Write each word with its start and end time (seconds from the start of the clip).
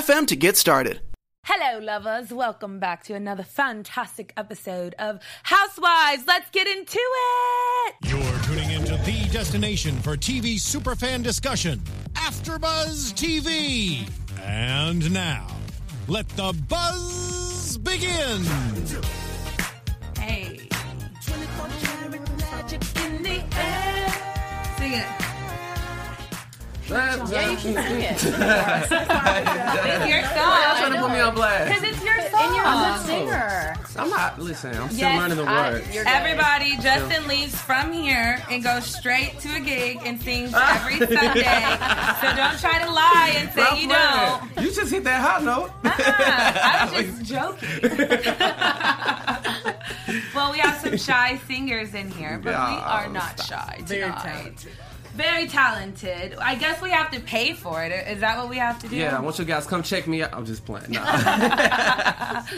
to 0.00 0.36
get 0.36 0.56
started. 0.56 1.00
Hello, 1.44 1.78
lovers. 1.78 2.32
Welcome 2.32 2.80
back 2.80 3.04
to 3.04 3.14
another 3.14 3.42
fantastic 3.42 4.32
episode 4.38 4.94
of 4.98 5.20
Housewives. 5.42 6.24
Let's 6.26 6.48
get 6.50 6.66
into 6.66 6.98
it. 6.98 7.94
You're 8.04 8.42
tuning 8.42 8.70
into 8.70 8.96
the 9.04 9.28
destination 9.30 9.94
for 10.00 10.16
TV 10.16 10.54
superfan 10.54 11.22
discussion, 11.22 11.78
AfterBuzz 12.14 13.12
TV. 13.12 14.08
And 14.40 15.12
now, 15.12 15.46
let 16.08 16.26
the 16.30 16.58
buzz 16.68 17.76
begin. 17.78 18.42
Hey. 20.18 20.68
Magic 22.38 22.82
in 23.04 23.22
the 23.22 23.44
air. 23.56 24.74
Sing 24.78 24.92
it. 24.94 25.31
Yeah, 26.92 27.50
you 27.50 27.56
can 27.56 27.74
sing 27.74 28.00
it. 28.02 28.22
It's 29.92 30.06
your 30.08 30.20
Y'all 30.20 30.76
trying 30.76 30.92
to 30.92 31.00
put 31.00 31.10
me 31.12 31.20
on 31.20 31.34
blast. 31.34 31.68
Because 31.68 31.82
it's 31.94 32.04
your 32.04 32.20
song. 32.30 32.40
And 32.44 32.54
you're 32.54 32.64
I'm 32.64 32.94
a 32.94 32.98
oh. 32.98 33.06
singer. 33.06 33.76
I'm 33.96 34.10
not. 34.10 34.38
Listen, 34.40 34.74
I'm 34.74 34.88
still 34.88 34.98
Yes, 35.00 35.20
learning 35.20 35.36
the 35.38 35.44
I- 35.44 35.70
words. 35.72 35.94
you're 35.94 36.04
good. 36.04 36.12
Everybody, 36.12 36.76
Justin 36.78 37.26
leaves 37.28 37.54
from 37.60 37.92
here 37.92 38.42
and 38.50 38.62
goes 38.62 38.86
straight 38.86 39.38
to 39.40 39.54
a 39.56 39.60
gig 39.60 40.00
and 40.04 40.20
sings 40.20 40.52
ah. 40.54 40.80
every 40.80 40.98
Sunday. 40.98 41.42
so 42.20 42.36
don't 42.36 42.58
try 42.58 42.78
to 42.84 42.90
lie 42.90 43.32
and 43.36 43.50
say 43.52 43.62
Stop 43.64 43.78
you 43.80 43.88
don't. 43.88 44.64
You 44.66 44.72
just 44.74 44.90
hit 44.92 45.04
that 45.04 45.20
high 45.20 45.42
note. 45.44 45.70
Uh-uh. 45.84 45.92
I 46.64 46.90
was 46.92 47.18
just 47.18 47.24
joking. 47.24 47.68
well, 50.34 50.52
we 50.52 50.58
have 50.58 50.80
some 50.80 50.96
shy 50.96 51.38
singers 51.46 51.94
in 51.94 52.10
here, 52.10 52.38
but 52.42 52.50
we 52.50 52.54
are 52.54 53.08
not 53.08 53.38
stop. 53.38 53.76
shy 53.76 53.82
tonight. 53.86 54.66
Very 55.14 55.46
talented. 55.46 56.34
I 56.40 56.54
guess 56.54 56.80
we 56.80 56.90
have 56.90 57.10
to 57.10 57.20
pay 57.20 57.52
for 57.52 57.84
it. 57.84 57.92
Is 58.08 58.20
that 58.20 58.38
what 58.38 58.48
we 58.48 58.56
have 58.56 58.78
to 58.80 58.88
do? 58.88 58.96
Yeah, 58.96 59.16
I 59.16 59.20
want 59.20 59.38
you 59.38 59.44
guys 59.44 59.66
come 59.66 59.82
check 59.82 60.06
me 60.06 60.22
out. 60.22 60.32
I'm 60.32 60.46
just 60.46 60.64
playing. 60.64 60.92
Nah. 60.92 62.42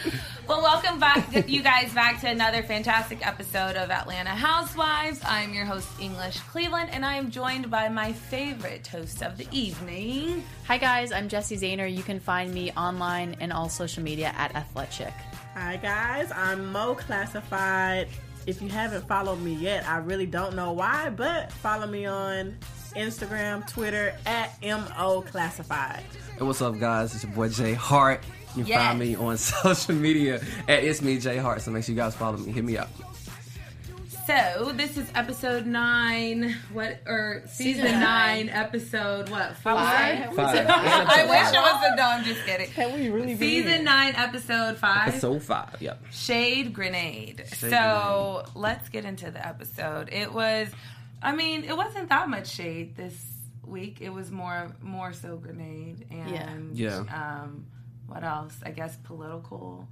Well, 0.47 0.61
welcome 0.61 1.01
back, 1.01 1.49
you 1.49 1.63
guys, 1.63 1.95
back 1.95 2.21
to 2.21 2.29
another 2.29 2.63
fantastic 2.63 3.27
episode 3.27 3.77
of 3.77 3.91
Atlanta 3.91 4.29
Housewives. 4.29 5.19
I'm 5.25 5.55
your 5.55 5.65
host, 5.65 5.89
English 5.99 6.39
Cleveland, 6.41 6.91
and 6.93 7.03
I 7.03 7.15
am 7.15 7.31
joined 7.31 7.71
by 7.71 7.89
my 7.89 8.13
favorite 8.13 8.87
host 8.87 9.23
of 9.23 9.39
the 9.39 9.49
evening. 9.53 10.45
Hi 10.67 10.77
guys, 10.77 11.13
I'm 11.13 11.31
Jessie 11.31 11.57
Zahner. 11.57 11.91
You 11.91 12.03
can 12.03 12.21
find 12.21 12.53
me 12.53 12.71
online 12.73 13.37
and 13.41 13.55
all 13.55 13.71
social 13.71 14.03
media 14.03 14.35
at 14.37 14.55
Athletic. 14.55 15.15
Hi 15.55 15.77
guys, 15.79 16.31
I'm 16.31 16.71
Mo 16.71 16.95
Classified. 16.95 18.09
If 18.47 18.61
you 18.61 18.69
haven't 18.69 19.07
followed 19.09 19.41
me 19.41 19.55
yet, 19.55 19.89
I 19.89 19.99
really 19.99 20.27
don't 20.27 20.55
know 20.55 20.73
why, 20.73 21.11
but 21.11 21.51
follow 21.53 21.87
me 21.87 22.05
on 22.07 22.57
Instagram, 22.95 23.67
Twitter 23.67 24.15
at 24.27 24.61
Mo 24.63 25.23
Classified. 25.23 26.03
Hey, 26.39 26.45
what's 26.45 26.61
up, 26.61 26.79
guys? 26.79 27.15
It's 27.15 27.25
your 27.25 27.33
boy 27.33 27.49
Jay 27.49 27.73
Hart. 27.73 28.23
You 28.55 28.63
can 28.63 28.67
Yes. 28.67 28.87
find 28.87 28.99
me 28.99 29.17
on 29.17 29.37
social 29.39 29.95
media 29.95 30.41
at 30.69 30.85
It's 30.85 31.01
Me 31.03 31.19
Jay 31.19 31.39
Hart. 31.39 31.63
So 31.63 31.71
make 31.71 31.85
sure 31.85 31.95
you 31.95 32.01
guys 32.01 32.15
follow 32.15 32.37
me. 32.37 32.53
Hit 32.53 32.65
me 32.65 32.77
up. 32.77 32.91
So 34.27 34.73
this 34.75 34.97
is 34.97 35.11
episode 35.15 35.67
nine, 35.67 36.57
what 36.73 37.01
or 37.07 37.43
season, 37.47 37.83
Season 37.83 38.01
nine, 38.01 38.47
nine. 38.47 38.49
episode 38.49 39.29
what 39.29 39.55
four? 39.57 39.73
Five. 39.75 40.35
Five. 40.35 40.67
I 40.67 41.27
wish 41.29 41.53
it 41.53 41.61
was 41.61 41.93
a 41.93 41.97
no. 41.97 42.03
I'm 42.05 42.25
just 42.25 42.45
kidding. 42.47 42.71
Can 42.71 42.95
we 42.95 43.11
really 43.11 43.37
Season 43.37 43.71
here? 43.71 43.83
nine, 43.83 44.15
episode 44.17 44.79
five. 44.79 45.09
Episode 45.09 45.43
five. 45.43 45.77
Yep. 45.81 46.05
Shade 46.11 46.73
Grenade. 46.73 47.45
Shade 47.53 47.71
so 47.71 48.47
let's 48.55 48.89
get 48.89 49.05
into 49.05 49.31
the 49.31 49.47
episode. 49.47 50.09
It 50.11 50.33
was, 50.33 50.69
I 51.23 51.35
mean, 51.35 51.65
it 51.65 51.77
wasn't 51.77 52.09
that 52.09 52.31
much 52.31 52.47
shade 52.49 52.97
this 52.97 53.15
week. 53.67 53.99
It 54.01 54.11
was 54.11 54.31
more, 54.31 54.75
more 54.81 55.13
so 55.13 55.37
grenade 55.37 56.07
and 56.11 56.79
Yeah. 56.79 57.01
Um, 57.13 57.67
what 58.07 58.25
else? 58.25 58.57
I 58.65 58.71
guess 58.71 58.97
political 59.05 59.87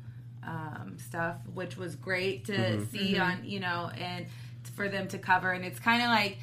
um, 0.46 0.96
stuff, 0.98 1.36
which 1.54 1.76
was 1.76 1.94
great 1.96 2.44
to 2.46 2.52
Mm-hmm. 2.52 2.84
see 2.96 3.18
on 3.18 3.44
you 3.44 3.60
know 3.60 3.90
and 3.98 4.26
for 4.74 4.88
them 4.88 5.08
to 5.08 5.18
cover. 5.18 5.50
And 5.52 5.64
it's 5.64 5.80
kind 5.80 6.02
of 6.02 6.08
like 6.08 6.38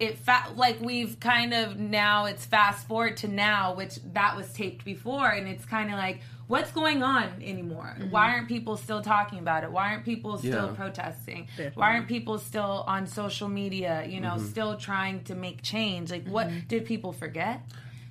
it 0.00 0.18
fa- 0.18 0.52
like 0.56 0.80
we've 0.80 1.18
kind 1.20 1.54
of 1.54 1.78
now 1.78 2.24
it's 2.24 2.44
fast 2.44 2.86
forward 2.88 3.16
to 3.18 3.28
now 3.28 3.74
which 3.74 3.98
that 4.12 4.36
was 4.36 4.52
taped 4.52 4.84
before 4.84 5.28
and 5.28 5.46
it's 5.46 5.64
kind 5.64 5.88
of 5.88 5.96
like 5.96 6.20
what's 6.48 6.72
going 6.72 7.00
on 7.04 7.28
anymore 7.40 7.96
why 8.10 8.32
aren't 8.32 8.48
people 8.48 8.76
still 8.76 9.00
talking 9.00 9.38
about 9.38 9.62
it 9.62 9.70
why 9.70 9.92
aren't 9.92 10.04
people 10.04 10.36
still 10.36 10.66
Yeah. 10.66 10.72
protesting 10.74 11.46
Definitely. 11.56 11.80
why 11.80 11.90
aren't 11.94 12.08
people 12.08 12.38
still 12.38 12.82
on 12.88 13.06
social 13.06 13.46
media 13.48 14.04
you 14.04 14.20
know 14.20 14.32
Mm-hmm. 14.34 14.46
still 14.46 14.76
trying 14.76 15.22
to 15.24 15.36
make 15.36 15.62
change 15.62 16.10
like 16.10 16.26
what 16.26 16.50
did 16.66 16.86
people 16.86 17.12
forget 17.12 17.62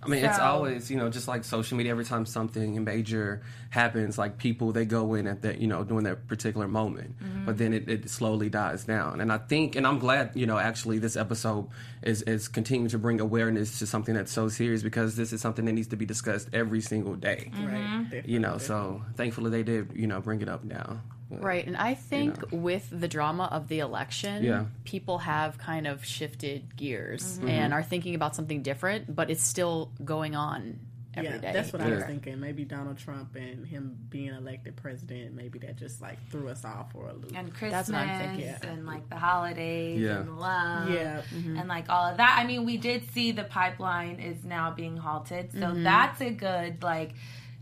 I 0.05 0.09
mean, 0.09 0.25
it's 0.25 0.39
always, 0.39 0.91
you 0.91 0.97
know, 0.97 1.09
just 1.09 1.27
like 1.27 1.43
social 1.43 1.77
media, 1.77 1.91
every 1.91 2.05
time 2.05 2.25
something 2.25 2.83
major 2.83 3.41
happens, 3.69 4.17
like 4.17 4.37
people, 4.37 4.71
they 4.71 4.85
go 4.85 5.13
in 5.13 5.27
at 5.27 5.41
that, 5.41 5.59
you 5.59 5.67
know, 5.67 5.83
during 5.83 6.03
that 6.03 6.27
particular 6.27 6.67
moment. 6.67 7.17
Mm-hmm. 7.21 7.45
But 7.45 7.57
then 7.57 7.73
it, 7.73 7.89
it 7.89 8.09
slowly 8.09 8.49
dies 8.49 8.83
down. 8.83 9.21
And 9.21 9.31
I 9.31 9.37
think, 9.37 9.75
and 9.75 9.87
I'm 9.87 9.99
glad, 9.99 10.31
you 10.35 10.45
know, 10.45 10.57
actually 10.57 10.99
this 10.99 11.15
episode 11.15 11.67
is, 12.01 12.21
is 12.23 12.47
continuing 12.47 12.89
to 12.89 12.97
bring 12.97 13.19
awareness 13.19 13.79
to 13.79 13.87
something 13.87 14.15
that's 14.15 14.31
so 14.31 14.49
serious 14.49 14.83
because 14.83 15.15
this 15.15 15.33
is 15.33 15.41
something 15.41 15.65
that 15.65 15.73
needs 15.73 15.87
to 15.89 15.95
be 15.95 16.05
discussed 16.05 16.49
every 16.53 16.81
single 16.81 17.15
day. 17.15 17.51
Mm-hmm. 17.53 17.65
Right. 17.65 18.03
Definitely. 18.03 18.33
You 18.33 18.39
know, 18.39 18.57
so 18.57 19.01
thankfully 19.15 19.51
they 19.51 19.63
did, 19.63 19.91
you 19.95 20.07
know, 20.07 20.21
bring 20.21 20.41
it 20.41 20.49
up 20.49 20.63
now. 20.63 21.01
Right, 21.41 21.65
and 21.65 21.77
I 21.77 21.93
think 21.93 22.37
with 22.51 22.87
the 22.91 23.07
drama 23.07 23.49
of 23.51 23.67
the 23.67 23.79
election, 23.79 24.43
Yeah. 24.43 24.65
people 24.83 25.19
have 25.19 25.57
kind 25.57 25.87
of 25.87 26.03
shifted 26.05 26.75
gears 26.75 27.37
Mm-hmm. 27.39 27.47
and 27.49 27.63
mm-hmm. 27.65 27.79
are 27.79 27.83
thinking 27.83 28.15
about 28.15 28.35
something 28.35 28.61
different, 28.61 29.13
but 29.15 29.29
it's 29.29 29.43
still 29.43 29.91
going 30.03 30.35
on 30.35 30.79
every 31.15 31.29
day. 31.39 31.39
yeah, 31.43 31.51
that's 31.53 31.71
what 31.71 31.81
I 31.81 31.89
was 31.89 32.03
thinking. 32.05 32.39
Maybe 32.39 32.65
Donald 32.65 32.97
Trump 32.97 33.35
and 33.35 33.67
him 33.67 33.95
being 34.09 34.33
elected 34.33 34.75
president, 34.75 35.35
maybe 35.35 35.59
that 35.59 35.75
just 35.75 36.01
like 36.01 36.17
threw 36.29 36.49
us 36.49 36.65
off 36.65 36.91
for 36.91 37.07
a 37.07 37.13
loop. 37.13 37.31
and 37.35 37.53
christmas 37.53 37.87
That's 37.87 37.89
what 37.89 37.99
I'm 37.99 38.19
thinking, 38.29 38.45
yeah. 38.47 38.71
and 38.71 38.85
like 38.87 39.07
the 39.09 39.17
holidays 39.17 39.99
Yeah. 40.01 40.21
and 40.21 40.39
love 40.39 40.89
Yeah. 40.89 41.21
Mm-hmm. 41.33 41.57
and 41.57 41.69
like 41.69 41.87
all 41.89 42.05
of 42.05 42.17
that 42.17 42.37
i 42.41 42.47
mean 42.47 42.65
we 42.65 42.77
did 42.77 43.11
see 43.11 43.31
the 43.31 43.43
pipeline 43.43 44.19
is 44.19 44.43
now 44.43 44.71
being 44.71 44.97
halted 44.97 45.51
so 45.51 45.59
mm-hmm. 45.59 45.83
that's 45.83 46.19
a 46.21 46.31
good 46.31 46.81
like 46.81 47.11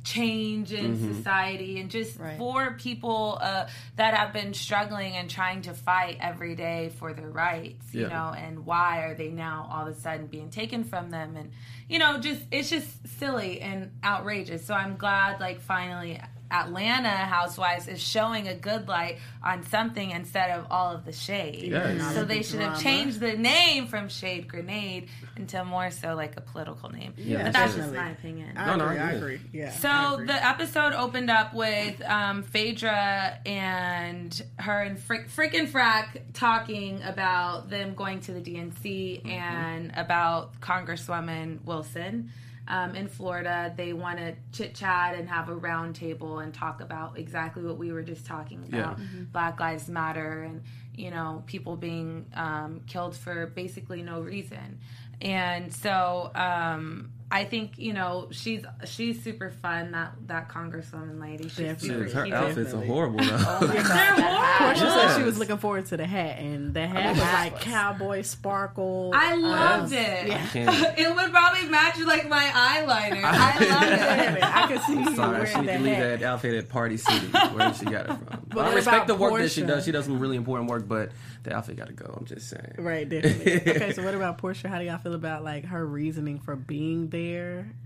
change 0.03 0.73
in 0.73 1.15
society 1.15 1.79
and 1.79 1.89
just 1.91 2.17
Right. 2.17 2.37
for 2.37 2.71
people 2.71 3.37
uh, 3.41 3.67
that 3.97 4.15
have 4.15 4.33
been 4.33 4.53
struggling 4.53 5.13
and 5.15 5.29
trying 5.29 5.61
to 5.63 5.73
fight 5.73 6.17
every 6.19 6.55
day 6.55 6.91
for 6.97 7.13
their 7.13 7.29
rights 7.29 7.93
you 7.93 8.01
Yeah. 8.01 8.07
know 8.07 8.33
and 8.35 8.65
why 8.65 9.03
are 9.03 9.13
they 9.15 9.29
now 9.29 9.69
all 9.71 9.87
of 9.87 9.95
a 9.95 9.99
sudden 9.99 10.25
being 10.27 10.49
taken 10.49 10.83
from 10.83 11.11
them 11.11 11.35
and 11.37 11.51
you 11.87 11.99
know 11.99 12.17
just 12.19 12.41
it's 12.51 12.69
just 12.69 12.89
silly 13.19 13.61
and 13.61 13.91
outrageous 14.03 14.65
so 14.65 14.73
i'm 14.73 14.97
glad 14.97 15.39
like 15.39 15.61
finally 15.61 16.19
Atlanta 16.53 17.07
Housewives 17.07 17.87
is 17.87 18.01
showing 18.01 18.49
a 18.49 18.53
good 18.53 18.89
light 18.89 19.19
on 19.41 19.63
something 19.67 20.11
instead 20.11 20.49
of 20.51 20.65
all 20.69 20.93
of 20.93 21.05
the 21.05 21.13
shade. 21.13 21.71
Yes. 21.71 22.13
So 22.13 22.25
they 22.25 22.41
should 22.43 22.59
have 22.59 22.81
changed 22.81 23.21
the 23.21 23.37
name 23.37 23.87
from 23.87 24.09
Shade 24.09 24.49
Grenade 24.49 25.07
into 25.37 25.63
more 25.63 25.89
so 25.91 26.13
like 26.15 26.35
a 26.37 26.41
political 26.41 26.89
name. 26.89 27.13
Yeah, 27.17 27.43
but 27.43 27.53
that's 27.53 27.73
definitely. 27.75 27.93
just 27.97 28.05
my 28.05 28.11
opinion. 28.11 28.57
I 28.57 28.65
No, 28.67 28.75
no, 28.75 28.85
agree. 28.87 28.99
I 28.99 29.11
agree. 29.11 29.39
Yeah. 29.53 29.71
So 29.71 30.13
agree. 30.15 30.27
the 30.27 30.45
episode 30.45 30.93
opened 30.93 31.29
up 31.29 31.53
with 31.53 32.01
um, 32.03 32.43
Phaedra 32.43 33.39
and 33.45 34.41
her 34.57 34.81
and 34.81 34.99
Frick, 34.99 35.29
Frick 35.29 35.53
and 35.53 35.67
Frack 35.67 36.21
talking 36.33 37.01
about 37.03 37.69
them 37.69 37.93
going 37.95 38.19
to 38.21 38.33
the 38.33 38.41
DNC 38.41 39.25
and 39.27 39.91
about 39.95 40.59
Congresswoman 40.61 41.63
Wilson. 41.65 42.31
Um, 42.67 42.95
in 42.95 43.07
Florida, 43.09 43.73
they 43.75 43.91
want 43.91 44.19
to 44.19 44.35
chit 44.53 44.75
chat 44.75 45.15
and 45.15 45.27
have 45.27 45.49
a 45.49 45.55
round 45.55 45.95
table 45.95 46.39
and 46.39 46.53
talk 46.53 46.79
about 46.79 47.17
exactly 47.17 47.63
what 47.63 47.77
we 47.77 47.91
were 47.91 48.03
just 48.03 48.25
talking 48.25 48.63
about 48.63 48.97
Yeah. 48.99 49.05
Black 49.31 49.59
Lives 49.59 49.89
Matter 49.89 50.43
and 50.43 50.61
you 50.95 51.09
know 51.09 51.43
people 51.47 51.75
being 51.75 52.25
um, 52.35 52.81
killed 52.87 53.15
for 53.15 53.47
basically 53.47 54.03
no 54.03 54.21
reason. 54.21 54.79
And 55.21 55.73
so 55.73 56.31
um, 56.35 57.11
I 57.31 57.45
think 57.45 57.77
you 57.77 57.93
know 57.93 58.27
she's 58.31 58.63
she's 58.85 59.23
super 59.23 59.49
fun 59.49 59.91
that 59.91 60.13
that 60.27 60.49
congresswoman 60.49 61.21
lady. 61.21 61.45
She's 61.45 61.57
Definitely. 61.57 62.07
super 62.09 62.17
Her 62.19 62.23
cute. 62.25 62.35
outfits 62.35 62.73
are 62.73 62.85
horrible 62.85 63.19
though. 63.19 63.27
They're 63.67 63.83
Portia 63.83 64.21
horrible. 64.21 64.75
said 64.75 65.17
she 65.17 65.23
was 65.23 65.37
looking 65.39 65.57
forward 65.57 65.85
to 65.87 65.97
the 65.97 66.05
hat, 66.05 66.39
and 66.39 66.73
the 66.73 66.85
hat 66.87 67.11
was 67.15 67.19
like 67.23 67.61
cowboy 67.61 68.21
sparkle. 68.23 69.11
I 69.15 69.35
loved 69.35 69.93
Um, 69.93 69.97
it. 69.99 70.27
can't- 70.51 70.99
it 70.99 71.15
would 71.15 71.31
probably 71.31 71.69
match 71.69 71.97
like 71.99 72.27
my 72.27 72.43
eyeliner. 72.43 73.23
I 73.23 73.59
loved 73.59 74.37
it. 74.37 74.43
I 74.43 74.67
can 74.67 74.79
see 74.81 74.93
you 75.09 75.15
Sorry, 75.15 75.47
she 75.47 75.53
wearing 75.53 75.65
need 75.67 75.73
to 75.77 75.79
leave 75.83 75.97
that 76.19 76.23
outfit 76.23 76.53
at 76.55 76.69
Party 76.69 76.97
City, 76.97 77.27
where 77.27 77.73
she 77.73 77.85
got 77.85 78.05
it 78.09 78.17
from. 78.17 78.37
But 78.51 78.65
I 78.65 78.73
respect 78.73 79.07
the 79.07 79.15
work 79.15 79.41
that 79.41 79.49
she 79.51 79.61
does. 79.61 79.85
She 79.85 79.93
does 79.93 80.03
some 80.03 80.19
really 80.19 80.35
important 80.35 80.69
work, 80.69 80.85
but 80.85 81.13
the 81.43 81.55
outfit 81.55 81.77
got 81.77 81.87
to 81.87 81.93
go. 81.93 82.13
I'm 82.19 82.25
just 82.25 82.49
saying. 82.49 82.73
Right, 82.77 83.07
definitely. 83.07 83.61
okay, 83.75 83.93
so 83.93 84.03
what 84.03 84.13
about 84.13 84.39
Portia? 84.39 84.67
How 84.67 84.77
do 84.77 84.83
y'all 84.83 84.97
feel 84.97 85.13
about 85.13 85.45
like 85.45 85.63
her 85.65 85.85
reasoning 85.85 86.37
for 86.39 86.57
being 86.57 87.07
there? 87.07 87.20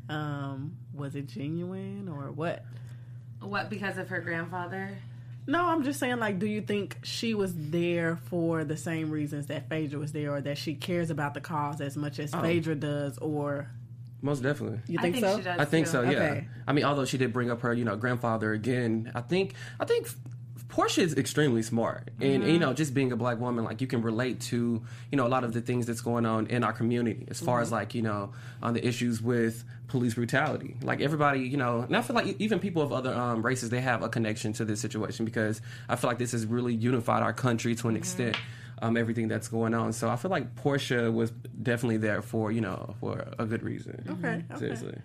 Um, 0.10 0.78
was 0.94 1.16
it 1.16 1.28
genuine 1.28 2.08
or 2.10 2.32
what? 2.32 2.64
What 3.42 3.70
because 3.70 3.98
of 3.98 4.10
her 4.10 4.22
grandfather? 4.22 4.98
No, 5.48 5.64
I'm 5.66 5.84
just 5.84 6.00
saying, 6.00 6.18
like, 6.18 6.40
do 6.40 6.48
you 6.48 6.62
think 6.62 6.98
she 7.04 7.36
was 7.36 7.54
there 7.56 8.16
for 8.16 8.64
the 8.64 8.78
same 8.78 9.12
reasons 9.12 9.46
that 9.48 9.70
Phaedra 9.70 10.00
was 10.00 10.12
there, 10.12 10.34
or 10.34 10.42
that 10.42 10.58
she 10.58 10.74
cares 10.74 11.12
about 11.12 11.36
the 11.36 11.42
cause 11.42 11.82
as 11.82 11.96
much 11.96 12.18
as 12.18 12.32
Phaedra 12.32 12.74
does, 12.76 13.20
or 13.20 13.70
Most 14.24 14.42
definitely. 14.42 14.80
you 14.88 14.98
I 14.98 15.04
think, 15.04 15.16
think 15.18 15.26
so? 15.28 15.38
she 15.38 15.44
does. 15.44 15.60
I 15.60 15.66
think 15.66 15.86
too. 15.86 15.92
so. 15.92 16.02
Yeah. 16.02 16.10
Okay. 16.10 16.48
I 16.66 16.74
mean, 16.74 16.84
although 16.84 17.06
she 17.06 17.20
did 17.20 17.32
bring 17.32 17.52
up 17.52 17.62
her, 17.62 17.74
you 17.74 17.86
know, 17.86 17.96
grandfather 17.96 18.54
again. 18.54 19.12
I 19.14 19.22
think. 19.22 19.54
I 19.80 19.86
think. 19.86 20.08
Portia 20.76 21.04
is 21.04 21.14
extremely 21.16 21.62
smart, 21.62 22.10
and 22.20 22.44
you 22.44 22.60
know, 22.60 22.68
mm-hmm. 22.68 22.76
just 22.76 22.94
being 22.94 23.14
a 23.14 23.16
black 23.16 23.40
woman, 23.40 23.64
like 23.64 23.80
you 23.80 23.88
can 23.88 24.02
relate 24.02 24.42
to, 24.42 24.84
you 25.10 25.16
know, 25.16 25.26
a 25.26 25.30
lot 25.30 25.46
of 25.46 25.54
the 25.54 25.62
things 25.62 25.86
that's 25.86 26.02
going 26.02 26.26
on 26.26 26.48
in 26.48 26.66
our 26.66 26.74
community, 26.74 27.26
as 27.30 27.40
far 27.40 27.62
as 27.62 27.68
mm-hmm. 27.68 27.76
like 27.76 27.96
you 27.96 28.02
know, 28.02 28.34
on 28.62 28.74
the 28.74 28.86
issues 28.86 29.22
with 29.22 29.64
police 29.88 30.16
brutality. 30.16 30.76
Like 30.82 31.00
everybody, 31.00 31.40
you 31.40 31.56
know, 31.56 31.80
and 31.80 31.96
I 31.96 32.02
feel 32.02 32.14
like 32.14 32.36
even 32.40 32.60
people 32.60 32.82
of 32.82 32.92
other 32.92 33.14
um, 33.14 33.42
races, 33.42 33.70
they 33.70 33.80
have 33.80 34.04
a 34.04 34.10
connection 34.10 34.52
to 34.52 34.66
this 34.66 34.82
situation 34.82 35.24
because 35.24 35.62
I 35.88 35.96
feel 35.96 36.10
like 36.10 36.18
this 36.18 36.34
has 36.34 36.46
really 36.46 36.74
unified 36.74 37.24
our 37.24 37.32
country 37.32 37.74
to 37.76 37.88
an 37.88 37.94
mm-hmm. 37.94 38.00
extent. 38.00 38.38
Um, 38.82 38.98
everything 38.98 39.30
that's 39.30 39.48
going 39.48 39.74
on, 39.74 39.94
so 39.94 40.10
I 40.10 40.18
feel 40.18 40.30
like 40.30 40.56
Portia 40.56 41.10
was 41.10 41.32
definitely 41.32 41.96
there 41.96 42.22
for 42.22 42.52
you 42.52 42.60
know 42.60 42.96
for 43.00 43.26
a 43.40 43.46
good 43.46 43.64
reason. 43.64 44.04
Okay, 44.20 44.44
okay. 44.52 44.60
seriously. 44.60 44.98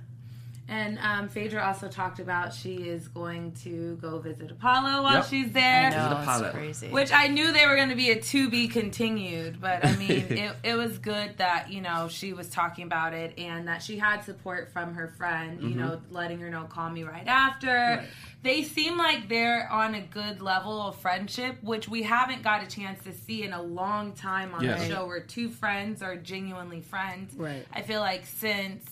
And 0.70 1.00
um, 1.00 1.28
Phaedra 1.28 1.66
also 1.66 1.88
talked 1.88 2.20
about 2.20 2.54
she 2.54 2.76
is 2.76 3.08
going 3.08 3.50
to 3.64 3.96
go 4.00 4.20
visit 4.20 4.52
Apollo 4.52 5.02
while 5.02 5.14
Yep. 5.14 5.24
she's 5.26 5.50
there. 5.50 5.86
I 5.86 5.90
know, 5.90 6.24
the 6.24 6.44
it's 6.46 6.54
crazy. 6.54 6.88
Which 6.90 7.12
I 7.12 7.26
knew 7.26 7.52
they 7.52 7.66
were 7.66 7.74
going 7.74 7.88
to 7.88 7.96
be 7.96 8.10
a 8.12 8.20
to 8.22 8.48
be 8.48 8.68
continued, 8.68 9.60
but 9.60 9.84
I 9.84 9.96
mean, 9.96 10.08
it, 10.30 10.54
it 10.62 10.74
was 10.76 10.96
good 10.98 11.36
that 11.38 11.72
you 11.72 11.80
know 11.80 12.06
she 12.08 12.32
was 12.32 12.48
talking 12.48 12.84
about 12.84 13.14
it 13.14 13.36
and 13.36 13.66
that 13.66 13.82
she 13.82 13.98
had 13.98 14.22
support 14.22 14.72
from 14.72 14.94
her 14.94 15.08
friend. 15.08 15.60
You 15.60 15.74
know, 15.74 16.00
letting 16.12 16.38
her 16.38 16.48
know, 16.50 16.64
call 16.64 16.88
me 16.88 17.02
right 17.02 17.26
after. 17.26 18.04
They 18.44 18.62
seem 18.62 18.96
like 18.96 19.28
they're 19.28 19.68
on 19.72 19.96
a 19.96 20.00
good 20.00 20.40
level 20.40 20.80
of 20.80 20.94
friendship, 21.00 21.56
which 21.62 21.88
we 21.88 22.04
haven't 22.04 22.42
got 22.44 22.62
a 22.62 22.66
chance 22.68 23.02
to 23.04 23.12
see 23.12 23.42
in 23.42 23.52
a 23.52 23.60
long 23.60 24.12
time 24.12 24.54
on 24.54 24.62
Yeah. 24.64 24.76
the 24.78 24.86
show, 24.88 25.04
where 25.06 25.20
two 25.20 25.50
friends 25.50 26.00
are 26.00 26.14
genuinely 26.16 26.80
friends. 26.80 27.34
Right. 27.36 27.66
I 27.72 27.82
feel 27.82 28.00
like 28.00 28.24
since. 28.24 28.88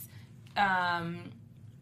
Um, 0.57 1.21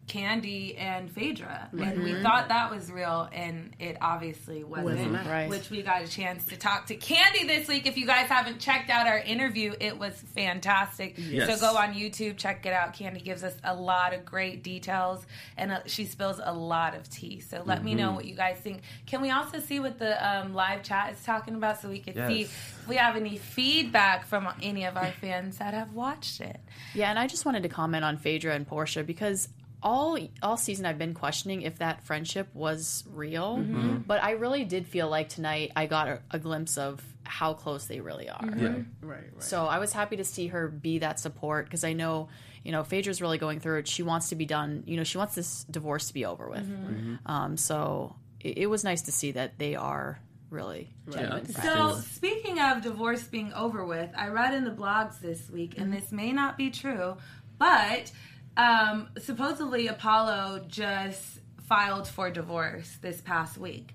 Candy 0.07 0.77
and 0.77 1.11
Phaedra, 1.11 1.69
and 1.77 2.01
we 2.01 2.21
thought 2.21 2.47
that 2.47 2.71
was 2.71 2.89
real, 2.89 3.27
and 3.33 3.75
it 3.77 3.97
obviously 4.01 4.63
wasn't. 4.63 5.11
Wasn't. 5.11 5.27
Right. 5.27 5.49
Which 5.49 5.69
we 5.69 5.81
got 5.81 6.01
a 6.01 6.07
chance 6.07 6.45
to 6.45 6.55
talk 6.57 6.85
to 6.87 6.95
Candy 6.95 7.45
this 7.45 7.67
week. 7.67 7.85
If 7.85 7.97
you 7.97 8.05
guys 8.05 8.29
haven't 8.29 8.59
checked 8.59 8.89
out 8.89 9.05
our 9.05 9.19
interview, 9.19 9.73
it 9.79 9.99
was 9.99 10.13
fantastic. 10.33 11.15
Yes. 11.17 11.59
So 11.59 11.59
go 11.73 11.77
on 11.77 11.93
YouTube, 11.93 12.37
check 12.37 12.65
it 12.65 12.71
out. 12.73 12.93
Candy 12.93 13.19
gives 13.19 13.43
us 13.43 13.55
a 13.65 13.75
lot 13.75 14.13
of 14.13 14.23
great 14.23 14.63
details, 14.63 15.25
and 15.57 15.71
uh, 15.73 15.79
she 15.87 16.05
spills 16.05 16.39
a 16.41 16.53
lot 16.53 16.95
of 16.95 17.09
tea. 17.09 17.41
So 17.41 17.61
let 17.65 17.83
me 17.83 17.91
Mm-hmm. 17.91 17.99
know 17.99 18.11
what 18.13 18.25
you 18.25 18.35
guys 18.35 18.57
think. 18.57 18.81
Can 19.07 19.21
we 19.21 19.29
also 19.31 19.59
see 19.59 19.79
what 19.79 19.99
the 19.99 20.15
um, 20.25 20.53
live 20.53 20.83
chat 20.83 21.13
is 21.13 21.23
talking 21.25 21.55
about, 21.55 21.81
so 21.81 21.89
we 21.89 21.99
can 21.99 22.13
see 22.29 22.41
if 22.43 22.85
we 22.87 22.95
have 22.95 23.15
any 23.15 23.37
feedback 23.37 24.25
from 24.25 24.47
any 24.61 24.85
of 24.85 24.95
our 24.95 25.11
fans 25.19 25.57
that 25.57 25.73
have 25.73 25.93
watched 25.93 26.39
it? 26.41 26.59
Yeah, 26.93 27.09
and 27.09 27.19
I 27.19 27.27
just 27.27 27.45
wanted 27.45 27.63
to 27.63 27.69
comment 27.69 28.05
on 28.05 28.17
Phaedra 28.17 28.53
and 28.55 28.65
Portia 28.65 29.03
because 29.03 29.49
all 29.83 30.17
all 30.41 30.57
season 30.57 30.85
I've 30.85 30.97
been 30.97 31.13
questioning 31.13 31.61
if 31.61 31.77
that 31.79 32.03
friendship 32.03 32.47
was 32.53 33.03
real, 33.13 33.57
Mm-hmm. 33.57 33.97
but 34.07 34.23
I 34.23 34.31
really 34.31 34.65
did 34.65 34.87
feel 34.87 35.09
like 35.09 35.29
tonight 35.29 35.71
I 35.75 35.85
got 35.85 36.07
a, 36.07 36.19
a 36.31 36.39
glimpse 36.39 36.77
of 36.77 37.03
how 37.23 37.53
close 37.53 37.85
they 37.85 37.99
really 37.99 38.29
are. 38.29 38.43
Yeah. 38.57 38.67
Right, 38.67 38.83
right. 39.01 39.43
So 39.43 39.65
I 39.65 39.79
was 39.79 39.93
happy 39.93 40.17
to 40.17 40.23
see 40.23 40.47
her 40.47 40.67
be 40.67 40.99
that 40.99 41.19
support 41.19 41.65
because 41.65 41.83
I 41.83 41.93
know, 41.93 42.29
you 42.63 42.71
know, 42.71 42.83
Phaedra's 42.83 43.21
really 43.21 43.37
going 43.37 43.59
through 43.59 43.79
it. 43.79 43.87
She 43.87 44.01
wants 44.03 44.29
to 44.29 44.35
be 44.35 44.45
done. 44.45 44.83
You 44.87 44.97
know, 44.97 45.03
she 45.03 45.17
wants 45.17 45.35
this 45.35 45.63
divorce 45.65 46.07
to 46.07 46.13
be 46.13 46.25
over 46.25 46.49
with. 46.49 46.65
Mm-hmm. 46.67 47.15
Um, 47.25 47.57
so 47.57 48.15
it, 48.39 48.59
it 48.59 48.65
was 48.67 48.83
nice 48.83 49.03
to 49.03 49.11
see 49.11 49.31
that 49.33 49.59
they 49.59 49.75
are 49.75 50.19
really 50.49 50.89
Yeah. 51.11 51.41
So, 51.61 51.99
speaking 51.99 52.59
of 52.59 52.81
divorce 52.81 53.23
being 53.23 53.51
over 53.53 53.85
with, 53.85 54.09
I 54.17 54.29
read 54.29 54.53
in 54.53 54.63
the 54.63 54.71
blogs 54.71 55.19
this 55.19 55.49
week, 55.49 55.75
and 55.77 55.91
this 55.93 56.11
may 56.11 56.31
not 56.31 56.57
be 56.57 56.69
true, 56.71 57.17
but 57.59 58.09
um, 58.57 59.09
supposedly 59.19 59.87
Apollo 59.87 60.65
just 60.67 61.39
filed 61.67 62.07
for 62.07 62.29
divorce 62.31 62.97
this 63.01 63.19
past 63.19 63.57
week. 63.57 63.93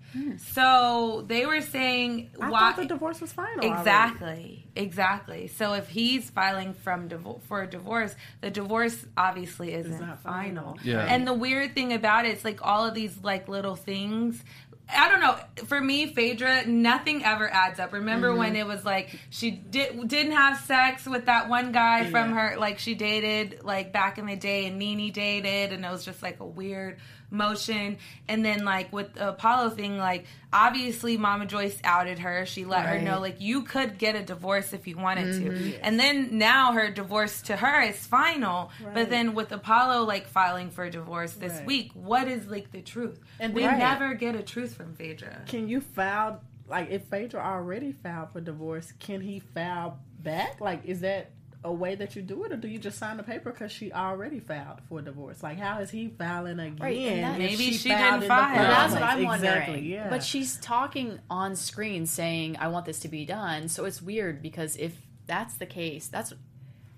So 0.53 1.25
they 1.27 1.47
were 1.47 1.63
saying 1.63 2.31
I 2.39 2.51
why 2.51 2.61
thought 2.61 2.77
the 2.77 2.85
divorce 2.85 3.19
was 3.21 3.33
final. 3.33 3.65
already. 3.65 3.79
Exactly, 3.81 4.67
exactly. 4.77 5.47
So 5.49 5.73
if 5.73 5.89
he's 5.89 6.29
filing 6.29 6.75
from 6.75 7.09
divo- 7.09 7.41
for 7.45 7.63
a 7.63 7.67
divorce, 7.67 8.15
the 8.43 8.51
divorce 8.51 9.07
obviously 9.17 9.73
isn't 9.73 10.01
not 10.01 10.21
final. 10.23 10.65
final. 10.75 10.79
Yeah. 10.85 11.07
And 11.07 11.27
the 11.27 11.33
weird 11.33 11.75
thing 11.75 11.95
about 11.95 12.27
it, 12.27 12.33
it's 12.33 12.45
like 12.45 12.61
all 12.63 12.85
of 12.87 12.93
these 12.95 13.17
like 13.23 13.49
little 13.49 13.75
things. 13.77 14.45
I 14.89 15.09
don't 15.09 15.21
know. 15.21 15.37
For 15.67 15.81
me, 15.81 16.07
Phaedra, 16.07 16.67
nothing 16.67 17.25
ever 17.25 17.49
adds 17.49 17.81
up. 17.81 17.93
Remember 17.93 18.29
Mm-hmm. 18.29 18.39
when 18.39 18.57
it 18.57 18.67
was 18.67 18.85
like 18.85 19.19
she 19.31 19.51
did 19.51 20.09
didn't 20.09 20.33
have 20.33 20.59
sex 20.61 21.07
with 21.07 21.27
that 21.27 21.49
one 21.49 21.73
guy 21.73 22.11
from 22.11 22.33
her 22.33 22.57
like 22.59 22.79
she 22.79 22.95
dated 22.95 23.61
like 23.65 23.93
back 23.93 24.19
in 24.19 24.27
the 24.27 24.37
day 24.37 24.67
and 24.67 24.79
Nene 24.79 25.11
dated 25.13 25.73
and 25.73 25.85
it 25.85 25.91
was 25.91 26.05
just 26.05 26.23
like 26.23 26.41
a 26.41 26.47
weird 26.47 26.99
motion 27.33 27.97
and 28.29 28.45
then 28.45 28.65
like 28.65 28.93
with 28.93 29.15
the 29.15 29.31
Apollo 29.31 29.71
thing 29.71 29.99
like 29.99 30.27
obviously 30.53 31.17
Mama 31.17 31.47
Joyce 31.47 31.79
outed 31.83 32.19
her. 32.19 32.45
She 32.45 32.65
let 32.65 32.85
her 32.87 33.01
know 33.01 33.19
like 33.21 33.41
you 33.41 33.63
could 33.63 33.99
get 33.99 34.15
a 34.15 34.23
divorce 34.23 34.73
if 34.73 34.87
you 34.87 34.97
wanted 34.99 35.33
to. 35.43 35.51
Mm-hmm. 35.51 35.71
And 35.83 35.99
then 35.99 36.39
now 36.39 36.73
her 36.73 36.91
divorce 36.91 37.41
to 37.43 37.57
her 37.57 37.81
is 37.83 37.97
final. 38.07 38.71
But 38.93 39.09
then 39.11 39.35
with 39.35 39.51
Apollo 39.51 40.05
like 40.05 40.27
filing 40.27 40.71
for 40.71 40.89
divorce 40.91 41.33
this 41.33 41.55
Right. 41.55 41.67
week, 41.67 41.91
what 41.95 42.29
is 42.29 42.47
like 42.47 42.71
the 42.71 42.83
truth? 42.83 43.19
And 43.41 43.55
we 43.55 43.63
never 43.63 44.15
get 44.15 44.37
a 44.37 44.43
truth 44.43 44.75
from 44.75 44.95
Phaedra. 44.95 45.43
Can 45.47 45.69
you 45.69 45.81
file 45.81 46.43
like 46.69 46.91
if 46.91 47.05
Phaedra 47.07 47.41
already 47.41 47.93
filed 47.93 48.33
for 48.33 48.41
divorce? 48.41 48.93
Can 48.99 49.21
he 49.21 49.41
file 49.41 49.99
back? 50.21 50.61
Like, 50.61 50.85
is 50.85 51.01
that 51.01 51.31
a 51.65 51.73
way 51.73 51.95
that 51.95 52.17
you 52.17 52.23
do 52.23 52.45
it, 52.45 52.53
or 52.53 52.57
do 52.57 52.67
you 52.69 52.79
just 52.79 52.99
sign 52.99 53.17
the 53.17 53.23
paper 53.23 53.53
because 53.53 53.71
she 53.71 53.93
already 53.93 54.41
filed 54.41 54.81
for 54.89 55.01
divorce? 55.01 55.43
Like, 55.43 55.59
how 55.59 55.81
is 55.81 55.91
he 55.91 56.09
filing 56.09 56.59
again? 56.59 56.77
Right, 56.81 56.97
and 56.99 57.23
that- 57.25 57.39
Maybe 57.39 57.73
she 57.73 57.89
filed 57.91 58.21
didn't 58.23 58.29
file. 58.29 58.55
Well, 58.57 58.69
that's 58.71 58.93
what? 58.95 59.03
I'm 59.03 59.25
wondering. 59.25 59.85
Yeah. 59.85 60.09
But 60.11 60.25
she's 60.25 60.57
talking 60.59 61.19
on 61.31 61.55
screen 61.57 62.07
saying, 62.07 62.57
"I 62.59 62.69
want 62.69 62.87
this 62.87 63.01
to 63.01 63.09
be 63.09 63.25
done." 63.25 63.69
So 63.69 63.85
it's 63.85 64.03
weird 64.03 64.43
because 64.43 64.77
if 64.77 64.95
that's 65.27 65.55
the 65.57 65.67
case, 65.67 66.09
that's 66.09 66.33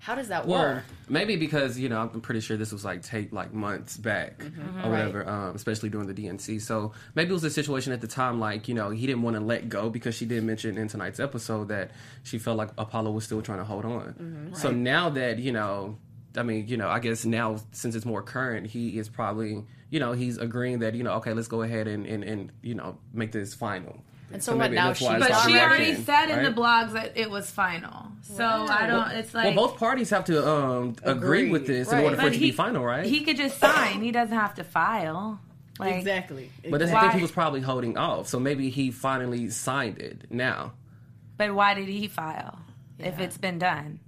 how 0.05 0.13
does 0.15 0.27
that 0.27 0.45
Well, 0.47 0.61
work? 0.75 0.83
maybe 1.09 1.35
because 1.35 1.79
you 1.79 1.89
know 1.89 1.99
I'm 2.13 2.21
pretty 2.21 2.39
sure 2.41 2.57
this 2.57 2.71
was 2.71 2.85
like 2.85 3.01
taped 3.01 3.33
like 3.33 3.53
months 3.53 3.97
back 3.97 4.41
or 4.83 4.89
whatever, 4.91 5.27
um, 5.27 5.55
especially 5.55 5.89
during 5.89 6.07
the 6.07 6.13
DNC. 6.13 6.61
So 6.61 6.91
maybe 7.15 7.31
it 7.31 7.33
was 7.33 7.43
a 7.43 7.49
situation 7.49 7.91
at 7.91 8.01
the 8.01 8.07
time 8.07 8.39
like 8.39 8.67
you 8.67 8.75
know 8.75 8.91
he 8.91 9.07
didn't 9.07 9.23
want 9.23 9.35
to 9.35 9.41
let 9.41 9.67
go 9.67 9.89
because 9.89 10.13
she 10.15 10.25
did 10.25 10.43
mention 10.43 10.77
in 10.77 10.87
tonight's 10.87 11.19
episode 11.19 11.69
that 11.69 11.89
she 12.23 12.37
felt 12.37 12.57
like 12.57 12.69
Apollo 12.77 13.11
was 13.11 13.23
still 13.23 13.41
trying 13.41 13.57
to 13.59 13.65
hold 13.65 13.83
on. 13.85 14.51
So 14.55 14.69
now 14.71 15.09
that 15.09 15.39
you 15.39 15.51
know, 15.51 15.97
I 16.37 16.43
mean, 16.43 16.67
you 16.67 16.77
know, 16.77 16.87
I 16.89 16.99
guess 16.99 17.25
now 17.25 17.57
since 17.71 17.95
it's 17.95 18.05
more 18.05 18.21
current, 18.21 18.67
he 18.67 18.99
is 18.99 19.09
probably 19.09 19.63
you 19.89 19.99
know 19.99 20.11
he's 20.13 20.37
agreeing 20.37 20.79
that 20.79 20.93
you 20.93 21.03
know 21.03 21.13
okay, 21.13 21.33
let's 21.33 21.47
go 21.47 21.63
ahead 21.63 21.87
and 21.87 22.05
and, 22.05 22.23
and 22.23 22.51
you 22.61 22.75
know 22.75 22.97
make 23.11 23.31
this 23.31 23.53
final. 23.55 24.03
And 24.35 24.43
so 24.43 24.57
what 24.57 24.71
now? 24.73 24.91
She 24.91 25.05
But 25.05 25.33
she 25.47 25.57
already 25.57 25.91
in, 25.91 26.03
said 26.03 26.29
in 26.29 26.43
the 26.43 26.51
right? 26.51 26.89
blogs 26.89 26.91
that 26.91 27.13
it 27.17 27.29
was 27.31 27.49
final. 27.49 28.07
So 28.21 28.43
I 28.45 28.85
don't. 28.85 29.11
It's 29.11 29.33
like 29.33 29.55
well, 29.55 29.67
both 29.69 29.79
parties 29.79 30.09
have 30.09 30.25
to 30.25 30.45
um, 30.45 30.95
agree 31.03 31.39
Agree. 31.43 31.51
with 31.51 31.65
this 31.67 31.89
in 31.89 31.95
Right. 31.95 32.03
order 32.03 32.15
for 32.17 32.23
but 32.23 32.27
it 32.27 32.31
to 32.31 32.37
he- 32.39 32.45
be 32.47 32.51
final, 32.51 32.83
right? 32.83 33.05
He 33.05 33.21
could 33.21 33.37
just 33.37 33.57
sign. 33.59 34.01
He 34.01 34.11
doesn't 34.11 34.35
have 34.37 34.55
to 34.55 34.65
file. 34.65 35.39
Like, 35.79 35.95
exactly. 35.95 36.51
But 36.69 36.79
that's 36.79 36.91
the 36.91 36.95
Why- 36.95 37.07
thing, 37.07 37.17
he 37.17 37.21
was 37.21 37.31
probably 37.31 37.61
holding 37.61 37.97
off. 37.97 38.27
So 38.27 38.37
maybe 38.39 38.69
he 38.69 38.91
finally 38.91 39.49
signed 39.49 39.99
it 39.99 40.23
now. 40.29 40.73
But 41.37 41.53
why 41.55 41.73
did 41.75 41.87
he 41.87 42.07
file 42.09 42.59
if 42.99 43.17
it's 43.19 43.37
been 43.37 43.57
done? 43.59 43.99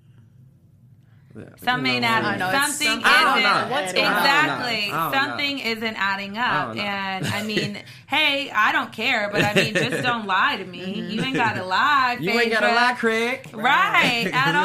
Yeah. 1.37 1.43
Some 1.63 1.79
You 1.79 1.83
may 1.93 1.99
know, 1.99 2.07
not. 2.07 2.23
I 2.25 2.37
know, 2.37 2.49
it's 2.49 2.59
something 2.77 2.87
something- 2.87 3.05
I 3.05 3.23
don't 3.23 3.37
isn't. 3.39 3.43
know. 3.43 3.75
What's 3.75 3.91
I 3.91 3.95
don't 3.95 4.03
know. 4.03 4.17
Exactly. 4.17 4.91
I 4.91 5.03
don't 5.03 5.11
know. 5.11 5.19
Something 5.27 5.59
isn't 5.59 5.95
adding 5.95 6.37
up. 6.37 6.67
don't. 6.75 6.79
And 6.79 7.27
I 7.27 7.43
mean, 7.51 7.79
hey, 8.07 8.49
I 8.51 8.71
don't 8.71 8.91
care, 8.91 9.29
but 9.31 9.43
I 9.43 9.53
mean, 9.53 9.73
just 9.73 10.03
don't 10.03 10.25
lie 10.35 10.57
to 10.57 10.65
me. 10.65 10.99
You 11.01 11.21
ain't 11.21 11.35
got 11.35 11.53
to 11.55 11.63
lie. 11.65 12.15
Mm-hmm. 12.15 12.23
You 12.23 12.31
ain't 12.39 12.51
got 12.51 12.61
to 12.61 12.73
lie, 12.73 12.93
Craig. 12.97 13.47
Right, 13.53 14.29
at 14.33 14.55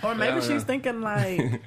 all. 0.02 0.10
Or 0.10 0.14
maybe 0.14 0.34
Yeah, 0.36 0.40
she's 0.40 0.50
yeah. 0.50 0.58
thinking 0.60 1.00
like, 1.02 1.62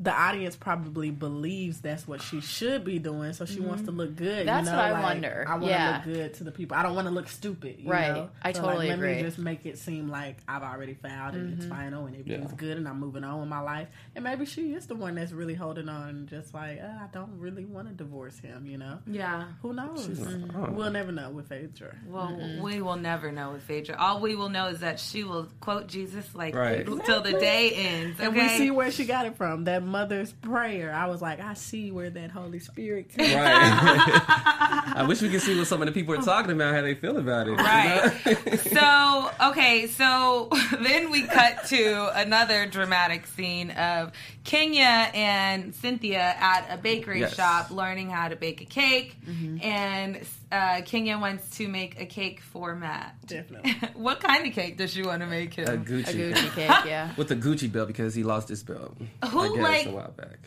the 0.00 0.12
audience 0.12 0.56
probably 0.56 1.10
believes 1.10 1.80
that's 1.80 2.06
what 2.08 2.20
she 2.20 2.40
should 2.40 2.84
be 2.84 2.98
doing, 2.98 3.32
so 3.32 3.44
she 3.44 3.60
wants 3.60 3.84
to 3.84 3.90
look 3.92 4.16
good. 4.16 4.38
Mm-hmm. 4.38 4.46
That's 4.46 4.66
you 4.66 4.72
know? 4.72 4.76
what 4.78 4.86
I 4.86 4.92
like, 4.92 5.02
wonder. 5.02 5.44
I 5.48 5.52
want 5.52 5.64
to 5.64 5.70
Yeah. 5.70 5.92
look 5.94 6.04
good 6.04 6.34
to 6.34 6.44
the 6.44 6.50
people. 6.50 6.76
I 6.76 6.82
don't 6.82 6.94
want 6.94 7.06
to 7.08 7.14
look 7.14 7.28
stupid. 7.28 7.76
you 7.78 7.90
Right. 7.90 8.12
know? 8.12 8.30
I 8.42 8.52
So, 8.52 8.62
totally 8.62 8.88
like, 8.88 8.88
let 8.88 8.98
agree. 8.98 9.14
me 9.16 9.22
just 9.22 9.38
make 9.38 9.66
it 9.66 9.78
seem 9.78 10.08
like 10.08 10.38
I've 10.48 10.62
already 10.62 10.94
found 10.94 11.36
and 11.36 11.50
Mm-hmm. 11.50 11.60
it's 11.60 11.68
final 11.70 12.06
and 12.06 12.16
everything's 12.16 12.50
Yeah. 12.50 12.56
good 12.56 12.76
and 12.76 12.88
I'm 12.88 12.98
moving 12.98 13.22
on 13.24 13.40
with 13.40 13.48
my 13.48 13.60
life. 13.60 13.88
And 14.14 14.24
maybe 14.24 14.46
she 14.46 14.74
is 14.74 14.86
the 14.86 14.94
one 14.96 15.14
that's 15.14 15.32
really 15.32 15.54
holding 15.54 15.88
on, 15.88 16.26
just 16.28 16.52
like 16.54 16.80
uh, 16.80 16.86
I 16.86 17.06
don't 17.12 17.38
really 17.38 17.64
want 17.64 17.88
to 17.88 17.94
divorce 17.94 18.38
him. 18.38 18.66
You 18.66 18.78
know, 18.78 18.98
Yeah. 19.06 19.44
who 19.62 19.72
knows? 19.72 20.08
like, 20.20 20.56
oh. 20.56 20.70
We'll 20.72 20.90
never 20.90 21.12
know 21.12 21.30
with 21.30 21.48
Phaedra. 21.48 21.94
Well, 22.08 22.58
we 22.62 22.80
will 22.82 22.96
never 22.96 23.30
know 23.30 23.52
with 23.52 23.62
Phaedra. 23.62 23.96
All 23.98 24.20
we 24.20 24.34
will 24.34 24.48
know 24.48 24.66
is 24.66 24.80
that 24.80 24.98
she 24.98 25.22
will 25.24 25.48
quote 25.60 25.86
Jesus 25.86 26.34
like 26.34 26.54
Right. 26.54 26.84
till 27.04 27.20
the 27.22 27.32
day 27.32 27.70
ends. 27.72 28.18
Okay? 28.18 28.26
And 28.26 28.34
we 28.36 28.48
see 28.48 28.70
where 28.70 28.90
she 28.90 29.04
got 29.04 29.26
it 29.26 29.36
from. 29.36 29.64
That 29.64 29.84
mother's 29.94 30.32
prayer. 30.32 30.92
I 30.92 31.06
was 31.06 31.22
like, 31.22 31.38
I 31.40 31.54
see 31.54 31.92
where 31.92 32.10
that 32.10 32.32
Holy 32.32 32.58
Spirit 32.58 33.10
came 33.10 33.38
Right. 33.38 34.22
I 34.96 35.04
wish 35.06 35.22
we 35.22 35.30
could 35.30 35.40
see 35.40 35.56
what 35.56 35.68
some 35.68 35.80
of 35.82 35.86
the 35.86 35.92
people 35.92 36.14
are 36.14 36.22
talking 36.22 36.50
about, 36.50 36.74
how 36.74 36.82
they 36.82 36.96
feel 36.96 37.16
about 37.16 37.46
it. 37.46 37.50
you 37.52 37.56
Right. 37.56 38.26
know? 38.26 38.56
so, 38.56 39.48
okay, 39.50 39.86
so 39.86 40.48
then 40.82 41.12
we 41.12 41.22
cut 41.28 41.64
to 41.66 42.10
another 42.18 42.66
dramatic 42.66 43.24
scene 43.28 43.70
of 43.70 44.10
Kenya 44.42 45.10
and 45.14 45.72
Cynthia 45.76 46.34
at 46.40 46.66
a 46.70 46.76
bakery 46.76 47.20
Yes. 47.20 47.36
shop 47.36 47.70
learning 47.70 48.10
how 48.10 48.26
to 48.28 48.34
bake 48.36 48.60
a 48.62 48.64
cake. 48.64 49.14
Mm-hmm. 49.24 49.62
And 49.64 50.26
uh, 50.52 50.82
Kenya 50.84 51.18
wants 51.18 51.56
to 51.58 51.68
make 51.68 52.00
a 52.00 52.06
cake 52.06 52.40
for 52.40 52.74
Matt. 52.74 53.16
Definitely. 53.26 53.72
what 53.94 54.20
kind 54.20 54.46
of 54.46 54.52
cake 54.52 54.76
does 54.78 54.92
she 54.92 55.02
want 55.02 55.20
to 55.22 55.26
make 55.26 55.54
him? 55.54 55.66
a 55.66 55.76
Gucci. 55.76 56.08
A 56.08 56.34
Gucci 56.34 56.54
cake, 56.54 56.70
yeah. 56.86 57.12
With 57.16 57.28
the 57.28 57.36
Gucci 57.36 57.70
belt 57.70 57.88
because 57.88 58.14
he 58.14 58.22
lost 58.22 58.48
his 58.48 58.62
belt. 58.62 58.96
Who, 59.30 59.40
I 59.40 59.48
guess 59.48 59.56
like- 59.58 59.86
a 59.86 59.90
while 59.90 60.12
back. 60.16 60.38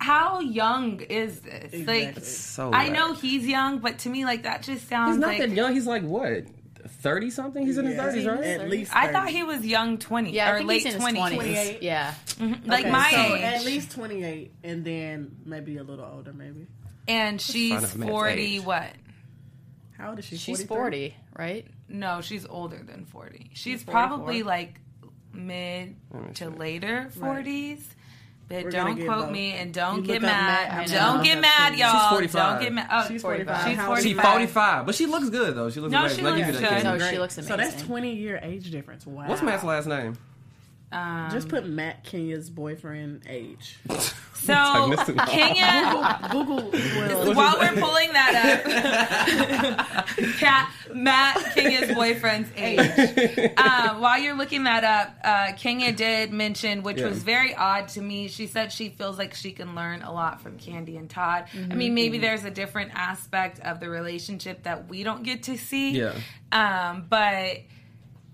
How 0.00 0.38
young 0.38 1.00
is 1.00 1.40
this? 1.40 1.72
Exactly. 1.72 2.04
Like, 2.06 2.24
So 2.24 2.70
I 2.72 2.84
whack. 2.84 2.92
know 2.92 3.14
he's 3.14 3.44
young, 3.46 3.80
but 3.80 3.98
to 4.00 4.08
me, 4.08 4.24
like 4.24 4.44
that 4.44 4.62
just 4.62 4.88
sounds 4.88 5.16
he's 5.16 5.20
not 5.20 5.26
like 5.26 5.38
that 5.40 5.50
young. 5.50 5.72
He's 5.74 5.88
like 5.88 6.04
what, 6.04 6.44
thirty 6.86 7.30
something? 7.30 7.66
He's 7.66 7.78
in 7.78 7.86
his 7.86 7.96
thirties, 7.96 8.24
right? 8.24 8.38
At 8.44 8.70
least 8.70 8.94
I 8.94 9.10
thought 9.10 9.28
he 9.28 9.42
was 9.42 9.66
young 9.66 9.98
twenty 9.98 10.30
Yeah, 10.30 10.50
I 10.50 10.52
or 10.52 10.56
think 10.58 10.68
late 10.68 10.74
he's 10.84 10.94
in 10.94 11.00
his 11.00 11.00
twenties, 11.00 11.22
20s. 11.24 11.34
28. 11.34 11.82
Yeah. 11.82 12.14
like 12.64 12.80
Okay, 12.84 12.90
my 12.92 13.10
so 13.10 13.34
age. 13.34 13.42
at 13.42 13.64
least 13.64 13.90
28, 13.90 14.52
and 14.62 14.84
then 14.84 15.36
maybe 15.44 15.78
a 15.78 15.82
little 15.82 16.04
older, 16.04 16.32
maybe. 16.32 16.68
and 17.08 17.40
she's 17.40 17.72
find 17.72 17.84
out 17.84 17.96
man's 17.96 18.10
forty. 18.10 18.60
What? 18.60 18.86
How 19.98 20.10
old 20.10 20.18
is 20.18 20.24
she? 20.26 20.36
She's 20.36 20.64
43? 20.64 20.76
40, 20.76 21.16
right? 21.38 21.66
No, 21.88 22.20
she's 22.20 22.46
older 22.46 22.78
than 22.82 23.04
forty. 23.06 23.50
She's 23.54 23.82
44. 23.82 23.92
probably 23.92 24.42
like 24.42 24.80
mid 25.32 25.96
to 26.34 26.44
see. 26.44 26.44
later 26.46 27.08
forties. 27.18 27.86
But 28.48 28.64
We're 28.64 28.70
don't 28.70 29.04
quote 29.04 29.24
both. 29.26 29.30
me 29.30 29.52
and 29.52 29.74
don't 29.74 29.96
You 29.96 30.02
get 30.04 30.22
look 30.22 30.30
up 30.30 30.36
mad. 30.38 30.88
Don't 30.88 31.22
get 31.22 31.38
mad, 31.38 31.76
y'all. 31.76 32.08
45. 32.08 32.32
Don't 32.32 32.62
get 32.62 32.72
mad. 32.72 32.88
Oh, 32.90 33.04
She's 33.06 33.20
45. 33.20 33.46
45. 33.46 33.68
She's 33.68 33.76
How 33.76 33.88
old 33.90 33.98
is 33.98 34.04
She's 34.04 34.16
45. 34.20 34.86
but 34.86 34.94
she 34.94 35.04
looks 35.06 35.28
good 35.28 35.54
though. 35.54 35.68
She 35.68 35.80
looks 35.80 35.92
No, 35.92 35.98
amazing. 36.00 36.16
she 36.16 36.22
looks 36.24 36.36
give 36.38 36.70
good. 36.70 36.84
No, 36.84 36.96
Great. 36.96 37.10
she 37.10 37.18
looks 37.18 37.36
amazing. 37.36 37.56
So 37.56 37.56
that's 37.58 37.82
20 37.82 38.14
year 38.14 38.40
age 38.42 38.70
difference. 38.70 39.06
Wow. 39.06 39.28
What's 39.28 39.42
Matt's 39.42 39.64
last 39.64 39.86
name? 39.86 40.16
Um, 40.92 41.28
Just 41.30 41.50
put 41.50 41.66
Matt 41.66 42.04
Kenya's 42.04 42.48
boyfriend 42.48 43.24
age. 43.28 43.76
so 44.48 45.14
Kenya. 45.26 46.18
Google 46.32 46.70
will. 46.70 47.34
While 47.34 47.58
we're 47.58 47.72
pulling 47.80 48.12
that 48.12 48.64
up, 48.64 49.86
Cat, 50.38 50.70
Matt 50.94 51.36
Kenya's 51.54 51.94
boyfriend's 51.94 52.50
age. 52.56 52.78
Um, 53.58 54.00
while 54.00 54.18
you're 54.18 54.36
looking 54.36 54.64
that 54.64 54.84
up, 54.84 55.14
uh, 55.22 55.52
Kenya 55.56 55.92
did 55.92 56.32
mention, 56.32 56.82
which 56.82 56.98
Yeah. 56.98 57.08
was 57.08 57.22
very 57.22 57.54
odd 57.54 57.88
to 57.88 58.00
me. 58.00 58.28
She 58.28 58.46
said 58.46 58.72
she 58.72 58.88
feels 58.88 59.18
like 59.18 59.34
she 59.34 59.52
can 59.52 59.74
learn 59.74 60.02
a 60.02 60.12
lot 60.12 60.40
from 60.40 60.58
Candy 60.58 60.96
and 60.96 61.08
Todd. 61.08 61.44
I 61.70 61.74
mean, 61.74 61.94
maybe 61.94 62.18
there's 62.18 62.44
a 62.44 62.50
different 62.50 62.92
aspect 62.94 63.60
of 63.60 63.80
the 63.80 63.88
relationship 63.90 64.62
that 64.64 64.88
we 64.88 65.02
don't 65.02 65.22
get 65.22 65.44
to 65.44 65.56
see. 65.58 65.90
Yeah. 65.92 66.14
Um, 66.52 67.04
but 67.08 67.58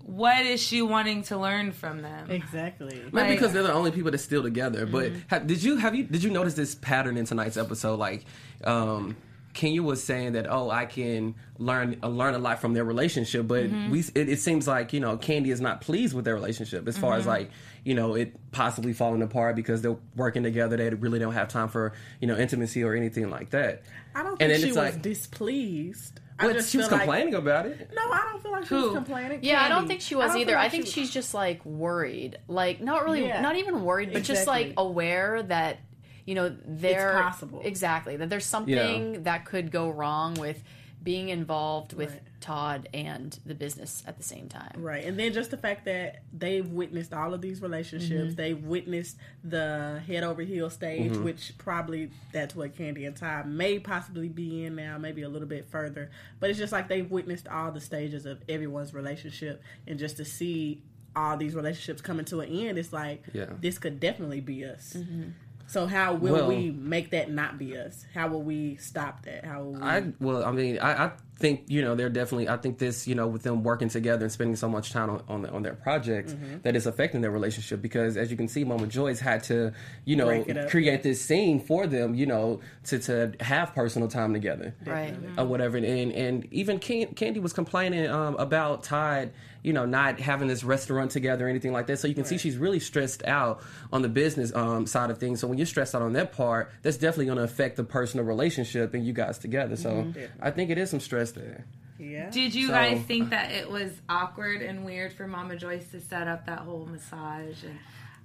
what 0.07 0.45
is 0.45 0.61
she 0.61 0.81
wanting 0.83 1.23
to 1.23 1.37
learn 1.37 1.71
from 1.71 2.01
them? 2.03 2.29
Exactly. 2.29 2.95
Maybe 3.11 3.11
Like- 3.11 3.29
because 3.31 3.53
they're 3.53 3.63
the 3.63 3.73
only 3.73 3.89
people 3.91 4.11
that's 4.11 4.23
still 4.23 4.43
together. 4.43 4.85
But 4.85 5.11
Mm-hmm. 5.11 5.19
ha- 5.29 5.39
did 5.39 5.63
you 5.63 5.77
have 5.77 5.95
you 5.95 6.03
did 6.03 6.23
you 6.23 6.29
notice 6.29 6.53
this 6.53 6.75
pattern 6.75 7.17
in 7.17 7.25
tonight's 7.25 7.57
episode? 7.57 7.97
Like, 7.97 8.23
um, 8.63 9.15
Kenya 9.53 9.81
was 9.81 10.03
saying 10.03 10.33
that 10.33 10.47
oh, 10.51 10.69
I 10.69 10.85
can 10.85 11.33
learn 11.57 11.97
uh, 12.03 12.09
learn 12.09 12.35
a 12.35 12.37
lot 12.37 12.59
from 12.59 12.73
their 12.73 12.83
relationship, 12.83 13.47
but 13.47 13.63
Mm-hmm. 13.65 13.89
we 13.89 13.99
it, 14.13 14.29
it 14.29 14.39
seems 14.39 14.67
like 14.67 14.93
you 14.93 14.99
know 14.99 15.17
Candy 15.17 15.49
is 15.49 15.61
not 15.61 15.81
pleased 15.81 16.13
with 16.13 16.25
their 16.25 16.35
relationship 16.35 16.87
as 16.87 16.97
far 16.97 17.11
Mm-hmm. 17.13 17.19
as 17.21 17.25
like 17.25 17.51
you 17.83 17.95
know 17.95 18.13
it 18.15 18.35
possibly 18.51 18.93
falling 18.93 19.21
apart 19.23 19.55
because 19.55 19.81
they're 19.81 19.97
working 20.15 20.43
together. 20.43 20.75
They 20.77 20.89
really 20.89 21.17
don't 21.19 21.33
have 21.33 21.47
time 21.47 21.69
for 21.69 21.93
you 22.19 22.27
know 22.27 22.37
intimacy 22.37 22.83
or 22.83 22.93
anything 22.95 23.29
like 23.31 23.49
that. 23.51 23.81
I 24.13 24.23
don't 24.23 24.31
And 24.33 24.37
think 24.39 24.51
then 24.51 24.59
she 24.59 24.67
was 24.67 24.75
like- 24.77 25.01
displeased. 25.01 26.19
I 26.37 26.47
But 26.47 26.53
just 26.53 26.69
she 26.69 26.77
was 26.77 26.87
feel 26.87 26.97
like- 26.97 27.05
complaining 27.07 27.35
about 27.35 27.65
it. 27.65 27.89
no, 27.95 28.01
I 28.11 28.27
don't 28.29 28.41
feel 28.43 28.51
like 28.51 28.63
she 28.63 28.69
Who? 28.75 28.81
was 28.87 28.93
complaining. 28.93 29.39
Yeah, 29.41 29.63
I 29.63 29.69
don't 29.69 29.87
think 29.87 30.01
she 30.01 30.15
was 30.15 30.31
don't 30.33 30.41
either. 30.41 30.51
feel 30.51 30.59
I 30.59 30.69
think 30.69 30.85
she- 30.85 30.91
she's 30.91 31.11
just 31.11 31.33
like 31.33 31.65
worried. 31.65 32.39
Like 32.47 32.81
not 32.81 33.05
really 33.05 33.25
Yeah. 33.25 33.39
not 33.41 33.55
even 33.55 33.83
worried, 33.83 34.11
but 34.11 34.23
just 34.23 34.45
like 34.47 34.73
aware 34.77 35.41
that 35.43 35.77
you 36.25 36.35
know 36.35 36.53
there 36.65 37.13
possible. 37.21 37.61
Exactly. 37.63 38.17
That 38.17 38.29
there's 38.29 38.45
something 38.45 39.23
that 39.23 39.45
could 39.45 39.71
go 39.71 39.89
wrong 39.89 40.33
with 40.33 40.61
being 41.03 41.29
involved 41.29 41.93
with 41.93 42.11
Right. 42.11 42.21
Todd 42.45 42.87
and 42.93 43.37
the 43.43 43.55
business 43.55 44.03
at 44.05 44.17
the 44.17 44.23
same 44.23 44.47
time. 44.47 44.71
Right. 44.77 45.03
And 45.03 45.17
then 45.17 45.33
just 45.33 45.49
the 45.49 45.57
fact 45.57 45.85
that 45.85 46.21
they've 46.31 46.67
witnessed 46.67 47.11
all 47.11 47.33
of 47.33 47.41
these 47.41 47.59
relationships, 47.61 48.11
Mm-hmm. 48.33 48.35
they've 48.35 48.63
witnessed 48.63 49.17
the 49.43 49.99
head 50.05 50.23
over 50.23 50.43
heel 50.43 50.69
stage, 50.69 51.11
Mm-hmm. 51.13 51.23
which 51.23 51.53
probably 51.57 52.11
that's 52.31 52.55
what 52.55 52.75
Candy 52.77 53.05
and 53.05 53.15
Ty 53.15 53.43
may 53.47 53.79
possibly 53.79 54.29
be 54.29 54.63
in 54.65 54.75
now, 54.75 54.97
maybe 54.99 55.23
a 55.23 55.29
little 55.29 55.47
bit 55.47 55.67
further. 55.71 56.11
But 56.39 56.51
it's 56.51 56.59
just 56.59 56.71
like 56.71 56.87
they've 56.87 57.09
witnessed 57.09 57.47
all 57.47 57.71
the 57.71 57.81
stages 57.81 58.27
of 58.27 58.41
everyone's 58.47 58.93
relationship 58.93 59.63
and 59.87 59.97
just 59.97 60.17
to 60.17 60.25
see 60.25 60.83
all 61.15 61.37
these 61.37 61.55
relationships 61.55 62.01
coming 62.01 62.25
to 62.25 62.41
an 62.41 62.49
end, 62.49 62.77
it's 62.77 62.93
like 62.93 63.23
Yeah. 63.33 63.45
this 63.59 63.79
could 63.79 63.99
definitely 63.99 64.41
be 64.41 64.65
us. 64.65 64.93
Mm-hmm. 64.95 65.29
So 65.67 65.87
how 65.87 66.13
will 66.13 66.33
Well- 66.33 66.47
we 66.47 66.69
make 66.69 67.09
that 67.09 67.31
not 67.31 67.57
be 67.57 67.75
us? 67.75 68.05
How 68.13 68.27
will 68.27 68.43
we 68.43 68.75
stop 68.75 69.23
that? 69.25 69.43
How 69.45 69.63
will 69.63 69.71
we 69.73 69.81
I 69.81 70.03
well, 70.19 70.45
I 70.45 70.51
mean, 70.51 70.77
I, 70.77 71.05
I 71.05 71.11
think 71.37 71.63
you 71.67 71.81
know 71.81 71.95
they're 71.95 72.09
definitely. 72.09 72.47
I 72.49 72.57
think 72.57 72.77
this, 72.77 73.07
you 73.07 73.15
know, 73.15 73.27
with 73.27 73.43
them 73.43 73.63
working 73.63 73.89
together 73.89 74.23
and 74.25 74.31
spending 74.31 74.55
so 74.55 74.69
much 74.69 74.91
time 74.91 75.09
on 75.09 75.23
on, 75.27 75.41
the, 75.41 75.51
on 75.51 75.61
their 75.63 75.73
projects, 75.73 76.33
Mm-hmm. 76.33 76.57
that 76.63 76.75
is 76.75 76.85
affecting 76.87 77.21
their 77.21 77.31
relationship. 77.31 77.81
Because 77.81 78.15
as 78.17 78.31
you 78.31 78.37
can 78.37 78.47
see, 78.47 78.63
Mama 78.63 78.87
Joyce 78.87 79.19
had 79.19 79.43
to, 79.43 79.73
you 80.05 80.15
know, 80.15 80.25
Break 80.27 80.47
it 80.47 80.57
up. 80.57 80.69
create 80.69 81.03
this 81.03 81.21
scene 81.23 81.59
for 81.59 81.87
them, 81.87 82.15
you 82.15 82.25
know, 82.25 82.61
to 82.85 82.99
to 82.99 83.33
have 83.41 83.73
personal 83.75 84.07
time 84.07 84.33
together, 84.33 84.73
Right. 84.85 85.13
or 85.37 85.45
whatever. 85.45 85.77
And 85.77 85.87
and 86.11 86.47
even 86.53 86.79
Can- 86.79 87.13
Candy 87.15 87.39
was 87.39 87.53
complaining 87.53 88.07
um, 88.09 88.35
about 88.37 88.83
Todd, 88.83 89.31
you 89.63 89.73
know, 89.73 89.85
not 89.85 90.19
having 90.19 90.47
this 90.47 90.63
restaurant 90.63 91.11
together 91.11 91.45
or 91.47 91.49
anything 91.49 91.73
like 91.73 91.87
that. 91.87 91.99
So 91.99 92.07
you 92.07 92.13
can 92.15 92.23
see 92.25 92.37
she's 92.37 92.57
really 92.57 92.79
stressed 92.79 93.25
out 93.25 93.61
on 93.91 94.01
the 94.03 94.09
business 94.09 94.53
um, 94.55 94.85
side 94.85 95.09
of 95.09 95.17
things. 95.17 95.39
So 95.39 95.47
when 95.47 95.57
you're 95.57 95.65
stressed 95.67 95.95
out 95.95 96.01
on 96.01 96.13
that 96.13 96.31
part, 96.33 96.71
that's 96.81 96.97
definitely 96.97 97.25
going 97.25 97.37
to 97.39 97.43
affect 97.43 97.75
the 97.77 97.83
personal 97.83 98.25
relationship 98.25 98.93
and 98.93 99.05
you 99.05 99.11
guys 99.13 99.37
together. 99.37 99.75
So 99.75 99.89
Mm-hmm. 99.95 100.25
I 100.41 100.51
think 100.51 100.69
it 100.69 100.77
is 100.77 100.89
some 100.89 100.99
stress 100.99 101.24
there. 101.31 101.65
Yeah. 101.97 102.29
Did 102.29 102.53
you 102.53 102.67
So- 102.67 102.73
guys 102.73 103.01
think 103.03 103.29
that 103.29 103.51
it 103.51 103.69
was 103.69 104.01
awkward 104.09 104.61
and 104.61 104.83
weird 104.85 105.13
for 105.13 105.27
Mama 105.27 105.55
Joyce 105.55 105.89
to 105.91 106.01
set 106.01 106.27
up 106.27 106.45
that 106.47 106.59
whole 106.59 106.85
massage 106.85 107.63
and 107.63 107.79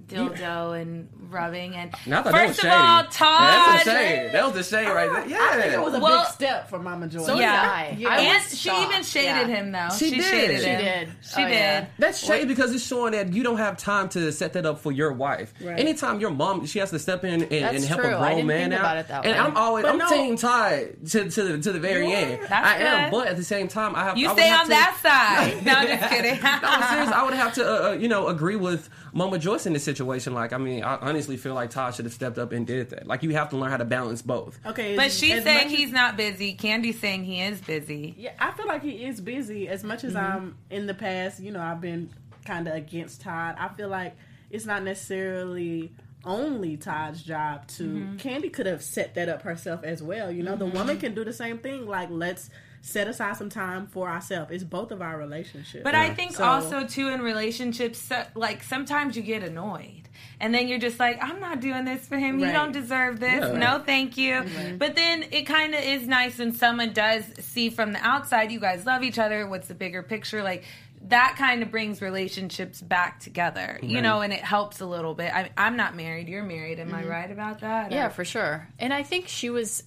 dildo 0.09 0.81
and 0.81 1.09
rubbing 1.31 1.75
and 1.77 1.95
And 2.05 2.15
I 2.15 2.23
thought 2.23 2.33
that 2.33 2.49
was 2.49 2.57
first 2.57 2.59
of 2.59 2.63
shady. 2.65 2.75
all, 2.75 3.03
That's 3.05 3.17
Todd 3.17 3.79
the 3.79 3.85
shade. 3.85 4.31
That 4.33 4.45
was 4.45 4.55
the 4.55 4.77
shade 4.77 4.89
right 4.89 5.11
there. 5.13 5.29
Yeah. 5.29 5.49
I 5.53 5.61
think 5.61 5.73
it 5.75 5.81
was 5.81 5.95
a 5.95 6.01
Well- 6.01 6.23
big 6.25 6.33
step 6.33 6.69
for 6.69 6.79
Mama 6.81 7.07
Joy. 7.07 7.21
So 7.23 7.37
Yeah. 7.39 7.95
did 7.95 8.07
I. 8.07 8.11
I 8.17 8.21
and 8.23 8.43
she 8.43 8.57
shocked. 8.57 8.91
even 8.91 9.03
shaded 9.05 9.49
Yeah. 9.49 9.57
him 9.57 9.73
though. 9.73 9.89
She 9.97 10.11
did. 10.11 10.25
shaded 10.25 10.61
She 10.61 10.67
him. 10.67 10.81
did. 10.81 11.09
She 11.23 11.43
Oh, 11.45 11.47
did. 11.49 11.55
yeah. 11.55 11.85
That's 11.99 12.19
shady 12.25 12.47
because 12.47 12.75
it's 12.75 12.85
showing 12.85 13.13
that 13.13 13.33
you 13.33 13.43
don't 13.45 13.59
have 13.59 13.77
time 13.77 14.09
to 14.11 14.33
set 14.33 14.55
that 14.55 14.67
up 14.67 14.81
for 14.81 14.91
your 14.91 15.13
wife. 15.13 15.53
Right. 15.61 15.79
Anytime 15.79 16.19
your 16.19 16.31
mom, 16.31 16.67
she 16.67 16.81
has 16.81 16.91
to 16.91 16.99
step 16.99 17.23
in 17.25 17.43
and, 17.43 17.53
and 17.53 17.85
help 17.85 18.01
true. 18.01 18.11
a 18.11 18.17
I 18.17 18.19
grown 18.19 18.31
didn't 18.35 18.47
man 18.49 18.71
think 18.71 18.75
out. 18.75 18.81
about 18.81 18.97
it 18.99 19.09
that 19.09 19.25
and 19.27 19.33
way. 19.35 19.39
I'm 19.39 19.57
always 19.57 19.83
But 19.85 19.93
I'm 19.93 19.99
no. 19.99 20.09
team 20.09 20.37
tied 20.37 21.07
to, 21.11 21.31
to 21.31 21.43
the 21.45 21.59
to 21.61 21.73
the 21.73 21.79
very 21.81 22.13
end. 22.13 22.41
That's 22.49 22.53
I 22.67 22.77
am, 22.79 23.11
but 23.13 23.29
at 23.29 23.37
the 23.37 23.45
same 23.45 23.69
time, 23.69 23.95
I 23.95 24.05
have 24.05 24.19
You 24.19 24.29
I 24.31 24.33
stay 24.33 24.51
on 24.51 24.69
that 24.69 24.97
side. 25.01 25.65
no, 25.65 25.73
I'm 25.75 25.87
just 25.87 26.11
kidding. 26.11 26.43
no, 26.43 26.51
I'm 26.63 26.83
serious. 26.91 27.11
I 27.13 27.23
would 27.23 27.35
have 27.35 27.55
to, 27.55 27.65
uh, 27.65 27.89
uh, 27.91 27.93
you 27.93 28.09
know, 28.09 28.27
agree 28.29 28.57
with 28.57 28.89
Mama 29.13 29.39
Joyce 29.39 29.67
in 29.67 29.73
this 29.73 29.85
situation. 29.85 30.35
Like, 30.35 30.53
I 30.53 30.59
mean, 30.59 30.83
I 30.85 30.97
honestly 30.97 31.37
feel 31.37 31.55
like 31.55 31.71
Todd 31.71 31.95
should 31.95 32.05
have 32.05 32.15
stepped 32.15 32.39
up 32.39 32.53
and 32.53 32.67
did 32.67 32.91
that. 32.91 33.07
Like, 33.07 33.23
you 33.23 33.31
have 33.31 33.51
to 33.51 33.57
learn 33.57 33.71
how 33.71 33.77
to 33.77 33.85
balance 33.85 34.23
both. 34.23 34.59
Okay, 34.65 34.97
but 34.97 35.07
as- 35.07 35.19
she's 35.19 35.35
as 35.35 35.45
saying 35.45 35.57
much 35.57 35.67
as- 35.67 35.73
he's 35.73 35.93
not 35.93 36.17
busy. 36.17 36.55
Candy's 36.55 36.99
saying 36.99 37.25
he 37.25 37.41
is 37.41 37.61
busy. 37.61 38.15
Yeah, 38.17 38.33
I 38.39 38.53
feel 38.53 38.67
like 38.67 38.83
he 38.83 39.05
is 39.05 39.21
busy. 39.21 39.69
As 39.69 39.85
much 39.85 40.05
as 40.05 40.15
mm-hmm. 40.15 40.37
I'm 40.37 40.57
in 40.71 40.87
the 40.87 40.95
past, 40.95 41.41
you 41.41 41.53
know, 41.53 41.61
I've 41.61 41.81
been 41.81 42.11
kind 42.45 42.69
of 42.69 42.75
against 42.75 43.21
Todd. 43.23 43.57
I 43.59 43.69
feel 43.69 43.89
like 43.89 44.17
it's 44.51 44.67
not 44.67 44.83
necessarily 44.83 45.93
only 46.25 46.77
Todd's 46.77 47.23
job 47.23 47.67
to. 47.69 47.85
Mm-hmm. 47.85 48.17
Candy 48.17 48.51
could 48.51 48.67
have 48.67 48.83
set 48.83 49.15
that 49.15 49.29
up 49.29 49.43
herself 49.43 49.85
as 49.85 50.03
well. 50.03 50.31
You 50.31 50.43
know, 50.43 50.57
the 50.57 50.67
mm-hmm. 50.67 50.77
woman 50.77 50.99
can 50.99 51.15
do 51.15 51.25
the 51.25 51.33
same 51.33 51.59
thing. 51.59 51.87
Like, 51.87 52.09
let's 52.11 52.51
set 52.83 53.09
aside 53.09 53.37
some 53.37 53.51
time 53.51 53.87
for 53.87 54.09
ourselves. 54.09 54.51
It's 54.53 54.65
both 54.65 54.91
of 54.91 55.03
our 55.03 55.19
relationships. 55.19 55.85
But 55.85 55.95
I 55.95 56.15
think 56.15 56.33
So- 56.33 56.45
also 56.45 56.87
too 56.87 57.09
in 57.09 57.21
relationships, 57.21 58.11
like 58.35 58.63
sometimes 58.63 59.17
you 59.17 59.23
get 59.23 59.43
annoyed. 59.43 60.09
And 60.39 60.55
then 60.55 60.69
you're 60.69 60.79
just 60.79 60.99
like, 60.99 61.23
I'm 61.23 61.39
not 61.39 61.61
doing 61.61 61.85
this 61.85 62.07
for 62.07 62.17
him. 62.17 62.41
You 62.41 62.51
don't 62.51 62.73
deserve 62.73 63.21
this. 63.21 63.41
Yeah. 63.41 63.53
No, 63.53 63.79
thank 63.85 64.17
you. 64.17 64.45
But 64.79 64.97
then 64.97 65.25
it 65.31 65.43
kind 65.43 65.75
of 65.75 65.83
is 65.83 66.07
nice 66.07 66.39
when 66.39 66.53
someone 66.53 66.93
does 66.93 67.25
see 67.39 67.69
from 67.69 67.93
the 67.93 67.99
outside, 67.99 68.51
you 68.51 68.59
guys 68.59 68.87
love 68.87 69.03
each 69.03 69.19
other. 69.19 69.47
What's 69.47 69.69
the 69.69 69.75
bigger 69.75 70.03
picture? 70.03 70.43
Like, 70.43 70.65
that 71.09 71.37
kind 71.39 71.63
of 71.63 71.71
brings 71.71 72.03
relationships 72.03 72.81
back 72.81 73.21
together, 73.21 73.79
you 73.83 74.03
know, 74.03 74.21
and 74.21 74.33
it 74.33 74.41
helps 74.41 74.81
a 74.81 74.87
little 74.87 75.15
bit. 75.15 75.35
I, 75.35 75.51
I'm 75.57 75.77
not 75.77 75.97
married. 75.97 76.29
You're 76.29 76.43
married. 76.43 76.79
Am 76.79 76.95
I 76.95 77.03
mm-hmm. 77.03 77.11
right 77.11 77.31
about 77.31 77.61
that? 77.61 77.91
Yeah, 77.93 78.07
Or- 78.07 78.11
for 78.11 78.25
sure. 78.25 78.69
And 78.79 78.93
I 78.93 79.03
think 79.03 79.29
she 79.29 79.49
was 79.51 79.83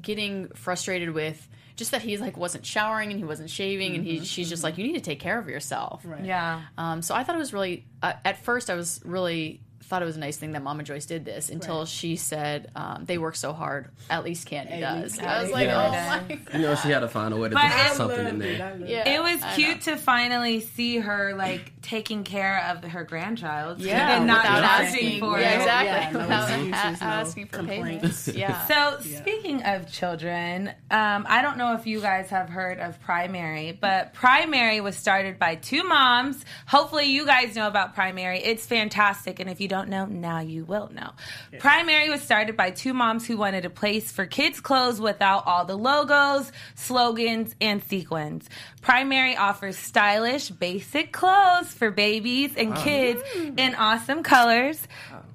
getting 0.00 0.48
frustrated 0.48 1.10
with 1.10 1.48
just 1.82 1.90
that 1.90 2.02
he 2.02 2.16
like 2.16 2.36
wasn't 2.36 2.64
showering 2.64 3.10
and 3.10 3.18
he 3.18 3.24
wasn't 3.24 3.50
shaving, 3.50 3.96
and 3.96 4.04
he 4.04 4.24
she's 4.24 4.48
just 4.48 4.62
like, 4.62 4.78
you 4.78 4.86
need 4.86 4.94
to 4.94 5.00
take 5.00 5.18
care 5.18 5.38
of 5.38 5.48
yourself. 5.48 6.02
Right. 6.04 6.24
Yeah. 6.24 6.62
Um, 6.78 7.02
so 7.02 7.14
I 7.14 7.24
thought 7.24 7.34
it 7.34 7.40
was 7.40 7.52
really. 7.52 7.84
Uh, 8.00 8.12
at 8.24 8.38
first, 8.44 8.70
I 8.70 8.74
was 8.74 9.00
really 9.04 9.60
thought 9.82 10.02
it 10.02 10.06
was 10.06 10.16
a 10.16 10.20
nice 10.20 10.36
thing 10.36 10.52
that 10.52 10.62
Mama 10.62 10.82
Joyce 10.82 11.06
did 11.06 11.24
this 11.24 11.50
until 11.50 11.80
Right. 11.80 11.88
she 11.88 12.16
said 12.16 12.70
um, 12.76 13.04
they 13.04 13.18
work 13.18 13.36
so 13.36 13.52
hard. 13.52 13.88
At 14.08 14.24
least 14.24 14.46
Candy 14.46 14.80
does. 14.80 15.12
least 15.18 15.22
I 15.22 15.42
was 15.42 15.50
like, 15.52 15.68
does. 15.68 15.94
oh 15.94 16.34
my. 16.52 16.58
You 16.58 16.62
know, 16.62 16.74
she 16.76 16.88
had 16.88 17.00
to 17.00 17.08
find 17.08 17.34
a 17.34 17.36
way 17.36 17.48
to 17.48 17.54
But 17.54 17.62
put 17.62 17.70
I 17.72 17.88
something 17.94 18.18
in 18.18 18.24
loved 18.26 18.42
it. 18.44 18.58
there. 18.58 18.66
I 18.66 18.70
loved 18.72 18.88
Yeah. 18.90 19.08
it. 19.08 19.14
It 19.16 19.22
was 19.22 19.54
cute 19.54 19.80
to 19.82 19.96
finally 19.96 20.60
see 20.60 20.98
her 20.98 21.34
like 21.36 21.72
taking 21.82 22.24
care 22.24 22.64
of 22.70 22.84
her 22.84 23.04
grandchild. 23.04 23.80
Yeah, 23.80 24.16
and 24.18 24.26
not 24.26 24.44
without 24.44 24.62
asking 24.64 25.04
asking 25.06 25.20
for 25.20 25.38
yeah, 25.40 25.50
it. 25.52 25.56
exactly. 25.58 25.88
Yeah, 25.90 26.10
no 26.12 26.18
without 26.20 26.50
excuses, 26.50 27.00
no 27.00 27.06
asking 27.06 27.46
for 27.46 27.56
complaints. 27.56 27.86
payments. 28.26 28.28
Yeah. 28.28 28.66
So 28.66 29.00
speaking 29.00 29.62
of 29.64 29.90
children, 29.92 30.68
um, 30.90 31.26
I 31.28 31.42
don't 31.42 31.58
know 31.58 31.74
if 31.74 31.86
you 31.86 32.00
guys 32.00 32.30
have 32.30 32.48
heard 32.48 32.78
of 32.78 33.00
Primary, 33.00 33.72
but 33.72 34.12
Primary 34.14 34.80
was 34.80 34.96
started 34.96 35.38
by 35.38 35.56
two 35.56 35.82
moms. 35.84 36.44
Hopefully, 36.66 37.06
you 37.06 37.26
guys 37.26 37.56
know 37.56 37.66
about 37.66 37.94
Primary. 37.94 38.38
It's 38.40 38.64
fantastic, 38.66 39.40
and 39.40 39.50
if 39.50 39.60
you 39.60 39.68
don't 39.68 39.81
know, 39.88 40.06
now 40.06 40.40
you 40.40 40.64
will 40.64 40.90
know. 40.92 41.10
Primary 41.58 42.10
was 42.10 42.22
started 42.22 42.56
by 42.56 42.70
two 42.70 42.94
moms 42.94 43.26
who 43.26 43.36
wanted 43.36 43.64
a 43.64 43.70
place 43.70 44.10
for 44.10 44.26
kids' 44.26 44.60
clothes 44.60 45.00
without 45.00 45.46
all 45.46 45.64
the 45.64 45.76
logos, 45.76 46.50
slogans, 46.74 47.54
and 47.60 47.82
sequins. 47.84 48.48
Primary 48.80 49.36
offers 49.36 49.76
stylish, 49.76 50.50
basic 50.50 51.12
clothes 51.12 51.72
for 51.72 51.90
babies 51.90 52.56
and 52.56 52.74
kids 52.76 53.22
mm. 53.34 53.58
in 53.58 53.74
awesome 53.74 54.22
colors. 54.22 54.88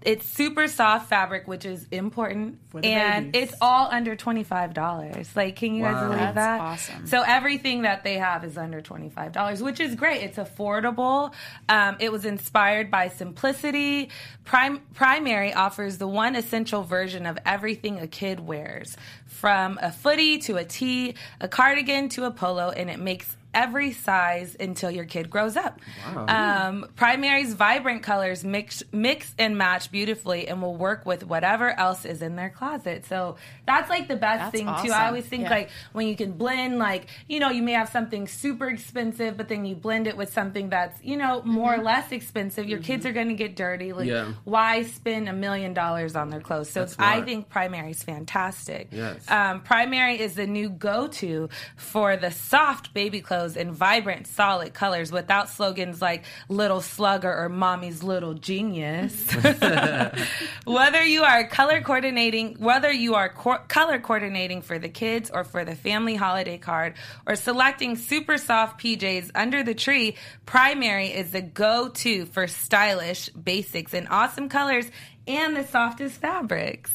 It's 0.07 0.25
super 0.25 0.69
soft 0.69 1.09
fabric, 1.09 1.47
which 1.49 1.65
is 1.65 1.85
important, 1.91 2.59
For 2.69 2.79
the 2.81 2.87
and 2.87 3.31
babies. 3.33 3.49
it's 3.51 3.57
all 3.61 3.89
under 3.91 4.15
twenty 4.15 4.43
five 4.43 4.73
dollars. 4.73 5.35
Like, 5.35 5.57
can 5.57 5.75
you 5.75 5.83
guys 5.83 5.95
Wow. 5.95 6.03
believe 6.07 6.19
That's 6.19 6.35
that? 6.35 6.61
awesome. 6.61 7.07
So 7.07 7.21
everything 7.23 7.83
that 7.83 8.03
they 8.03 8.15
have 8.17 8.43
is 8.43 8.57
under 8.57 8.81
twenty 8.81 9.09
five 9.09 9.33
dollars, 9.33 9.61
which 9.61 9.79
is 9.79 9.95
great. 9.95 10.23
It's 10.23 10.37
affordable. 10.37 11.33
Um, 11.69 11.97
it 11.99 12.11
was 12.11 12.25
inspired 12.25 12.89
by 12.89 13.09
simplicity. 13.09 14.09
Prime, 14.43 14.79
Primary 14.95 15.53
offers 15.53 15.99
the 15.99 16.07
one 16.07 16.35
essential 16.35 16.81
version 16.83 17.27
of 17.27 17.37
everything 17.45 17.99
a 17.99 18.07
kid 18.07 18.39
wears, 18.39 18.97
from 19.27 19.77
a 19.81 19.91
footy 19.91 20.39
to 20.39 20.57
a 20.57 20.65
tee, 20.65 21.13
a 21.39 21.47
cardigan 21.47 22.09
to 22.09 22.23
a 22.25 22.31
polo, 22.31 22.69
and 22.71 22.89
it 22.89 22.99
makes 22.99 23.36
every 23.53 23.91
size 23.91 24.55
until 24.59 24.91
your 24.91 25.05
kid 25.05 25.29
grows 25.29 25.55
up. 25.55 25.79
Um, 26.15 26.87
Primary's 26.95 27.53
vibrant 27.53 28.03
colors 28.03 28.43
mix 28.43 28.83
mix 28.91 29.33
and 29.39 29.57
match 29.57 29.91
beautifully 29.91 30.47
and 30.47 30.61
will 30.61 30.75
work 30.75 31.05
with 31.05 31.25
whatever 31.25 31.69
else 31.71 32.05
is 32.05 32.21
in 32.21 32.35
their 32.35 32.49
closet. 32.49 33.05
So 33.05 33.37
that's 33.65 33.89
like 33.89 34.07
the 34.07 34.15
best 34.15 34.39
That's 34.39 34.51
thing 34.51 34.65
too. 34.85 34.91
I 34.91 35.07
always 35.07 35.25
think 35.25 35.43
Yeah. 35.43 35.49
like 35.49 35.69
when 35.93 36.07
you 36.07 36.15
can 36.15 36.33
blend 36.33 36.77
like, 36.77 37.07
you 37.27 37.39
know, 37.39 37.49
you 37.49 37.63
may 37.63 37.73
have 37.73 37.89
something 37.89 38.27
super 38.27 38.67
expensive, 38.69 39.37
but 39.37 39.47
then 39.47 39.65
you 39.65 39.75
blend 39.75 40.07
it 40.07 40.17
with 40.17 40.31
something 40.33 40.69
that's, 40.69 41.01
you 41.03 41.17
know, 41.17 41.41
more 41.43 41.71
Mm-hmm. 41.71 41.81
or 41.81 41.83
less 41.83 42.11
expensive. 42.11 42.67
Your 42.69 42.79
kids 42.79 43.05
are 43.05 43.11
gonna 43.13 43.33
get 43.33 43.55
dirty. 43.55 43.93
Like 43.93 44.07
Yeah. 44.07 44.31
why 44.43 44.83
spend 44.83 45.27
a 45.29 45.33
million 45.33 45.73
dollars 45.73 46.15
on 46.15 46.29
their 46.29 46.41
clothes? 46.41 46.69
So 46.69 46.81
That's 46.81 46.95
I 46.99 47.21
think 47.21 47.49
primary's 47.49 48.03
fantastic. 48.03 48.89
Yes. 48.91 49.29
Um, 49.29 49.61
Primary 49.61 50.19
is 50.19 50.35
the 50.35 50.47
new 50.47 50.69
go-to 50.69 51.49
for 51.75 52.15
the 52.17 52.31
soft 52.31 52.93
baby 52.93 53.21
clothes 53.21 53.36
in 53.45 53.71
vibrant, 53.71 54.25
solid 54.25 54.73
colors 54.73 55.11
without 55.11 55.49
slogans 55.49 56.01
like 56.01 56.23
"Little 56.49 56.81
Slugger" 56.81 57.31
or 57.31 57.49
"Mommy's 57.49 58.01
Little 58.01 58.33
Genius." 58.33 59.31
whether 60.65 61.03
you 61.03 61.23
are 61.23 61.47
color 61.47 61.81
coordinating, 61.81 62.55
whether 62.55 62.91
you 62.91 63.15
are 63.15 63.29
co- 63.29 63.61
color 63.67 63.99
coordinating 63.99 64.61
for 64.61 64.79
the 64.79 64.89
kids 64.89 65.29
or 65.29 65.43
for 65.43 65.63
the 65.63 65.75
family 65.75 66.15
holiday 66.15 66.57
card, 66.57 66.95
or 67.25 67.35
selecting 67.35 67.95
super 67.95 68.37
soft 68.37 68.81
PJs 68.81 69.31
under 69.35 69.63
the 69.63 69.75
tree, 69.75 70.15
Primary 70.45 71.07
is 71.07 71.31
the 71.31 71.41
go-to 71.41 72.25
for 72.25 72.47
stylish 72.47 73.29
basics 73.29 73.93
in 73.93 74.07
awesome 74.07 74.49
colors 74.49 74.89
and 75.27 75.55
the 75.55 75.67
softest 75.67 76.19
fabrics. 76.21 76.91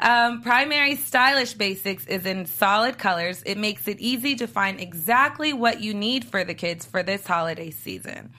Um, 0.00 0.42
primary 0.42 0.94
stylish 0.94 1.54
basics 1.54 2.06
is 2.06 2.24
in 2.24 2.46
solid 2.46 2.98
colors. 2.98 3.42
It 3.44 3.58
makes 3.58 3.88
it 3.88 3.98
easy 3.98 4.36
to 4.36 4.46
find 4.46 4.80
exactly 4.80 5.52
what 5.52 5.80
you 5.80 5.92
need 5.92 6.24
for 6.24 6.44
the 6.44 6.54
kids 6.54 6.86
for 6.86 7.02
this 7.02 7.26
holiday 7.26 7.70
season. 7.70 8.30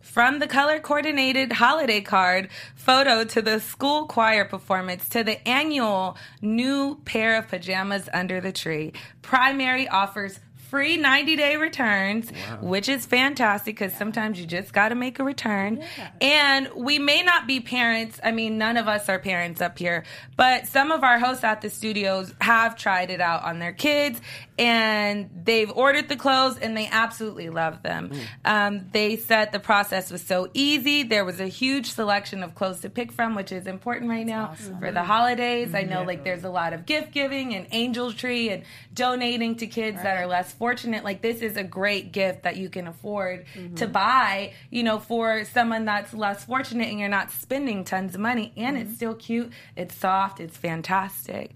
From 0.00 0.40
the 0.40 0.48
color 0.48 0.80
coordinated 0.80 1.52
holiday 1.52 2.00
card 2.00 2.48
photo 2.74 3.24
to 3.24 3.40
the 3.40 3.60
school 3.60 4.06
choir 4.06 4.44
performance 4.44 5.08
to 5.10 5.22
the 5.22 5.46
annual 5.46 6.16
new 6.40 7.00
pair 7.04 7.36
of 7.36 7.48
pajamas 7.48 8.08
under 8.12 8.40
the 8.40 8.52
tree, 8.52 8.92
Primary 9.20 9.88
offers 9.88 10.40
free 10.72 10.96
90 10.96 11.36
day 11.36 11.56
returns, 11.56 12.30
which 12.62 12.88
is 12.88 13.04
fantastic 13.04 13.76
because 13.78 13.92
sometimes 13.92 14.40
you 14.40 14.46
just 14.46 14.72
got 14.72 14.88
to 14.88 14.94
make 14.94 15.18
a 15.18 15.22
return. 15.24 15.84
And 16.22 16.70
we 16.74 16.98
may 16.98 17.22
not 17.22 17.46
be 17.46 17.60
parents. 17.60 18.18
I 18.24 18.32
mean, 18.32 18.56
none 18.56 18.78
of 18.78 18.88
us 18.88 19.06
are 19.10 19.18
parents 19.18 19.60
up 19.60 19.78
here, 19.78 20.04
but 20.34 20.66
some 20.66 20.90
of 20.90 21.04
our 21.04 21.18
hosts 21.18 21.44
at 21.44 21.60
the 21.60 21.68
studios 21.68 22.32
have 22.40 22.74
tried 22.74 23.10
it 23.10 23.20
out 23.20 23.42
on 23.44 23.58
their 23.58 23.74
kids 23.74 24.18
and 24.58 25.28
they've 25.44 25.70
ordered 25.72 26.08
the 26.08 26.16
clothes 26.16 26.56
and 26.58 26.74
they 26.76 26.86
absolutely 26.90 27.50
love 27.50 27.82
them. 27.82 28.12
Um, 28.44 28.86
they 28.92 29.16
said 29.16 29.52
the 29.52 29.60
process 29.60 30.10
was 30.10 30.22
so 30.22 30.48
easy. 30.54 31.02
There 31.02 31.24
was 31.24 31.38
a 31.40 31.48
huge 31.48 31.90
selection 31.90 32.42
of 32.42 32.54
clothes 32.54 32.80
to 32.80 32.88
pick 32.90 33.12
from, 33.12 33.34
which 33.34 33.52
is 33.52 33.66
important 33.66 34.08
right 34.10 34.26
now 34.26 34.54
for 34.80 34.90
the 34.90 35.02
holidays. 35.02 35.74
I 35.74 35.82
know 35.82 36.04
like 36.04 36.24
there's 36.24 36.44
a 36.44 36.50
lot 36.50 36.72
of 36.72 36.86
gift 36.86 37.12
giving 37.12 37.54
and 37.54 37.66
angel 37.72 38.12
tree 38.12 38.48
and 38.50 38.62
donating 38.94 39.56
to 39.56 39.66
kids 39.66 40.02
that 40.02 40.16
are 40.16 40.26
less 40.26 40.52
fortunate. 40.62 41.02
Like 41.02 41.22
this 41.22 41.42
is 41.42 41.56
a 41.56 41.64
great 41.64 42.12
gift 42.12 42.44
that 42.44 42.56
you 42.56 42.68
can 42.68 42.86
afford 42.86 43.46
to 43.74 43.88
buy, 43.88 44.52
you 44.70 44.84
know, 44.84 45.00
for 45.00 45.44
someone 45.44 45.86
that's 45.86 46.14
less 46.14 46.44
fortunate 46.44 46.86
and 46.88 47.00
you're 47.00 47.08
not 47.08 47.32
spending 47.32 47.82
tons 47.82 48.14
of 48.14 48.20
money 48.20 48.52
and 48.56 48.78
it's 48.78 48.94
still 48.94 49.16
cute. 49.16 49.50
It's 49.74 49.92
soft. 49.92 50.38
It's 50.38 50.56
fantastic. 50.56 51.50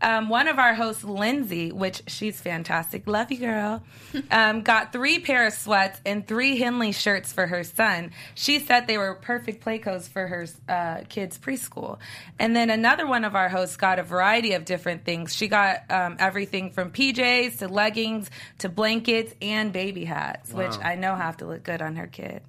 Um, 0.00 0.28
one 0.28 0.46
of 0.46 0.60
our 0.60 0.74
hosts, 0.74 1.02
Lindsay, 1.02 1.72
which 1.72 2.04
she's 2.06 2.40
fantastic. 2.40 3.08
Love 3.08 3.32
you, 3.32 3.38
girl. 3.38 3.82
Um, 4.30 4.62
got 4.62 4.92
three 4.92 5.18
pair 5.18 5.46
of 5.46 5.52
sweats 5.52 6.00
and 6.06 6.26
three 6.26 6.56
Henley 6.56 6.92
shirts 6.92 7.32
for 7.32 7.46
her 7.46 7.64
son. 7.64 8.12
She 8.34 8.60
said 8.60 8.86
they 8.86 8.96
were 8.96 9.14
perfect 9.14 9.60
play 9.60 9.78
codes 9.78 10.06
for 10.06 10.26
her 10.26 10.46
uh, 10.68 11.02
kids' 11.08 11.38
preschool. 11.38 11.98
And 12.38 12.54
then 12.54 12.70
another 12.70 13.06
one 13.06 13.24
of 13.24 13.34
our 13.34 13.48
hosts 13.48 13.76
got 13.76 13.98
a 13.98 14.02
variety 14.02 14.52
of 14.52 14.64
different 14.64 15.04
things. 15.04 15.34
She 15.34 15.48
got 15.48 15.90
um, 15.90 16.16
everything 16.18 16.70
from 16.70 16.92
PJs 16.92 17.58
to 17.58 17.68
leggings 17.68 18.30
to 18.58 18.68
blankets 18.68 19.34
and 19.42 19.72
baby 19.72 20.04
hats, 20.04 20.52
which 20.52 20.74
I 20.82 20.94
know 20.94 21.14
have 21.14 21.36
to 21.38 21.46
look 21.46 21.62
good 21.62 21.82
on 21.82 21.96
her 21.96 22.06
kid. 22.06 22.42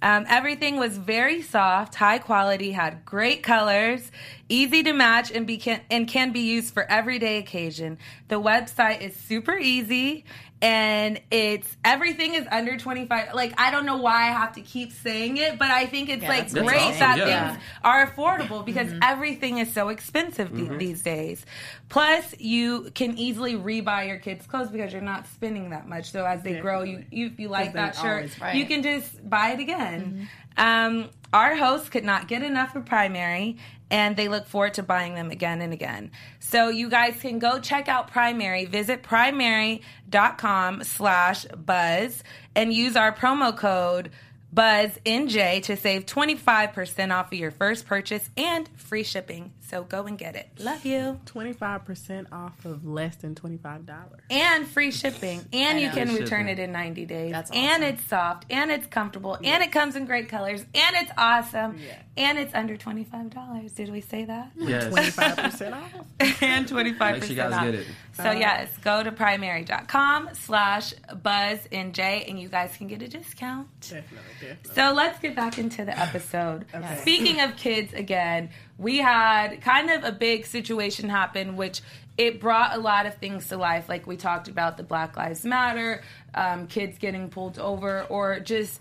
Um, 0.00 0.26
everything 0.28 0.76
was 0.76 0.96
very 0.96 1.42
soft, 1.42 1.96
high 1.96 2.18
quality, 2.18 2.70
had 2.70 3.04
great 3.04 3.42
colors, 3.42 4.12
easy 4.48 4.84
to 4.84 4.92
match, 4.92 5.32
and, 5.32 5.44
be 5.44 5.58
can, 5.58 5.80
and 5.90 6.06
can 6.06 6.30
be 6.30 6.40
used 6.40 6.72
for 6.72 6.84
everyday 6.88 7.38
occasion. 7.38 7.98
The 8.28 8.40
website 8.40 9.00
is 9.00 9.16
super 9.16 9.56
easy 9.56 10.24
and 10.60 11.20
it's 11.30 11.76
everything 11.84 12.34
is 12.34 12.44
under 12.50 12.76
25 12.76 13.32
like 13.34 13.52
i 13.60 13.70
don't 13.70 13.86
know 13.86 13.98
why 13.98 14.24
i 14.28 14.32
have 14.32 14.52
to 14.54 14.60
keep 14.60 14.90
saying 14.92 15.36
it 15.36 15.56
but 15.56 15.70
i 15.70 15.86
think 15.86 16.08
it's 16.08 16.22
Yeah, 16.22 16.28
like 16.28 16.52
great 16.52 16.80
awesome, 16.80 16.98
that 16.98 17.18
yeah. 17.18 17.50
things 17.52 17.62
are 17.84 18.06
affordable 18.10 18.64
because 18.64 18.92
everything 19.00 19.58
is 19.58 19.72
so 19.72 19.88
expensive 19.88 20.52
the- 20.54 20.76
these 20.76 21.02
days. 21.02 21.46
Plus 21.88 22.34
you 22.38 22.90
can 22.94 23.16
easily 23.16 23.54
rebuy 23.54 24.08
your 24.08 24.18
kids 24.18 24.46
clothes 24.46 24.68
because 24.70 24.92
you're 24.92 25.00
not 25.00 25.26
spending 25.28 25.70
that 25.70 25.88
much. 25.88 26.10
So 26.10 26.24
as 26.26 26.42
they 26.42 26.58
grow 26.60 26.82
you, 26.82 27.04
you 27.10 27.26
if 27.28 27.38
you 27.40 27.48
like 27.48 27.72
that 27.74 27.94
shirt 27.94 28.04
always- 28.16 28.40
Right. 28.40 28.54
you 28.56 28.66
can 28.66 28.82
just 28.82 29.28
buy 29.28 29.52
it 29.52 29.60
again. 29.60 30.28
Um, 30.58 31.08
our 31.32 31.56
hosts 31.56 31.88
could 31.88 32.04
not 32.04 32.28
get 32.28 32.42
enough 32.42 32.74
of 32.74 32.84
primary 32.86 33.56
and 33.90 34.16
they 34.16 34.28
look 34.28 34.46
forward 34.46 34.74
to 34.74 34.82
buying 34.82 35.14
them 35.14 35.30
again 35.30 35.60
and 35.60 35.72
again. 35.72 36.10
So 36.40 36.68
you 36.68 36.90
guys 36.90 37.20
can 37.20 37.38
go 37.38 37.58
check 37.58 37.88
out 37.88 38.10
primary. 38.10 38.64
Visit 38.64 39.02
primary.com 39.02 40.84
slash 40.84 41.44
buzz 41.46 42.22
and 42.54 42.72
use 42.72 42.96
our 42.96 43.14
promo 43.14 43.56
code 43.56 44.10
buzz 44.50 44.98
nj 45.04 45.62
to 45.62 45.76
save 45.76 46.06
25% 46.06 47.14
off 47.14 47.26
of 47.26 47.38
your 47.38 47.50
first 47.50 47.86
purchase 47.86 48.30
and 48.36 48.68
free 48.76 49.02
shipping 49.02 49.52
So 49.70 49.84
go 49.84 50.04
and 50.06 50.16
get 50.18 50.34
it. 50.34 50.48
Love 50.58 50.84
you. 50.86 51.20
25% 51.26 52.32
off 52.32 52.64
of 52.64 52.86
less 52.86 53.16
than 53.16 53.34
$25. 53.34 53.86
And 54.30 54.66
free 54.66 54.90
shipping. 54.90 55.44
And 55.52 55.78
you 55.78 55.90
can 55.90 56.08
Free 56.08 56.20
return 56.20 56.46
shipping. 56.46 56.58
it 56.58 56.58
in 56.58 56.72
90 56.72 57.04
days. 57.04 57.32
That's 57.32 57.50
And 57.52 57.84
it's 57.84 58.02
soft. 58.06 58.46
And 58.50 58.70
it's 58.70 58.86
comfortable. 58.86 59.38
And 59.44 59.62
it 59.62 59.70
comes 59.70 59.94
in 59.94 60.06
great 60.06 60.28
colors. 60.30 60.62
And 60.74 60.96
it's 60.96 61.12
awesome. 61.18 61.78
And 62.16 62.38
it's 62.38 62.54
under 62.54 62.76
$25. 62.76 63.74
Did 63.74 63.90
we 63.90 64.00
say 64.00 64.24
that? 64.24 64.52
Yes. 64.56 64.84
25% 64.86 65.72
off. 65.74 65.92
and 66.42 66.66
25% 66.66 66.98
Make 67.12 67.22
sure 67.24 67.30
you 67.30 67.36
guys 67.36 67.52
off. 67.52 67.64
get 67.64 67.74
it. 67.74 67.86
So 68.14 68.30
yes, 68.32 68.68
go 68.82 69.02
to 69.04 69.12
primary.com 69.12 70.30
slash 70.32 70.92
buzz 71.22 71.58
and 71.70 71.94
J 71.94 72.24
and 72.28 72.40
you 72.40 72.48
guys 72.48 72.74
can 72.76 72.86
get 72.88 73.00
a 73.02 73.06
discount. 73.08 73.68
Definitely, 73.80 74.06
definitely. 74.40 74.74
So 74.74 74.92
let's 74.92 75.18
get 75.20 75.36
back 75.36 75.58
into 75.58 75.84
the 75.84 75.96
episode. 75.96 76.64
Okay. 76.74 76.96
Speaking 77.02 77.40
of 77.40 77.54
kids 77.56 77.92
again, 77.92 78.50
we 78.78 78.98
had 78.98 79.60
kind 79.60 79.90
of 79.90 80.04
a 80.04 80.12
big 80.12 80.46
situation 80.46 81.08
happen, 81.08 81.56
which 81.56 81.82
it 82.16 82.40
brought 82.40 82.76
a 82.76 82.78
lot 82.78 83.06
of 83.06 83.14
things 83.16 83.48
to 83.48 83.56
life. 83.56 83.88
Like 83.88 84.06
we 84.06 84.16
talked 84.16 84.48
about 84.48 84.76
the 84.76 84.82
Black 84.82 85.16
Lives 85.16 85.44
Matter, 85.44 86.02
um, 86.34 86.66
kids 86.66 86.98
getting 86.98 87.28
pulled 87.28 87.58
over, 87.58 88.04
or 88.04 88.40
just 88.40 88.80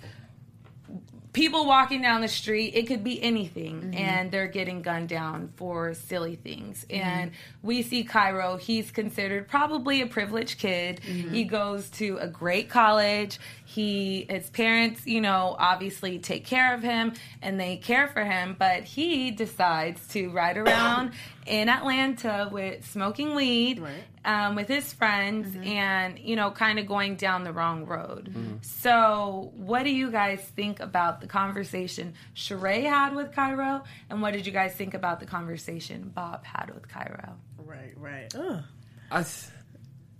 people 1.38 1.68
walking 1.68 2.02
down 2.02 2.22
the 2.22 2.28
street. 2.28 2.74
It 2.74 2.88
could 2.88 3.04
be 3.04 3.22
anything, 3.22 3.82
mm-hmm. 3.82 3.94
and 3.94 4.32
they're 4.32 4.48
getting 4.48 4.82
gunned 4.82 5.10
down 5.10 5.54
for 5.56 5.94
silly 5.94 6.36
things. 6.36 6.84
Mm-hmm. 6.90 7.08
And 7.08 7.32
we 7.62 7.84
see 7.84 8.04
Cairo. 8.04 8.58
He's 8.58 8.90
considered 8.90 9.48
probably 9.48 10.02
a 10.02 10.08
privileged 10.08 10.58
kid. 10.58 11.00
Mm-hmm. 11.08 11.34
He 11.36 11.44
goes 11.44 11.92
to 11.92 12.18
a 12.18 12.28
great 12.28 12.70
college. 12.70 13.40
He, 13.66 14.26
his 14.28 14.50
parents, 14.50 15.06
you 15.06 15.22
know, 15.22 15.56
obviously 15.60 16.18
take 16.18 16.44
care 16.44 16.74
of 16.74 16.82
him 16.82 17.14
and 17.44 17.60
they 17.60 17.78
care 17.78 18.08
for 18.08 18.24
him. 18.24 18.56
But 18.58 18.86
he 18.86 19.30
decides 19.30 20.08
to 20.08 20.32
ride 20.32 20.58
around 20.58 21.12
in 21.48 21.70
Atlanta 21.70 22.50
with 22.52 22.86
smoking 22.86 23.34
weed 23.36 23.80
Right. 23.80 24.04
um, 24.26 24.56
with 24.56 24.68
his 24.68 24.92
friends 24.94 25.56
and 25.64 26.20
you 26.20 26.36
know 26.36 26.52
kind 26.52 26.78
of 26.80 26.88
going 26.88 27.16
down 27.16 27.44
the 27.44 27.52
wrong 27.54 27.86
road 27.86 28.34
so 28.62 29.52
what 29.56 29.84
do 29.84 29.90
you 29.90 30.12
guys 30.12 30.42
think 30.56 30.80
about 30.80 31.22
the 31.22 31.28
conversation 31.28 32.14
Sheree 32.36 32.84
had 32.84 33.16
with 33.16 33.34
Cairo 33.34 33.84
and 34.10 34.22
what 34.22 34.34
did 34.34 34.46
you 34.46 34.52
guys 34.52 34.74
think 34.76 34.94
about 34.94 35.20
the 35.20 35.26
conversation 35.26 36.12
Bob 36.14 36.44
had 36.46 36.74
with 36.74 36.88
Cairo 36.88 37.34
Right, 37.66 37.94
right. 37.98 38.34
Ugh. 38.36 38.64
I, 39.12 39.24
th- 39.24 39.52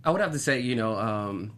I 0.04 0.12
would 0.12 0.20
have 0.22 0.32
to 0.34 0.40
say, 0.40 0.60
you 0.60 0.76
know, 0.76 0.98
um, 0.98 1.54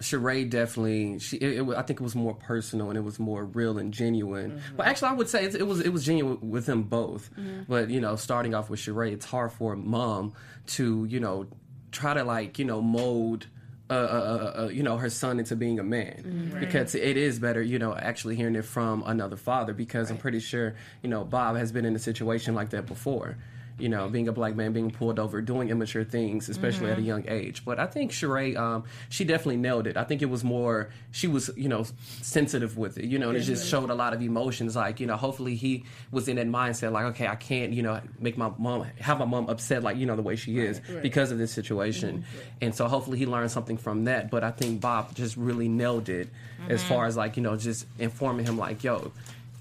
Sheree 0.00 0.48
definitely. 0.48 1.18
She, 1.18 1.36
it, 1.38 1.58
it, 1.60 1.68
I 1.74 1.82
think 1.82 2.00
it 2.00 2.02
was 2.02 2.14
more 2.14 2.34
personal 2.34 2.88
and 2.90 2.98
it 2.98 3.02
was 3.02 3.18
more 3.18 3.44
real 3.44 3.78
and 3.78 3.92
genuine. 3.94 4.60
But 4.76 4.86
actually, 4.86 5.08
I 5.08 5.12
would 5.14 5.28
say 5.28 5.44
it, 5.44 5.54
it 5.54 5.66
was 5.66 5.80
it 5.80 5.88
was 5.90 6.04
genuine 6.04 6.50
with 6.50 6.66
them 6.66 6.82
both. 6.82 7.30
But 7.68 7.88
you 7.90 8.00
know, 8.00 8.16
starting 8.16 8.54
off 8.54 8.68
with 8.68 8.80
Sheree, 8.80 9.12
it's 9.12 9.24
hard 9.26 9.52
for 9.52 9.72
a 9.72 9.76
mom 9.76 10.34
to 10.68 11.06
you 11.06 11.20
know 11.20 11.46
try 11.92 12.14
to 12.14 12.24
like 12.24 12.58
you 12.58 12.64
know 12.64 12.82
mold. 12.82 13.46
Uh, 13.88 13.94
uh, 13.94 13.96
uh, 13.96 14.62
uh, 14.62 14.68
you 14.68 14.82
know 14.82 14.96
her 14.96 15.08
son 15.08 15.38
into 15.38 15.54
being 15.54 15.78
a 15.78 15.82
man 15.84 16.52
because 16.58 16.96
it 16.96 17.16
is 17.16 17.38
better 17.38 17.62
you 17.62 17.78
know 17.78 17.94
actually 17.94 18.34
hearing 18.34 18.56
it 18.56 18.64
from 18.64 19.04
another 19.06 19.36
father 19.36 19.72
because 19.72 20.10
I'm 20.10 20.16
pretty 20.16 20.40
sure 20.40 20.74
you 21.04 21.08
know 21.08 21.22
Bob 21.22 21.54
has 21.54 21.70
been 21.70 21.84
in 21.84 21.94
a 21.94 21.98
situation 22.00 22.56
like 22.56 22.70
that 22.70 22.86
before 22.86 23.36
you 23.78 23.88
know, 23.88 24.08
being 24.08 24.26
a 24.28 24.32
black 24.32 24.56
man, 24.56 24.72
being 24.72 24.90
pulled 24.90 25.18
over, 25.18 25.42
doing 25.42 25.68
immature 25.68 26.04
things, 26.04 26.48
especially 26.48 26.90
at 26.90 26.94
a 26.94 26.96
mm-hmm. 26.96 27.08
young 27.08 27.24
age. 27.28 27.64
But 27.64 27.78
I 27.78 27.86
think 27.86 28.10
Sheree, 28.10 28.56
um, 28.56 28.84
she 29.08 29.24
definitely 29.24 29.58
nailed 29.58 29.86
it. 29.86 29.96
I 29.96 30.04
think 30.04 30.22
it 30.22 30.30
was 30.30 30.42
more, 30.42 30.88
she 31.10 31.26
was, 31.26 31.50
you 31.56 31.68
know, 31.68 31.84
sensitive 32.22 32.78
with 32.78 32.96
it, 32.98 33.04
you 33.04 33.18
know, 33.18 33.28
and 33.28 33.38
it 33.38 33.42
just 33.42 33.68
showed 33.68 33.90
a 33.90 33.94
lot 33.94 34.14
of 34.14 34.22
emotions. 34.22 34.76
Like, 34.76 35.00
you 35.00 35.06
know, 35.06 35.16
hopefully 35.16 35.56
he 35.56 35.84
was 36.10 36.28
in 36.28 36.36
that 36.36 36.46
mindset, 36.46 36.92
like, 36.92 37.04
okay, 37.06 37.26
I 37.26 37.36
can't, 37.36 37.72
you 37.72 37.82
know, 37.82 38.00
make 38.18 38.38
my 38.38 38.50
mom, 38.56 38.84
have 38.98 39.18
my 39.18 39.26
mom 39.26 39.48
upset, 39.48 39.82
like, 39.82 39.96
you 39.98 40.06
know, 40.06 40.16
the 40.16 40.22
way 40.22 40.36
she 40.36 40.58
is 40.58 40.80
because 41.02 41.30
of 41.30 41.38
this 41.38 41.52
situation. 41.52 42.18
Mm-hmm. 42.18 42.48
And 42.62 42.74
so 42.74 42.88
hopefully 42.88 43.18
he 43.18 43.26
learned 43.26 43.50
something 43.50 43.76
from 43.76 44.04
that. 44.04 44.30
But 44.30 44.42
I 44.42 44.52
think 44.52 44.80
Bob 44.80 45.14
just 45.14 45.36
really 45.36 45.68
nailed 45.68 46.08
it 46.08 46.30
as 46.68 46.80
mm-hmm. 46.80 46.88
far 46.88 47.06
as, 47.06 47.16
like, 47.16 47.36
you 47.36 47.42
know, 47.42 47.56
just 47.56 47.86
informing 47.98 48.46
him, 48.46 48.56
like, 48.56 48.82
yo, 48.82 49.12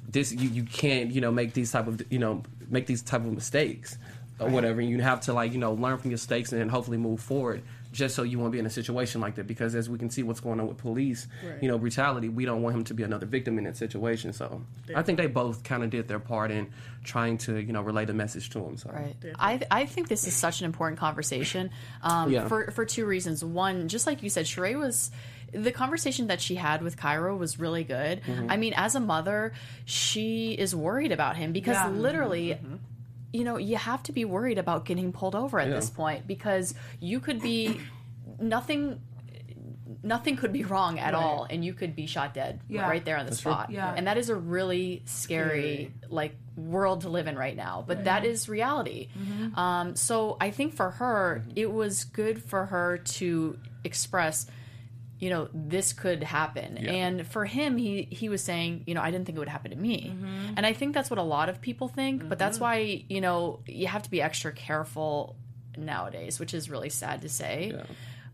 this 0.09 0.31
you, 0.31 0.49
you 0.49 0.63
can't 0.63 1.11
you 1.11 1.21
know 1.21 1.31
make 1.31 1.53
these 1.53 1.71
type 1.71 1.87
of 1.87 2.01
you 2.11 2.19
know 2.19 2.43
make 2.69 2.85
these 2.87 3.01
type 3.01 3.21
of 3.21 3.31
mistakes 3.31 3.97
or 4.39 4.49
whatever 4.49 4.81
and 4.81 4.89
you 4.89 5.01
have 5.01 5.21
to 5.21 5.31
like 5.33 5.53
you 5.53 5.57
know 5.57 5.73
learn 5.73 5.97
from 5.97 6.11
your 6.11 6.15
mistakes 6.15 6.51
and 6.51 6.59
then 6.59 6.67
hopefully 6.69 6.97
move 6.97 7.19
forward 7.21 7.61
just 7.93 8.13
so 8.15 8.23
you 8.23 8.37
won't 8.37 8.51
be 8.51 8.59
in 8.59 8.65
a 8.65 8.69
situation 8.69 9.21
like 9.21 9.35
that 9.35 9.47
because 9.47 9.73
as 9.75 9.89
we 9.89 9.97
can 9.97 10.09
see 10.09 10.21
what's 10.23 10.41
going 10.41 10.59
on 10.59 10.67
with 10.67 10.77
police 10.77 11.27
Right. 11.47 11.63
you 11.63 11.69
know 11.69 11.77
brutality 11.77 12.27
we 12.27 12.43
don't 12.43 12.61
want 12.61 12.75
him 12.75 12.83
to 12.85 12.93
be 12.93 13.03
another 13.03 13.25
victim 13.25 13.57
in 13.57 13.63
that 13.63 13.77
situation 13.77 14.33
so 14.33 14.61
i 14.93 15.01
think 15.03 15.17
they 15.17 15.27
both 15.27 15.63
kind 15.63 15.83
of 15.85 15.89
did 15.89 16.09
their 16.09 16.19
part 16.19 16.51
in 16.51 16.67
trying 17.05 17.37
to 17.39 17.57
you 17.59 17.71
know 17.71 17.81
relay 17.81 18.03
the 18.03 18.13
message 18.13 18.49
to 18.49 18.59
him 18.59 18.75
so 18.75 18.89
Right. 18.91 19.15
I, 19.39 19.61
I 19.71 19.85
think 19.85 20.09
this 20.09 20.27
is 20.27 20.33
such 20.33 20.59
an 20.59 20.65
important 20.65 20.99
conversation 20.99 21.69
um, 22.03 22.29
Yeah. 22.31 22.47
for, 22.49 22.71
for 22.71 22.83
two 22.85 23.05
reasons. 23.05 23.43
One, 23.45 23.87
just 23.87 24.05
like 24.05 24.21
you 24.23 24.29
said, 24.29 24.45
Sheree 24.45 24.77
was. 24.77 25.11
The 25.63 25.71
conversation 25.71 26.27
that 26.27 26.41
she 26.41 26.55
had 26.55 26.81
with 26.81 26.97
Cairo 26.97 27.35
was 27.35 27.59
really 27.59 27.83
good. 27.83 28.21
Mm-hmm. 28.23 28.51
I 28.51 28.57
mean, 28.57 28.73
as 28.75 28.95
a 28.95 28.99
mother, 28.99 29.53
she 29.85 30.51
is 30.53 30.75
worried 30.75 31.11
about 31.11 31.37
him 31.37 31.51
because 31.53 31.75
Yeah. 31.75 31.89
literally, 31.89 32.57
you 33.33 33.43
know, 33.43 33.57
you 33.57 33.77
have 33.77 34.03
to 34.03 34.11
be 34.11 34.25
worried 34.25 34.57
about 34.57 34.85
getting 34.85 35.11
pulled 35.11 35.35
over 35.35 35.59
at 35.59 35.67
Yeah. 35.69 35.75
this 35.75 35.89
point 35.89 36.27
because 36.27 36.73
you 36.99 37.19
could 37.19 37.41
be 37.41 37.79
nothing 38.39 39.01
nothing 40.03 40.35
could 40.37 40.53
be 40.53 40.63
wrong 40.63 40.99
at 40.99 41.15
all 41.15 41.47
and 41.49 41.65
you 41.65 41.73
could 41.73 41.95
be 41.95 42.05
shot 42.05 42.33
dead 42.33 42.59
Yeah. 42.69 42.87
right 42.87 43.03
there 43.03 43.17
on 43.17 43.25
the 43.25 43.33
spot 43.33 43.71
Yeah. 43.71 43.91
and 43.95 44.05
that 44.05 44.17
is 44.17 44.29
a 44.29 44.35
really 44.35 45.01
scary 45.05 45.91
like 46.09 46.35
world 46.55 47.01
to 47.01 47.09
live 47.09 47.25
in 47.27 47.35
right 47.35 47.55
now 47.55 47.83
but 47.87 48.03
that 48.03 48.23
is 48.23 48.47
reality 48.47 49.09
um, 49.55 49.95
so 49.95 50.37
i 50.39 50.51
think 50.51 50.73
for 50.75 50.91
her 50.91 51.43
it 51.55 51.71
was 51.71 52.03
good 52.03 52.41
for 52.43 52.65
her 52.67 52.99
to 52.99 53.57
express 53.83 54.45
you 55.25 55.31
know 55.31 55.49
this 55.55 55.91
could 55.91 56.21
happen. 56.21 56.77
And 56.77 57.25
for 57.25 57.45
him 57.45 57.77
he 57.77 58.03
he 58.11 58.29
was 58.29 58.43
saying 58.43 58.83
you 58.85 58.93
know 58.93 59.01
i 59.01 59.09
didn't 59.09 59.25
think 59.25 59.37
it 59.37 59.39
would 59.39 59.49
happen 59.49 59.71
to 59.71 59.77
me. 59.77 60.13
Mm-hmm. 60.13 60.53
And 60.55 60.67
i 60.67 60.71
think 60.71 60.93
that's 60.93 61.09
what 61.09 61.17
a 61.17 61.23
lot 61.23 61.49
of 61.49 61.59
people 61.61 61.87
think 61.87 62.29
but 62.29 62.37
that's 62.37 62.57
mm-hmm. 62.57 62.65
why 62.65 63.05
you 63.09 63.21
know 63.21 63.61
you 63.65 63.87
have 63.87 64.03
to 64.03 64.11
be 64.11 64.21
extra 64.21 64.51
careful 64.51 65.35
nowadays 65.75 66.39
which 66.39 66.53
is 66.53 66.69
really 66.69 66.91
sad 66.91 67.23
to 67.23 67.29
say. 67.29 67.73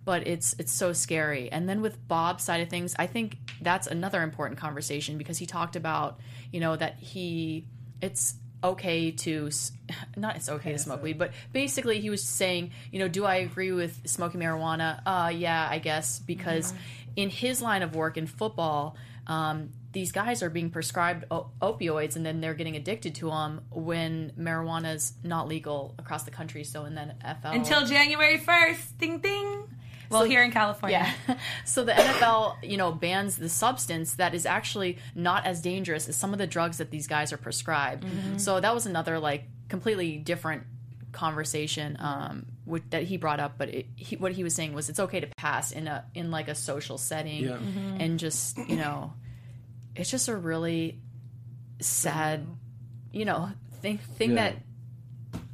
But 0.04 0.27
it's 0.27 0.54
it's 0.60 0.73
so 0.73 0.91
scary. 0.91 1.49
And 1.49 1.69
then 1.69 1.80
with 1.80 1.95
bob's 2.10 2.43
side 2.43 2.60
of 2.60 2.69
things 2.69 2.93
i 2.99 3.08
think 3.08 3.38
that's 3.62 3.88
another 3.88 4.21
important 4.21 4.60
conversation 4.60 5.17
because 5.17 5.38
he 5.38 5.45
talked 5.45 5.77
about 5.77 6.19
you 6.51 6.60
know 6.60 6.75
that 6.75 6.99
he 6.99 7.67
it's 8.01 8.36
okay 8.63 9.12
to 9.12 9.50
not 10.17 10.36
it's 10.36 10.50
okay 10.50 10.71
to 10.71 10.78
smoke 10.78 11.02
weed 11.02 11.17
but 11.17 11.32
basically 11.54 12.00
he 12.00 12.10
was 12.10 12.24
saying 12.24 12.71
you 12.91 13.00
know 13.00 13.08
do 13.08 13.26
i 13.26 13.36
agree 13.36 13.71
with 13.71 14.08
smoking 14.08 14.39
marijuana? 14.39 15.02
Uh 15.06 15.30
yeah 15.30 15.67
i 15.69 15.80
guess 15.80 16.19
because 16.19 16.74
in 17.15 17.30
his 17.30 17.62
line 17.62 17.82
of 17.82 17.95
work 17.95 18.17
in 18.17 18.28
football 18.28 18.95
um 19.28 19.69
these 19.91 20.12
guys 20.12 20.41
are 20.41 20.50
being 20.50 20.69
prescribed 20.69 21.26
opioids 21.62 22.15
and 22.15 22.26
then 22.26 22.39
they're 22.39 22.54
getting 22.54 22.78
addicted 22.78 23.15
to 23.15 23.30
them 23.30 23.62
when 23.71 24.32
marijuana's 24.39 25.13
not 25.24 25.47
legal 25.47 25.93
across 26.00 26.24
the 26.24 26.32
country 26.32 26.63
so 26.63 26.86
in 26.86 26.95
the 26.95 27.13
NFL 27.24 27.56
until 27.56 27.86
January 27.86 28.39
1st 28.39 28.97
ding 28.97 29.19
ding 29.19 29.63
well 30.12 30.24
here 30.24 30.43
in 30.43 30.52
California 30.52 31.08
yeah. 31.28 31.38
So 31.65 31.84
the 31.84 31.93
NFL, 31.93 32.58
you 32.63 32.78
know, 32.78 32.91
bans 32.91 33.38
the 33.38 33.50
substance 33.50 34.15
that 34.15 34.34
is 34.34 34.45
actually 34.45 34.97
not 35.15 35.45
as 35.45 35.62
dangerous 35.62 36.08
as 36.10 36.15
some 36.15 36.34
of 36.34 36.39
the 36.39 36.47
drugs 36.47 36.78
that 36.80 36.91
these 36.91 37.08
guys 37.08 37.32
are 37.34 37.38
prescribed. 37.38 38.06
So 38.38 38.60
that 38.60 38.74
was 38.74 38.86
another 38.86 39.19
like 39.19 39.45
completely 39.69 40.17
different 40.17 40.63
conversation 41.12 41.97
um, 42.00 42.45
with, 42.65 42.89
that 42.91 43.04
he 43.04 43.17
brought 43.17 43.39
up. 43.39 43.54
But 43.58 43.69
it, 43.69 43.86
he, 43.95 44.15
what 44.17 44.32
he 44.32 44.43
was 44.43 44.54
saying 44.56 44.74
was 44.74 44.89
it's 44.89 45.00
okay 45.00 45.19
to 45.19 45.28
pass 45.38 45.71
in 45.71 45.88
a 45.88 46.06
in 46.13 46.32
like 46.32 46.47
a 46.47 46.56
social 46.56 46.97
setting 46.97 47.43
Yeah. 47.43 47.58
and 48.00 48.19
just 48.19 48.58
you 48.58 48.76
know, 48.78 49.13
it's 49.95 50.10
just 50.12 50.28
a 50.30 50.36
really 50.36 51.00
sad, 51.80 52.45
you 53.12 53.26
know, 53.26 53.50
thing 53.82 53.97
thing 53.97 54.32
Yeah. 54.32 54.36
that 54.52 54.56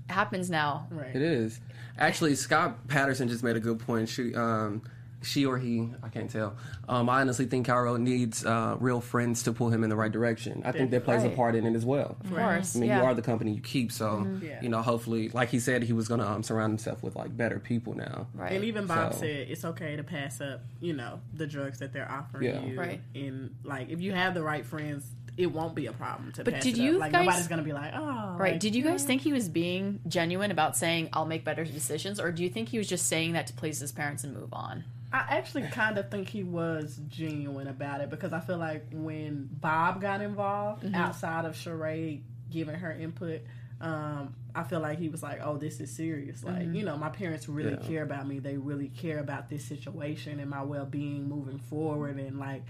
happens 0.09 0.49
now. 0.49 0.87
Right. 0.89 1.15
It 1.15 1.21
is. 1.21 1.59
Actually, 1.97 2.35
Scott 2.35 2.87
Patterson 2.87 3.27
just 3.27 3.43
made 3.43 3.55
a 3.55 3.59
good 3.59 3.79
point. 3.79 4.09
She, 4.09 4.33
um, 4.35 4.81
she 5.23 5.45
or 5.47 5.57
he, 5.57 5.89
I 6.03 6.09
can't 6.09 6.29
tell. 6.29 6.55
Um, 6.87 7.09
I 7.09 7.21
honestly 7.21 7.47
think 7.47 7.65
Cairo 7.65 7.97
needs 7.97 8.45
uh, 8.45 8.77
real 8.79 9.01
friends 9.01 9.43
to 9.43 9.51
pull 9.51 9.69
him 9.69 9.83
in 9.83 9.89
the 9.89 9.95
right 9.95 10.11
direction. 10.11 10.61
I 10.63 10.71
think 10.71 10.91
that 10.91 11.03
plays 11.05 11.23
a 11.23 11.29
part 11.29 11.55
in 11.55 11.65
it 11.65 11.75
as 11.75 11.83
well. 11.83 12.15
Of 12.23 12.29
course, 12.33 12.75
I 12.75 12.79
mean, 12.79 12.89
yeah. 12.89 12.99
you 12.99 13.03
are 13.05 13.13
the 13.15 13.23
company 13.23 13.53
you 13.53 13.61
keep, 13.61 13.91
so 13.91 14.25
Yeah. 14.41 14.61
you 14.61 14.69
know. 14.69 14.81
Hopefully, 14.83 15.29
like 15.29 15.49
he 15.49 15.59
said, 15.59 15.81
he 15.83 15.91
was 15.91 16.07
going 16.07 16.19
to 16.19 16.27
um, 16.29 16.43
surround 16.43 16.69
himself 16.71 17.01
with 17.01 17.15
like 17.15 17.35
better 17.35 17.59
people 17.59 17.93
now. 17.95 18.27
right. 18.35 18.51
And 18.53 18.63
even 18.63 18.85
Bob 18.85 19.13
So- 19.13 19.21
said 19.21 19.47
it's 19.49 19.65
okay 19.65 19.95
to 19.95 20.03
pass 20.03 20.39
up, 20.39 20.61
you 20.79 20.93
know, 20.93 21.19
the 21.33 21.47
drugs 21.47 21.79
that 21.79 21.93
they're 21.93 22.09
offering 22.09 22.43
Yeah. 22.53 22.63
you. 22.63 22.79
Right. 22.79 23.01
And 23.15 23.55
like, 23.63 23.89
if 23.89 23.99
you 23.99 24.13
have 24.13 24.35
the 24.35 24.43
right 24.43 24.65
friends, 24.65 25.03
it 25.37 25.47
won't 25.47 25.75
be 25.75 25.85
a 25.85 25.93
problem 25.93 26.31
to 26.33 26.43
But 26.43 26.55
pass 26.55 26.63
did 26.63 26.77
it 26.77 26.79
up. 26.81 26.85
you 26.85 26.97
Like 26.97 27.11
guys- 27.11 27.25
nobody's 27.25 27.47
gonna 27.47 27.61
be 27.63 27.73
like, 27.73 27.93
oh, 27.95 28.35
Right. 28.37 28.53
like, 28.53 28.59
Did 28.59 28.75
you 28.75 28.83
guys 28.83 29.03
think 29.03 29.21
he 29.21 29.31
was 29.33 29.47
being 29.47 29.99
genuine 30.07 30.49
about 30.51 30.75
saying 30.75 31.09
I'll 31.13 31.25
make 31.27 31.43
better 31.45 31.63
decisions, 31.63 32.19
or 32.19 32.31
do 32.31 32.43
you 32.43 32.49
think 32.49 32.69
he 32.69 32.77
was 32.79 32.87
just 32.87 33.05
saying 33.07 33.33
that 33.33 33.47
to 33.47 33.53
please 33.53 33.79
his 33.79 33.91
parents 33.91 34.23
and 34.23 34.33
move 34.33 34.51
on? 34.53 34.83
I 35.13 35.19
actually 35.29 35.63
kind 35.67 35.97
of 35.97 36.09
think 36.11 36.27
he 36.27 36.43
was 36.43 36.99
genuine 37.07 37.67
about 37.67 38.01
it 38.01 38.09
because 38.09 38.33
I 38.33 38.39
feel 38.41 38.57
like 38.57 38.87
when 38.91 39.47
Bob 39.61 40.01
got 40.01 40.21
involved 40.21 40.83
Mm-hmm. 40.83 40.95
outside 40.95 41.45
of 41.45 41.53
Sheree 41.55 42.21
giving 42.51 42.75
her 42.75 42.91
input, 42.91 43.41
um, 43.79 44.33
I 44.55 44.63
feel 44.63 44.79
like 44.79 44.97
he 44.97 45.07
was 45.07 45.21
like, 45.21 45.39
"Oh, 45.43 45.57
this 45.57 45.79
is 45.79 45.91
serious. 45.95 46.43
Like, 46.43 46.55
Mm-hmm. 46.63 46.73
you 46.75 46.83
know, 46.83 46.97
my 46.97 47.09
parents 47.09 47.47
really 47.47 47.71
Yeah. 47.79 47.87
care 47.87 48.03
about 48.03 48.27
me. 48.27 48.39
They 48.39 48.57
really 48.57 48.89
care 48.89 49.19
about 49.19 49.49
this 49.49 49.63
situation 49.63 50.39
and 50.39 50.49
my 50.49 50.63
well 50.63 50.85
being 50.85 51.29
moving 51.29 51.59
forward. 51.59 52.17
And 52.17 52.39
like, 52.39 52.63
ma- 52.63 52.65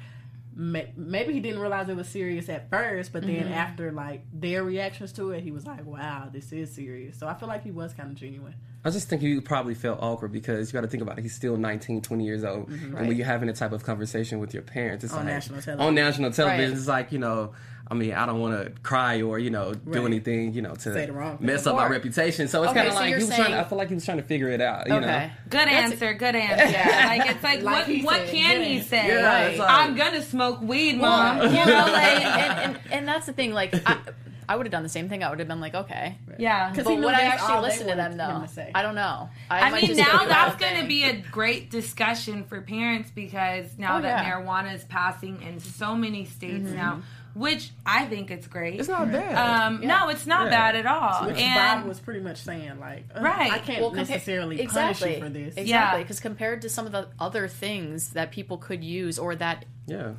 maybe 0.57 1.33
he 1.33 1.39
didn't 1.39 1.59
realize 1.59 1.87
it 1.87 1.95
was 1.95 2.07
serious 2.09 2.49
at 2.49 2.69
first, 2.69 3.13
but 3.13 3.23
Mm-hmm. 3.23 3.43
then 3.43 3.47
after 3.53 3.91
like 3.91 4.23
their 4.33 4.63
reactions 4.63 5.11
to 5.13 5.31
it, 5.31 5.43
he 5.43 5.51
was 5.51 5.65
like, 5.67 5.85
"Wow, 5.85 6.29
this 6.31 6.51
is 6.51 6.73
serious." 6.73 7.17
So 7.19 7.27
I 7.27 7.33
feel 7.35 7.47
like 7.47 7.63
he 7.63 7.71
was 7.71 7.93
kind 7.93 8.09
of 8.09 8.15
genuine. 8.15 8.55
I 8.87 8.89
was 8.89 8.95
just 8.95 9.09
think 9.09 9.21
he 9.21 9.39
probably 9.41 9.73
felt 9.75 9.99
awkward 10.01 10.31
because 10.31 10.69
you 10.71 10.73
got 10.77 10.81
to 10.81 10.87
think 10.87 11.03
about 11.03 11.17
it. 11.19 11.21
He's 11.23 11.35
still 11.35 11.57
19, 11.57 12.01
20 12.01 12.23
years 12.25 12.45
old. 12.45 12.69
Mm-hmm. 12.69 12.95
And 12.95 13.07
when 13.09 13.17
you're 13.17 13.25
having 13.25 13.49
a 13.49 13.53
type 13.53 13.73
of 13.73 13.83
conversation 13.83 14.39
with 14.39 14.53
your 14.53 14.63
parents, 14.63 15.03
it's 15.03 15.11
On 15.13 15.19
like 15.19 15.27
national 15.27 15.61
television. 15.61 15.87
on 15.87 15.95
national 15.95 16.31
television, 16.31 16.69
Right. 16.71 16.77
it's 16.77 16.87
like 16.87 17.11
you 17.11 17.19
know. 17.19 17.51
I 17.89 17.93
mean, 17.93 18.11
I 18.13 18.25
don't 18.25 18.41
want 18.41 18.65
to 18.65 18.71
cry 18.81 19.21
or 19.21 19.39
you 19.39 19.49
know 19.49 19.73
do 19.73 20.05
anything 20.05 20.53
you 20.53 20.61
know 20.61 20.73
to 20.75 20.79
Say 20.93 21.05
the 21.05 21.13
wrong 21.13 21.37
mess 21.39 21.63
thing. 21.63 21.71
up 21.71 21.77
my 21.79 21.87
reputation. 21.87 22.49
So 22.49 22.63
it's 22.63 22.71
Okay, 22.71 22.79
kind 22.79 22.87
of 22.89 22.93
so 22.95 22.99
like 22.99 23.05
he 23.05 23.09
you're 23.11 23.19
was 23.19 23.29
trying. 23.33 23.51
To, 23.51 23.59
I 23.59 23.63
feel 23.63 23.77
like 23.77 23.87
he 23.87 23.93
was 23.95 24.03
trying 24.03 24.17
to 24.17 24.23
figure 24.23 24.49
it 24.49 24.59
out. 24.59 24.87
You 24.87 24.95
Okay. 24.95 25.05
know, 25.05 25.29
Good 25.49 25.59
That's- 25.69 25.91
answer, 25.93 26.13
good 26.13 26.35
answer. 26.47 26.65
yeah. 26.69 27.05
like 27.07 27.29
it's 27.31 27.43
like, 27.43 27.61
Like 27.63 27.87
what 27.87 28.03
what 28.03 28.15
said, 28.25 28.29
can 28.29 28.61
he 28.63 28.81
say? 28.81 29.07
Yeah, 29.07 29.39
it's 29.47 29.59
like- 29.59 29.69
I'm 29.69 29.95
gonna 29.95 30.21
smoke 30.21 30.61
weed, 30.61 30.97
mom. 30.97 31.37
Well, 31.39 31.49
you 31.49 31.65
know, 31.65 31.85
like, 31.93 32.25
and, 32.25 32.75
and, 32.75 32.79
and 32.91 33.07
that's 33.07 33.25
the 33.25 33.31
thing. 33.31 33.53
Like, 33.53 33.73
I, 33.85 33.97
I 34.49 34.55
would 34.55 34.65
have 34.65 34.71
done 34.71 34.83
the 34.83 34.89
same 34.89 35.09
thing. 35.09 35.23
I 35.23 35.29
would 35.29 35.39
have 35.39 35.47
been 35.47 35.59
like, 35.59 35.75
okay. 35.75 36.17
yeah. 36.37 36.73
'Cause 36.73 36.85
But 36.85 36.91
he 36.93 36.99
would 36.99 37.13
I 37.13 37.21
actually 37.23 37.53
all 37.55 37.61
listen 37.61 37.87
to 37.87 37.95
them 37.95 38.15
though? 38.17 38.45
to. 38.55 38.77
I 38.77 38.81
don't 38.81 38.95
know. 38.95 39.29
I 39.49 39.69
might 39.69 39.83
mean, 39.87 39.97
now 39.97 40.25
that's 40.25 40.55
going 40.55 40.81
to 40.81 40.87
be 40.87 41.03
a 41.03 41.13
great 41.31 41.69
discussion 41.69 42.43
for 42.45 42.61
parents 42.61 43.11
because 43.13 43.65
now 43.77 43.97
Oh, 43.97 44.01
that 44.01 44.23
yeah. 44.25 44.31
marijuana 44.31 44.73
is 44.73 44.83
passing 44.85 45.41
in 45.41 45.59
so 45.59 45.95
many 45.95 46.25
states 46.25 46.69
now, 46.69 47.01
which 47.33 47.71
I 47.85 48.05
think 48.05 48.31
it's 48.31 48.47
great. 48.47 48.79
it's 48.79 48.87
not 48.89 49.11
bad. 49.11 49.35
um, 49.35 49.81
No, 49.85 50.07
it's 50.09 50.25
not 50.25 50.45
Yeah. 50.45 50.49
bad 50.71 50.75
at 50.77 50.85
all. 50.85 51.25
Which 51.27 51.37
and 51.39 51.81
Bob 51.81 51.87
was 51.89 51.99
pretty 51.99 52.21
much 52.21 52.37
saying, 52.37 52.79
like, 52.79 53.05
uh, 53.13 53.21
Right. 53.21 53.51
I 53.51 53.59
can't 53.59 53.81
Well, 53.81 53.91
compa- 53.91 54.07
necessarily 54.09 54.61
exactly, 54.61 55.07
punish 55.07 55.17
you 55.17 55.23
for 55.23 55.29
this. 55.29 55.47
Exactly, 55.57 55.69
Yeah. 55.69 55.97
because 55.97 56.19
compared 56.21 56.61
to 56.61 56.69
some 56.69 56.85
of 56.85 56.93
the 56.93 57.09
other 57.19 57.47
things 57.49 58.11
that 58.11 58.31
people 58.31 58.57
could 58.57 58.83
use, 58.83 59.19
or 59.19 59.35
that 59.35 59.65
yeah. 59.87 60.11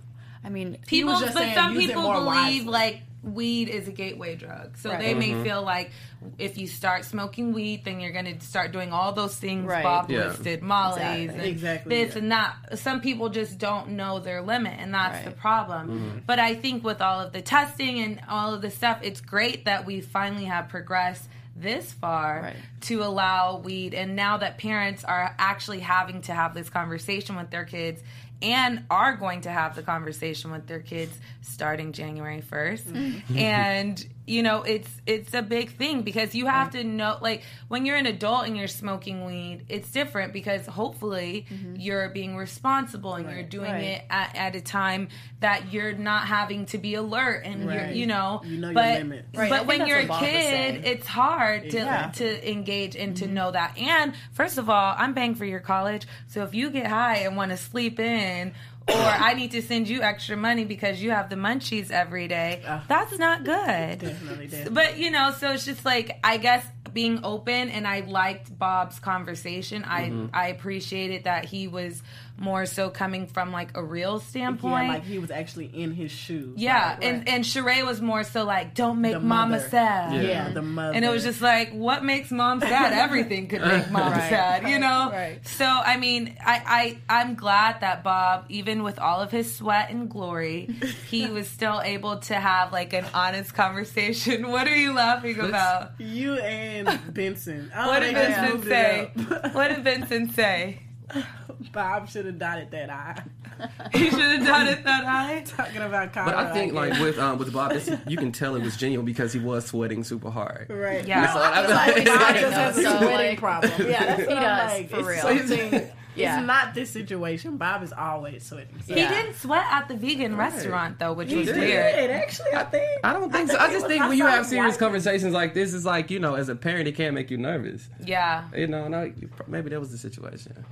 I 0.45 0.51
mean, 0.51 0.79
people, 0.87 1.19
just 1.19 1.35
but 1.35 1.41
saying 1.43 1.55
some 1.55 1.75
people 1.77 2.03
believe 2.13 2.27
wisely. 2.27 2.65
like 2.65 3.01
weed 3.35 3.69
is 3.69 3.89
a 3.89 3.93
gateway 3.93 4.37
drug. 4.37 4.77
So 4.79 4.91
they 4.91 5.15
Right. 5.15 5.19
may 5.19 5.43
feel 5.45 5.63
like 5.63 5.91
if 6.39 6.59
you 6.59 6.67
start 6.67 7.05
smoking 7.05 7.53
weed, 7.53 7.85
then 7.85 8.01
you're 8.01 8.13
going 8.13 8.25
to 8.39 8.41
start 8.45 8.73
doing 8.73 8.93
all 8.93 9.13
those 9.13 9.37
things 9.37 9.67
Right. 9.67 9.83
Bob 9.83 10.11
Yeah. 10.11 10.29
listed, 10.29 10.63
Molly's, 10.63 10.99
Exactly. 11.01 11.29
and 11.39 11.43
Exactly, 11.43 12.05
this 12.05 12.15
yeah. 12.15 12.23
and 12.23 12.33
that. 12.33 12.79
Some 12.79 13.01
people 13.01 13.29
just 13.29 13.59
don't 13.59 13.91
know 13.91 14.19
their 14.19 14.43
limit, 14.43 14.75
and 14.79 14.93
that's 14.93 15.17
Right. 15.17 15.25
the 15.27 15.31
problem. 15.31 15.89
Mm-hmm. 15.89 16.19
But 16.27 16.39
I 16.39 16.55
think 16.55 16.85
with 16.85 17.01
all 17.01 17.21
of 17.21 17.33
the 17.33 17.43
testing 17.43 18.01
and 18.01 18.21
all 18.29 18.53
of 18.55 18.63
the 18.63 18.71
stuff, 18.71 18.99
it's 19.03 19.21
great 19.21 19.65
that 19.67 19.87
we 19.87 20.01
finally 20.01 20.45
have 20.47 20.69
progressed 20.69 21.29
this 21.57 21.93
far 21.93 22.43
Right. 22.43 22.57
to 22.83 23.03
allow 23.03 23.57
weed 23.59 23.93
and 23.93 24.15
now 24.15 24.37
that 24.37 24.59
parents 24.59 25.03
are 25.03 25.35
actually 25.41 25.81
having 25.81 26.21
to 26.23 26.33
have 26.33 26.55
this 26.55 26.71
conversation 26.71 27.35
with 27.35 27.51
their 27.51 27.65
kids 27.65 28.01
and 28.43 28.85
are 28.91 29.17
going 29.17 29.41
to 29.43 29.51
have 29.51 29.75
the 29.75 29.83
conversation 29.83 30.51
with 30.51 30.67
their 30.67 30.81
kids 30.81 31.19
starting 31.43 31.93
January 31.93 32.43
1st. 32.43 32.83
Mm-hmm. 32.83 33.39
And 33.39 34.07
you 34.29 34.43
know, 34.43 34.63
it's 34.63 34.91
it's 35.07 35.33
a 35.35 35.43
big 35.43 35.71
thing 35.71 36.03
because 36.03 36.35
you 36.35 36.47
have 36.47 36.71
to 36.71 36.85
know 36.85 37.17
like 37.21 37.43
when 37.69 37.87
you're 37.87 37.97
an 37.97 38.07
adult 38.07 38.47
and 38.47 38.57
you're 38.57 38.69
smoking 38.69 39.25
weed, 39.25 39.65
it's 39.69 39.91
different 39.91 40.33
because 40.33 40.67
hopefully 40.67 41.47
mm-hmm. 41.51 41.77
you're 41.77 42.11
being 42.11 42.37
responsible 42.37 43.15
and 43.15 43.31
you're 43.31 43.43
doing 43.43 43.73
Right. 43.73 43.83
it 43.85 44.05
at, 44.11 44.37
at 44.37 44.57
a 44.57 44.61
time 44.61 45.09
that 45.41 45.73
you're 45.73 45.93
not 45.93 46.27
having 46.27 46.67
to 46.67 46.79
be 46.79 46.95
alert 46.95 47.43
and 47.45 47.65
you're 47.65 47.89
you 47.89 48.07
know, 48.07 48.41
You 48.45 48.59
know 48.59 48.73
but. 48.73 49.07
Right, 49.35 49.51
but 49.51 49.67
when 49.67 49.87
you're 49.87 49.99
a 49.99 50.03
what 50.03 50.09
Bob 50.09 50.23
was 50.23 50.31
saying. 50.31 50.83
kid, 50.83 50.87
it's 50.87 51.07
hard 51.07 51.71
to 51.71 51.79
Yeah. 51.79 52.11
to 52.17 52.51
engage 52.51 52.97
and 52.97 53.17
to 53.17 53.25
mm-hmm. 53.25 53.35
know 53.35 53.51
that. 53.51 53.79
And 53.79 54.15
first 54.33 54.59
of 54.59 54.69
all, 54.69 54.95
I'm 54.97 55.15
paying 55.15 55.35
for 55.35 55.45
your 55.45 55.61
college, 55.61 56.07
so 56.27 56.43
if 56.43 56.55
you 56.55 56.71
get 56.71 56.87
high 56.87 57.19
and 57.19 57.37
want 57.37 57.51
to 57.51 57.57
sleep 57.57 57.99
in. 57.99 58.53
Or 58.89 58.95
I 58.95 59.35
need 59.35 59.51
to 59.53 59.63
send 59.63 59.89
you 59.89 60.03
extra 60.03 60.37
money 60.37 60.65
because 60.65 61.03
you 61.03 61.11
have 61.11 61.29
the 61.29 61.37
munchies 61.37 61.91
every 61.91 62.27
day. 62.27 62.63
Ah. 62.67 62.85
That's 62.89 63.19
not 63.19 63.45
good. 63.45 63.99
Definitely, 63.99 64.47
definitely. 64.47 64.71
But 64.75 64.99
you 64.99 65.11
know, 65.11 65.33
so 65.33 65.53
it's 65.53 65.65
just 65.65 65.85
like 65.85 66.19
I 66.25 66.39
guess 66.39 66.65
being 66.93 67.21
open, 67.23 67.69
and 67.69 67.87
I 67.87 68.01
liked 68.01 68.57
Bob's 68.59 68.99
conversation. 68.99 69.85
I 69.85 70.05
mm-hmm. 70.05 70.27
I 70.33 70.49
appreciated 70.49 71.25
that 71.25 71.45
he 71.45 71.69
was 71.69 72.03
more 72.39 72.67
so 72.67 72.89
coming 72.91 73.27
from 73.27 73.53
like 73.53 73.77
a 73.77 73.83
real 73.83 74.21
standpoint. 74.21 74.87
yeah, 74.87 74.93
like 74.95 75.05
he 75.05 75.19
was 75.19 75.31
actually 75.31 75.67
in 75.67 75.93
his 75.93 76.11
shoes. 76.11 76.55
Yeah, 76.57 76.91
like, 76.99 77.05
and 77.05 77.29
and 77.29 77.45
Sheree 77.45 77.85
was 77.85 78.01
more 78.01 78.25
so 78.25 78.45
like, 78.45 78.75
"Don't 78.75 79.01
make 79.01 79.15
The 79.15 79.21
Mama 79.21 79.57
mother. 79.57 79.69
sad." 79.69 80.15
yeah, 80.15 80.21
Yeah. 80.23 80.49
the 80.51 80.63
mother. 80.63 80.95
And 80.95 81.05
it 81.05 81.11
was 81.11 81.25
just 81.25 81.41
like, 81.43 81.73
what 81.73 82.05
makes 82.05 82.31
mom 82.31 82.61
sad? 82.61 82.93
Everything 82.93 83.49
could 83.49 83.63
make 83.63 83.91
mom 83.91 84.13
Right. 84.13 84.31
sad, 84.31 84.69
you 84.69 84.79
know. 84.79 85.11
Right. 85.13 85.47
So 85.49 85.65
I 85.67 85.97
mean, 85.97 86.37
I, 86.45 86.99
I 87.09 87.21
I'm 87.23 87.35
glad 87.35 87.81
that 87.81 88.03
Bob, 88.05 88.47
even 88.49 88.83
with 88.83 88.99
all 88.99 89.21
of 89.21 89.31
his 89.31 89.55
sweat 89.55 89.91
and 89.91 90.09
glory, 90.09 90.67
he 91.11 91.27
was 91.27 91.49
still 91.49 91.81
able 91.85 92.19
to 92.19 92.35
have 92.35 92.73
like 92.73 92.93
an 92.93 93.05
honest 93.15 93.55
conversation. 93.55 94.49
What 94.59 94.67
are 94.69 94.77
you 94.77 94.93
laughing 94.95 95.39
about? 95.41 95.93
you 95.99 96.35
and 96.35 97.13
Benson. 97.15 97.71
Oh, 97.75 97.89
What 97.89 98.01
did 98.01 98.15
Benson 98.15 98.63
say? 98.63 99.11
What 99.53 99.69
did 99.69 99.85
Vincent 99.85 100.33
say? 100.35 100.81
Bob 101.73 102.09
should 102.09 102.27
have 102.27 102.39
dotted 102.39 102.71
that 102.71 102.91
I. 102.91 103.23
He 103.93 104.09
should 104.11 104.21
have 104.21 104.47
done 104.47 104.69
it 104.69 104.85
that 104.85 105.05
high. 105.05 105.41
Talking 105.47 105.83
about 105.83 106.13
But 106.15 106.35
I 106.35 106.53
think 106.53 106.73
guess. 106.75 106.91
like 106.91 107.01
with 107.01 107.19
um 107.19 107.39
with 107.39 107.53
Bob, 107.53 107.73
it's, 107.73 107.91
you 108.07 108.17
can 108.17 108.31
tell 108.31 108.55
it 108.55 108.63
was 108.63 108.77
genuine 108.77 109.05
because 109.05 109.33
he 109.33 109.41
was 109.41 109.67
sweating 109.67 110.05
super 110.05 110.31
hard. 110.31 110.69
Right. 110.71 111.05
Yeah. 111.07 111.23
No, 111.23 111.33
So 111.33 111.41
I 111.43 111.67
feel 111.67 111.73
I- 111.73 111.87
like 111.87 112.05
Bob 112.05 112.35
just 112.37 112.53
has 112.57 112.79
a 112.79 112.83
though, 112.83 112.91
so, 112.91 112.99
sweating 112.99 113.17
like- 113.31 113.39
problem. 113.39 113.73
Yeah, 113.81 114.05
that's 114.05 114.21
what 114.21 114.29
He 114.29 114.35
I'm 114.37 114.43
does, 114.43 114.73
like. 114.73 114.91
for 114.91 114.99
it's 114.99 115.09
real. 115.09 115.49
something- 115.49 115.91
Yeah. 116.15 116.39
It's 116.39 116.47
not 116.47 116.75
this 116.75 116.91
situation. 116.91 117.57
Bob 117.59 117.83
is 117.83 117.93
always 117.93 118.45
sweating. 118.45 118.75
So. 118.87 118.95
He 118.95 119.01
Yeah. 119.01 119.09
didn't 119.23 119.35
sweat 119.37 119.67
at 119.71 119.89
the 119.89 119.95
vegan 119.97 120.37
restaurant 120.37 120.99
though, 121.01 121.13
which 121.15 121.31
He 121.31 121.37
was 121.39 121.47
did, 121.47 121.57
weird. 121.57 122.11
actually, 122.13 122.53
I 122.55 122.63
think. 122.65 123.01
I 123.05 123.13
don't 123.13 123.33
think 123.33 123.51
so. 123.51 123.57
think 123.59 123.69
I 123.69 123.73
just 123.73 123.83
was- 123.85 123.91
think 123.93 124.03
I 124.05 124.09
when 124.09 124.19
you 124.19 124.27
have 124.27 124.47
serious 124.47 124.75
white. 124.75 124.79
conversations 124.81 125.33
like 125.35 125.55
this, 125.55 125.75
it's 125.75 125.85
like 125.85 126.11
you 126.13 126.21
know, 126.21 126.35
as 126.35 126.49
a 126.49 126.55
parent, 126.55 126.87
it 126.87 126.95
can 126.95 127.13
make 127.15 127.29
you 127.31 127.39
nervous. 127.39 127.89
Yeah. 128.05 128.45
You 128.57 128.69
know, 128.69 128.87
no, 128.89 129.03
you, 129.03 129.29
maybe 129.49 129.71
that 129.71 129.81
was 129.81 129.91
the 129.91 129.99
situation. 129.99 130.65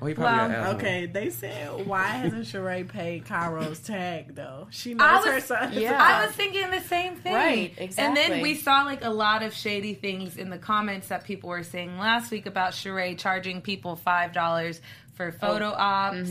Oh, 0.00 0.06
he 0.06 0.14
probably 0.14 0.54
Well. 0.54 0.74
Okay, 0.76 1.06
they 1.06 1.30
said 1.30 1.86
why 1.86 2.04
hasn't 2.04 2.44
Sheree 2.44 2.86
paid 2.86 3.24
Cairo's 3.24 3.80
tag 3.80 4.34
though? 4.34 4.68
She 4.70 4.94
knows 4.94 5.24
was- 5.24 5.34
her 5.34 5.40
son. 5.40 5.72
yeah. 5.72 5.98
I 6.00 6.26
was 6.26 6.34
thinking 6.34 6.70
the 6.70 6.80
same 6.80 7.16
thing. 7.16 7.34
Right, 7.34 7.74
exactly. 7.76 8.04
And 8.04 8.16
then 8.32 8.40
we 8.42 8.54
saw 8.54 8.82
like 8.82 9.04
a 9.04 9.10
lot 9.10 9.42
of 9.42 9.52
shady 9.54 9.94
things 9.94 10.36
in 10.36 10.50
the 10.50 10.58
comments 10.58 11.08
that 11.08 11.24
people 11.24 11.48
were 11.48 11.64
saying 11.64 11.98
last 11.98 12.30
week 12.30 12.46
about 12.46 12.72
Sheree 12.72 13.18
charging 13.18 13.60
people 13.60 13.96
five 13.96 14.32
dollars 14.32 14.80
for 15.14 15.32
photo 15.32 15.66
ops. 15.76 16.30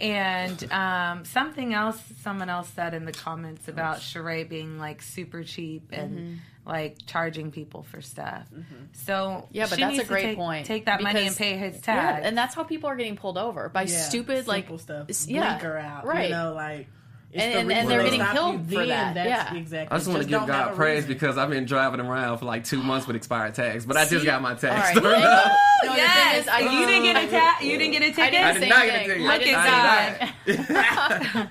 And 0.00 0.72
um, 0.72 1.24
something 1.24 1.74
else 1.74 2.00
someone 2.22 2.48
else 2.48 2.68
said 2.68 2.94
in 2.94 3.04
the 3.04 3.12
comments 3.12 3.66
about 3.66 3.98
Sheree 3.98 4.48
being 4.48 4.78
like 4.78 5.02
super 5.02 5.42
cheap 5.42 5.90
and 5.92 6.38
like 6.68 6.98
charging 7.06 7.50
people 7.50 7.82
for 7.82 8.00
stuff. 8.02 8.44
Mm-hmm. 8.54 8.74
So 8.92 9.48
Yeah, 9.50 9.64
but 9.68 9.76
she 9.76 9.80
that's 9.82 9.92
needs 9.96 10.04
a 10.04 10.06
great 10.06 10.22
take, 10.22 10.36
point. 10.36 10.66
Take 10.66 10.84
that 10.86 11.02
money 11.02 11.26
and 11.26 11.34
pay 11.36 11.56
his 11.56 11.80
Yeah, 11.86 12.20
and 12.22 12.36
that's 12.36 12.54
how 12.54 12.62
people 12.62 12.88
are 12.90 12.96
getting 12.96 13.16
pulled 13.16 13.38
over 13.38 13.68
by 13.68 13.82
Yeah, 13.82 13.96
stupid 14.02 14.46
like 14.46 14.64
simple 14.64 14.78
stuff. 14.78 15.06
s- 15.08 15.26
yeah, 15.26 15.58
Blinker 15.58 15.78
out, 15.78 16.04
right. 16.06 16.28
You 16.28 16.34
know, 16.36 16.52
like. 16.54 16.86
it's 17.32 17.42
And- 17.42 17.54
the 17.54 17.58
and- 17.60 17.72
and 17.72 17.90
they're 17.90 18.02
getting 18.04 18.24
killed 18.24 18.68
for 18.70 18.86
that, 18.86 19.14
That's 19.14 19.28
yeah. 19.52 19.54
exactly. 19.58 19.94
I 19.94 19.98
just 19.98 20.08
want 20.10 20.22
to 20.22 20.28
give 20.28 20.46
God 20.46 20.74
praise 20.76 21.02
reason. 21.04 21.12
because 21.12 21.36
I've 21.38 21.50
been 21.50 21.64
driving 21.66 22.00
around 22.00 22.38
for 22.38 22.44
like 22.44 22.64
two 22.64 22.82
months 22.82 23.06
with 23.06 23.16
expired 23.16 23.54
tags, 23.54 23.84
but 23.86 23.96
I 23.96 24.04
just 24.06 24.20
See? 24.20 24.24
got 24.26 24.40
my 24.42 24.50
All 24.50 24.56
tags. 24.56 25.00
right. 25.00 25.54
No, 25.84 25.94
yes, 25.94 26.42
is, 26.42 26.48
I 26.48 26.58
you 26.58 26.86
didn't 26.88 27.02
get 27.04 27.24
a 27.24 27.30
ta- 27.30 27.58
you 27.62 27.78
didn't 27.78 27.92
get 27.92 28.02
a 28.02 28.06
I 28.06 28.10
ticket. 28.10 28.32
did 28.32 28.42
I 28.42 28.52
did 28.58 28.68
not 28.68 28.84
get 28.86 28.94
a 28.94 29.04
ticket. 29.06 29.22
Look 29.22 29.42
at 29.46 30.28
the 30.44 31.48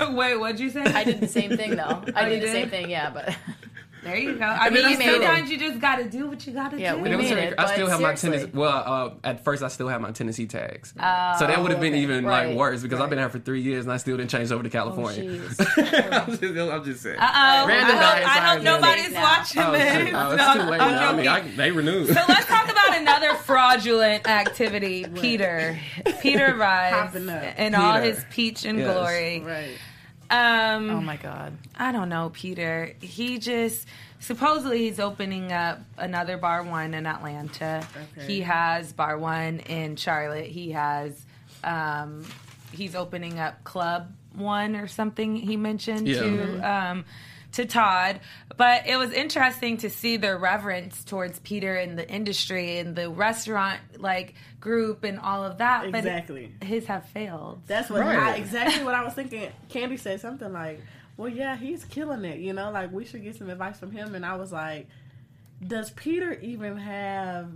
God. 0.00 0.16
Wait, 0.16 0.36
what'd 0.36 0.60
you 0.60 0.70
say? 0.70 0.80
I 0.82 1.04
did 1.04 1.20
the 1.20 1.28
same 1.28 1.56
thing 1.56 1.76
though. 1.76 2.02
I 2.14 2.24
Oh, 2.24 2.28
did 2.28 2.42
the 2.42 2.48
same 2.48 2.70
thing. 2.70 2.88
Yeah, 2.90 3.10
but 3.10 3.36
There 4.06 4.16
you 4.16 4.34
go. 4.38 4.44
I 4.44 4.70
mean, 4.70 4.84
mean, 4.84 4.84
I 4.86 4.94
still- 4.94 5.14
sometimes 5.22 5.50
you 5.50 5.58
just 5.58 5.80
got 5.80 5.96
to 5.96 6.04
do 6.08 6.26
what 6.28 6.46
you 6.46 6.52
got 6.52 6.70
to 6.70 6.80
Yeah, 6.80 6.94
do. 6.94 7.02
we 7.02 7.16
made 7.16 7.32
it, 7.32 7.54
I 7.58 7.72
still 7.74 7.88
have 7.88 8.00
my 8.00 8.14
seriously. 8.14 8.46
tennis. 8.48 8.54
Well, 8.54 8.70
uh, 8.86 9.10
at 9.28 9.44
first 9.44 9.62
I 9.62 9.68
still 9.68 9.88
have 9.88 10.00
my 10.00 10.12
Tennessee 10.12 10.46
tags, 10.46 10.90
so 10.96 11.46
that 11.46 11.60
would 11.60 11.70
have 11.72 11.80
been 11.80 11.94
even 11.96 12.24
Right. 12.24 12.48
like 12.48 12.56
worse 12.56 12.82
because 12.82 13.00
I've 13.00 13.10
been 13.10 13.18
here 13.18 13.28
for 13.28 13.38
three 13.38 13.60
years 13.62 13.84
and 13.84 13.92
I 13.92 13.96
still 13.98 14.16
didn't 14.16 14.30
change 14.30 14.50
over 14.52 14.62
to 14.62 14.70
California. 14.70 15.22
jeez. 15.22 15.56
I'm, 16.12 16.38
just, 16.38 16.42
I'm 16.72 16.84
just 16.84 17.02
saying. 17.02 17.18
Uh 17.18 17.32
oh. 17.34 17.66
Random 17.68 17.96
I 17.96 18.02
hope, 18.02 18.26
I 18.36 18.54
hope 18.54 18.62
nobody's 18.62 19.12
now. 19.12 19.22
watching 19.22 19.62
Oh, 19.62 19.72
this. 19.72 20.10
Oh, 20.14 20.32
it's 20.34 20.52
too 20.54 20.70
late 20.70 20.80
I'm. 20.80 21.14
I 21.14 21.16
mean. 21.16 21.28
I, 21.28 21.40
they 21.56 21.70
renewed. 21.70 22.08
So 22.08 22.20
let's 22.28 22.46
talk 22.46 22.64
about 22.70 22.96
another 22.96 23.34
fraudulent 23.34 24.28
activity. 24.28 25.06
Peter. 25.14 25.78
Peter 26.20 26.54
arrives 26.56 26.96
Popping 26.96 27.28
up. 27.28 27.58
in 27.58 27.74
all 27.74 27.94
his 28.00 28.24
peach 28.30 28.64
and 28.64 28.78
glory. 28.78 29.40
Right. 29.40 29.76
Um, 30.30 30.90
Oh 30.90 31.00
my 31.00 31.16
god. 31.16 31.52
I 31.76 31.92
don't 31.92 32.08
know, 32.08 32.30
Peter. 32.32 32.92
He 33.00 33.38
just 33.38 33.86
supposedly 34.18 34.78
he's 34.78 34.98
opening 34.98 35.52
up 35.52 35.80
another 35.98 36.36
bar 36.36 36.62
one 36.62 36.94
in 36.94 37.06
Atlanta. 37.06 37.86
Okay. 38.16 38.26
He 38.26 38.40
has 38.40 38.92
bar 38.92 39.18
one 39.18 39.60
in 39.60 39.96
Charlotte. 39.96 40.46
He 40.46 40.72
has 40.72 41.24
um 41.64 42.24
he's 42.72 42.94
opening 42.94 43.38
up 43.38 43.62
club 43.64 44.12
one 44.34 44.76
or 44.76 44.86
something 44.86 45.36
he 45.36 45.56
mentioned 45.56 46.06
Yeah. 46.08 46.20
to 46.20 46.60
um 46.70 47.04
to 47.56 47.66
Todd. 47.66 48.20
But 48.56 48.86
it 48.86 48.96
was 48.96 49.12
interesting 49.12 49.76
to 49.78 49.90
see 49.90 50.16
their 50.16 50.38
reverence 50.38 51.04
towards 51.04 51.38
Peter 51.40 51.76
and 51.76 51.98
the 51.98 52.08
industry 52.08 52.78
and 52.78 52.96
the 52.96 53.10
restaurant 53.10 53.80
like 53.98 54.34
group 54.60 55.04
and 55.04 55.18
all 55.18 55.44
of 55.44 55.58
that. 55.58 55.86
Exactly. 55.86 56.52
But 56.58 56.68
his 56.68 56.86
have 56.86 57.06
failed. 57.10 57.62
That's 57.66 57.90
what 57.90 58.00
Right. 58.00 58.16
I, 58.18 58.36
exactly 58.36 58.84
what 58.84 58.94
I 58.94 59.04
was 59.04 59.14
thinking. 59.14 59.50
Candy 59.68 59.96
said 59.96 60.20
something 60.20 60.52
like, 60.52 60.80
"Well, 61.16 61.28
yeah, 61.28 61.56
he's 61.56 61.84
killing 61.84 62.24
it. 62.24 62.38
You 62.38 62.52
know, 62.52 62.70
like 62.70 62.92
we 62.92 63.04
should 63.04 63.22
get 63.22 63.36
some 63.36 63.50
advice 63.50 63.78
from 63.78 63.90
him." 63.90 64.14
And 64.14 64.24
I 64.24 64.36
was 64.36 64.52
like, 64.52 64.88
"Does 65.66 65.90
Peter 65.90 66.32
even 66.40 66.76
have 66.78 67.50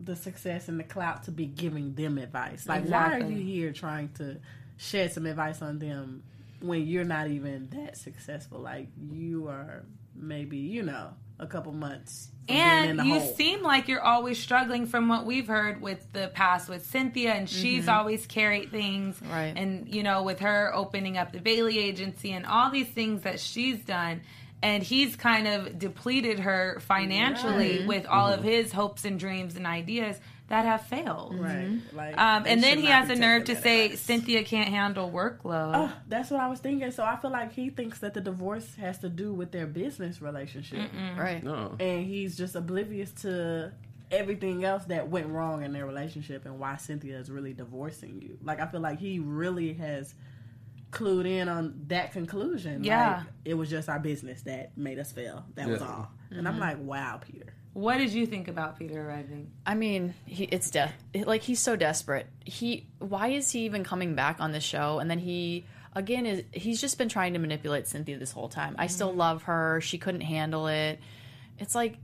the 0.00 0.16
success 0.16 0.68
and 0.68 0.78
the 0.78 0.84
clout 0.84 1.22
to 1.24 1.30
be 1.30 1.46
giving 1.46 1.94
them 1.94 2.18
advice? 2.18 2.66
Like, 2.68 2.86
why 2.86 3.14
are 3.14 3.20
you 3.20 3.40
here 3.42 3.72
trying 3.72 4.08
to 4.14 4.38
shed 4.76 5.12
some 5.12 5.24
advice 5.24 5.62
on 5.62 5.78
them 5.78 6.22
when 6.66 6.86
you're 6.86 7.04
not 7.04 7.28
even 7.28 7.68
that 7.70 7.96
successful? 7.96 8.60
Like, 8.60 8.88
you 9.10 9.48
are 9.48 9.84
maybe, 10.14 10.58
you 10.58 10.82
know, 10.82 11.10
a 11.38 11.46
couple 11.46 11.72
months." 11.72 12.30
from 12.46 12.56
being 12.56 12.90
in 12.90 13.00
And 13.00 13.08
you 13.08 13.18
hole. 13.20 13.34
seem 13.34 13.62
like 13.62 13.88
you're 13.88 14.02
always 14.02 14.38
struggling 14.38 14.86
from 14.86 15.08
what 15.08 15.24
we've 15.24 15.46
heard 15.46 15.80
with 15.80 16.12
the 16.12 16.28
past 16.28 16.68
with 16.68 16.86
Cynthia, 16.86 17.32
and 17.32 17.48
she's 17.48 17.82
mm-hmm. 17.82 17.98
always 17.98 18.26
carried 18.26 18.70
things. 18.70 19.20
Right. 19.22 19.54
And, 19.56 19.92
you 19.94 20.02
know, 20.02 20.22
with 20.22 20.40
her 20.40 20.74
opening 20.74 21.16
up 21.16 21.32
the 21.32 21.40
Bailey 21.40 21.78
agency 21.78 22.32
and 22.32 22.44
all 22.46 22.70
these 22.70 22.88
things 22.88 23.22
that 23.22 23.40
she's 23.40 23.78
done. 23.80 24.22
And 24.62 24.82
he's 24.82 25.14
kind 25.14 25.46
of 25.46 25.78
depleted 25.78 26.38
her 26.38 26.80
financially 26.80 27.86
with 27.86 28.06
all 28.06 28.32
of 28.32 28.40
mm-hmm. 28.40 28.48
his 28.48 28.72
hopes 28.72 29.04
and 29.04 29.20
dreams 29.20 29.56
and 29.56 29.66
ideas 29.66 30.18
that 30.48 30.64
have 30.66 30.82
failed. 30.82 31.38
right? 31.38 31.68
Mm-hmm. 31.70 31.96
Like, 31.96 32.18
Um, 32.18 32.44
and 32.46 32.62
then 32.62 32.78
he 32.78 32.86
has 32.86 33.08
be 33.08 33.14
the 33.14 33.20
nerve 33.20 33.44
to 33.44 33.56
say 33.56 33.86
advice. 33.86 34.00
Cynthia 34.00 34.44
can't 34.44 34.68
handle 34.68 35.10
workload. 35.10 35.72
Oh, 35.74 35.92
that's 36.06 36.30
what 36.30 36.40
I 36.40 36.48
was 36.48 36.60
thinking. 36.60 36.90
So 36.90 37.02
I 37.02 37.16
feel 37.16 37.30
like 37.30 37.52
he 37.54 37.70
thinks 37.70 38.00
that 38.00 38.12
the 38.14 38.20
divorce 38.20 38.74
has 38.74 38.98
to 38.98 39.08
do 39.08 39.32
with 39.32 39.52
their 39.52 39.66
business 39.66 40.20
relationship, 40.20 40.90
Right. 41.16 41.42
No. 41.42 41.76
and 41.80 42.04
he's 42.06 42.36
just 42.36 42.54
oblivious 42.54 43.10
to 43.22 43.72
everything 44.10 44.64
else 44.64 44.84
that 44.84 45.08
went 45.08 45.28
wrong 45.28 45.64
in 45.64 45.72
their 45.72 45.86
relationship 45.86 46.44
and 46.44 46.58
why 46.58 46.76
Cynthia 46.76 47.18
is 47.18 47.30
really 47.30 47.52
divorcing 47.54 48.20
you. 48.20 48.38
Like 48.42 48.60
I 48.60 48.66
feel 48.66 48.80
like 48.80 48.98
he 49.00 49.18
really 49.18 49.72
has 49.74 50.14
clued 50.92 51.26
in 51.26 51.48
on 51.48 51.74
that 51.88 52.12
conclusion. 52.12 52.84
Yeah. 52.84 53.16
Like, 53.18 53.26
it 53.46 53.54
was 53.54 53.70
just 53.70 53.88
our 53.88 53.98
business 53.98 54.42
that 54.42 54.76
made 54.76 54.98
us 54.98 55.10
fail. 55.10 55.46
That 55.54 55.68
was 55.68 55.80
Yeah. 55.80 55.86
all. 55.88 56.10
And 56.30 56.46
I'm 56.46 56.54
mm-hmm. 56.54 56.60
like, 56.62 56.78
wow, 56.80 57.18
Peter. 57.24 57.53
What 57.74 57.98
did 57.98 58.12
you 58.12 58.24
think 58.24 58.46
about 58.46 58.78
Peter 58.78 59.06
arriving? 59.06 59.50
I 59.66 59.74
mean, 59.74 60.14
he, 60.26 60.44
it's 60.44 60.70
death. 60.70 60.94
Like 61.14 61.42
he's 61.42 61.60
so 61.60 61.74
desperate. 61.74 62.28
He 62.44 62.86
why 63.00 63.28
is 63.28 63.50
he 63.50 63.64
even 63.64 63.82
coming 63.82 64.14
back 64.14 64.40
on 64.40 64.52
the 64.52 64.60
show? 64.60 65.00
And 65.00 65.10
then 65.10 65.18
he 65.18 65.64
again 65.92 66.24
is 66.24 66.44
he's 66.52 66.80
just 66.80 66.98
been 66.98 67.08
trying 67.08 67.32
to 67.32 67.40
manipulate 67.40 67.88
Cynthia 67.88 68.16
this 68.16 68.30
whole 68.30 68.48
time. 68.48 68.76
I 68.78 68.86
still 68.86 69.10
mm-hmm. 69.10 69.18
love 69.18 69.42
her. 69.44 69.80
She 69.80 69.98
couldn't 69.98 70.20
handle 70.20 70.68
it. 70.68 71.00
It's 71.58 71.74
like 71.74 71.98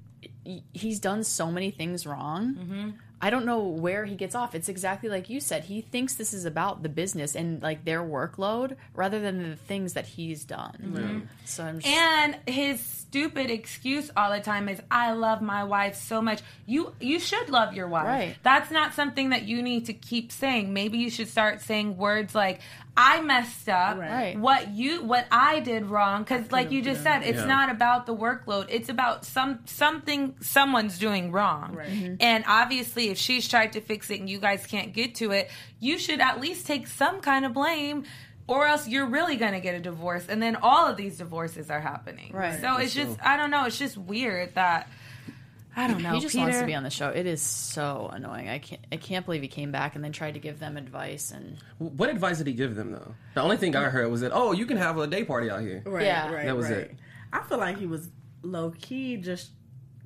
he's 0.72 0.98
done 0.98 1.22
so 1.22 1.50
many 1.52 1.70
things 1.70 2.04
wrong. 2.04 2.54
Mm-hmm. 2.54 2.90
I 3.22 3.30
don't 3.30 3.44
know 3.44 3.60
where 3.60 4.04
he 4.04 4.14
gets 4.14 4.34
off. 4.34 4.54
It's 4.54 4.68
exactly 4.68 5.08
like 5.08 5.28
you 5.28 5.40
said. 5.40 5.64
He 5.64 5.82
thinks 5.82 6.14
this 6.14 6.32
is 6.32 6.44
about 6.46 6.82
the 6.82 6.88
business 6.88 7.34
and 7.36 7.62
like 7.62 7.84
their 7.84 8.02
workload 8.02 8.76
rather 8.94 9.20
than 9.20 9.50
the 9.50 9.56
things 9.56 9.92
that 9.92 10.06
he's 10.06 10.44
done. 10.44 10.76
Mm-hmm. 10.82 11.20
So 11.44 11.64
I'm 11.64 11.80
just, 11.80 11.92
And 11.92 12.38
his 12.46 12.80
stupid 12.80 13.50
excuse 13.50 14.10
all 14.16 14.30
the 14.30 14.40
time 14.40 14.68
is 14.68 14.80
I 14.90 15.12
love 15.12 15.42
my 15.42 15.64
wife 15.64 15.96
so 15.96 16.22
much. 16.22 16.40
You 16.66 16.94
you 17.00 17.18
should 17.18 17.50
love 17.50 17.74
your 17.74 17.88
wife. 17.88 18.06
Right. 18.06 18.36
That's 18.42 18.70
not 18.70 18.94
something 18.94 19.30
that 19.30 19.42
you 19.42 19.62
need 19.62 19.86
to 19.86 19.92
keep 19.92 20.32
saying. 20.32 20.72
Maybe 20.72 20.98
you 20.98 21.10
should 21.10 21.28
start 21.28 21.60
saying 21.60 21.96
words 21.96 22.34
like 22.34 22.60
I 22.96 23.20
messed 23.22 23.68
up. 23.68 23.98
Right. 23.98 24.38
What 24.38 24.70
you 24.72 25.02
what 25.02 25.26
I 25.30 25.60
did 25.60 25.86
wrong 25.86 26.24
cuz 26.24 26.50
like 26.52 26.70
you 26.70 26.82
just 26.82 27.02
said 27.02 27.22
it's 27.22 27.38
Yeah. 27.40 27.44
not 27.46 27.70
about 27.70 28.04
the 28.06 28.14
workload. 28.14 28.66
It's 28.68 28.88
about 28.88 29.24
some 29.24 29.60
something 29.64 30.34
someone's 30.40 30.98
doing 30.98 31.32
wrong. 31.32 31.74
Right. 31.74 31.88
Mm-hmm. 31.88 32.04
Mhm. 32.06 32.16
And 32.20 32.44
obviously 32.46 33.08
if 33.08 33.16
she's 33.18 33.48
tried 33.48 33.72
to 33.74 33.80
fix 33.80 34.10
it 34.10 34.20
and 34.20 34.28
you 34.28 34.38
guys 34.38 34.66
can't 34.66 34.92
get 34.92 35.14
to 35.16 35.30
it, 35.30 35.50
you 35.78 35.98
should 35.98 36.20
at 36.20 36.40
least 36.40 36.66
take 36.66 36.86
some 36.86 37.20
kind 37.20 37.44
of 37.46 37.52
blame 37.54 38.04
or 38.46 38.66
else 38.66 38.88
you're 38.88 39.06
really 39.06 39.36
going 39.36 39.52
to 39.52 39.60
get 39.60 39.76
a 39.76 39.80
divorce 39.80 40.26
and 40.28 40.42
then 40.42 40.56
all 40.56 40.88
of 40.88 40.96
these 40.96 41.16
divorces 41.18 41.70
are 41.70 41.80
happening 41.80 42.32
Right. 42.34 42.60
so 42.60 42.78
it's 42.78 42.92
just 42.92 43.16
i 43.24 43.36
don't 43.36 43.52
know 43.52 43.64
it's 43.66 43.78
just 43.78 43.96
weird 43.96 44.54
that 44.56 44.88
i 45.84 45.88
don't 45.88 46.02
know 46.02 46.12
he 46.14 46.20
just 46.20 46.32
Peter, 46.34 46.44
wants 46.44 46.58
to 46.60 46.66
be 46.66 46.74
on 46.74 46.82
the 46.82 46.90
show. 46.90 47.08
It 47.10 47.26
is 47.26 47.42
so 47.42 48.10
annoying. 48.12 48.48
I 48.48 48.58
can't. 48.58 48.80
I 48.92 48.96
can't 48.96 49.24
believe 49.24 49.42
he 49.42 49.48
came 49.48 49.72
back 49.72 49.94
and 49.94 50.04
then 50.04 50.12
tried 50.12 50.34
to 50.34 50.40
give 50.40 50.58
them 50.60 50.76
advice. 50.76 51.30
And 51.32 51.56
What 51.78 52.08
advice 52.10 52.38
did 52.38 52.46
he 52.46 52.52
give 52.52 52.74
them 52.76 52.92
though? 52.92 53.14
The 53.34 53.42
only 53.42 53.56
thing 53.56 53.74
I 53.76 53.84
heard 53.84 54.10
was 54.10 54.20
that 54.22 54.32
oh, 54.34 54.52
you 54.52 54.66
can 54.66 54.76
have 54.76 54.98
a 54.98 55.06
day 55.06 55.24
party 55.24 55.50
out 55.50 55.60
here. 55.62 55.82
Right, 55.86 56.04
Yeah. 56.04 56.32
right, 56.32 56.46
That 56.46 56.56
was 56.56 56.66
right. 56.70 56.78
it. 56.78 56.96
I 57.32 57.42
feel 57.42 57.58
like 57.58 57.78
he 57.78 57.86
was 57.86 58.08
low 58.42 58.70
key 58.80 59.16
just 59.18 59.50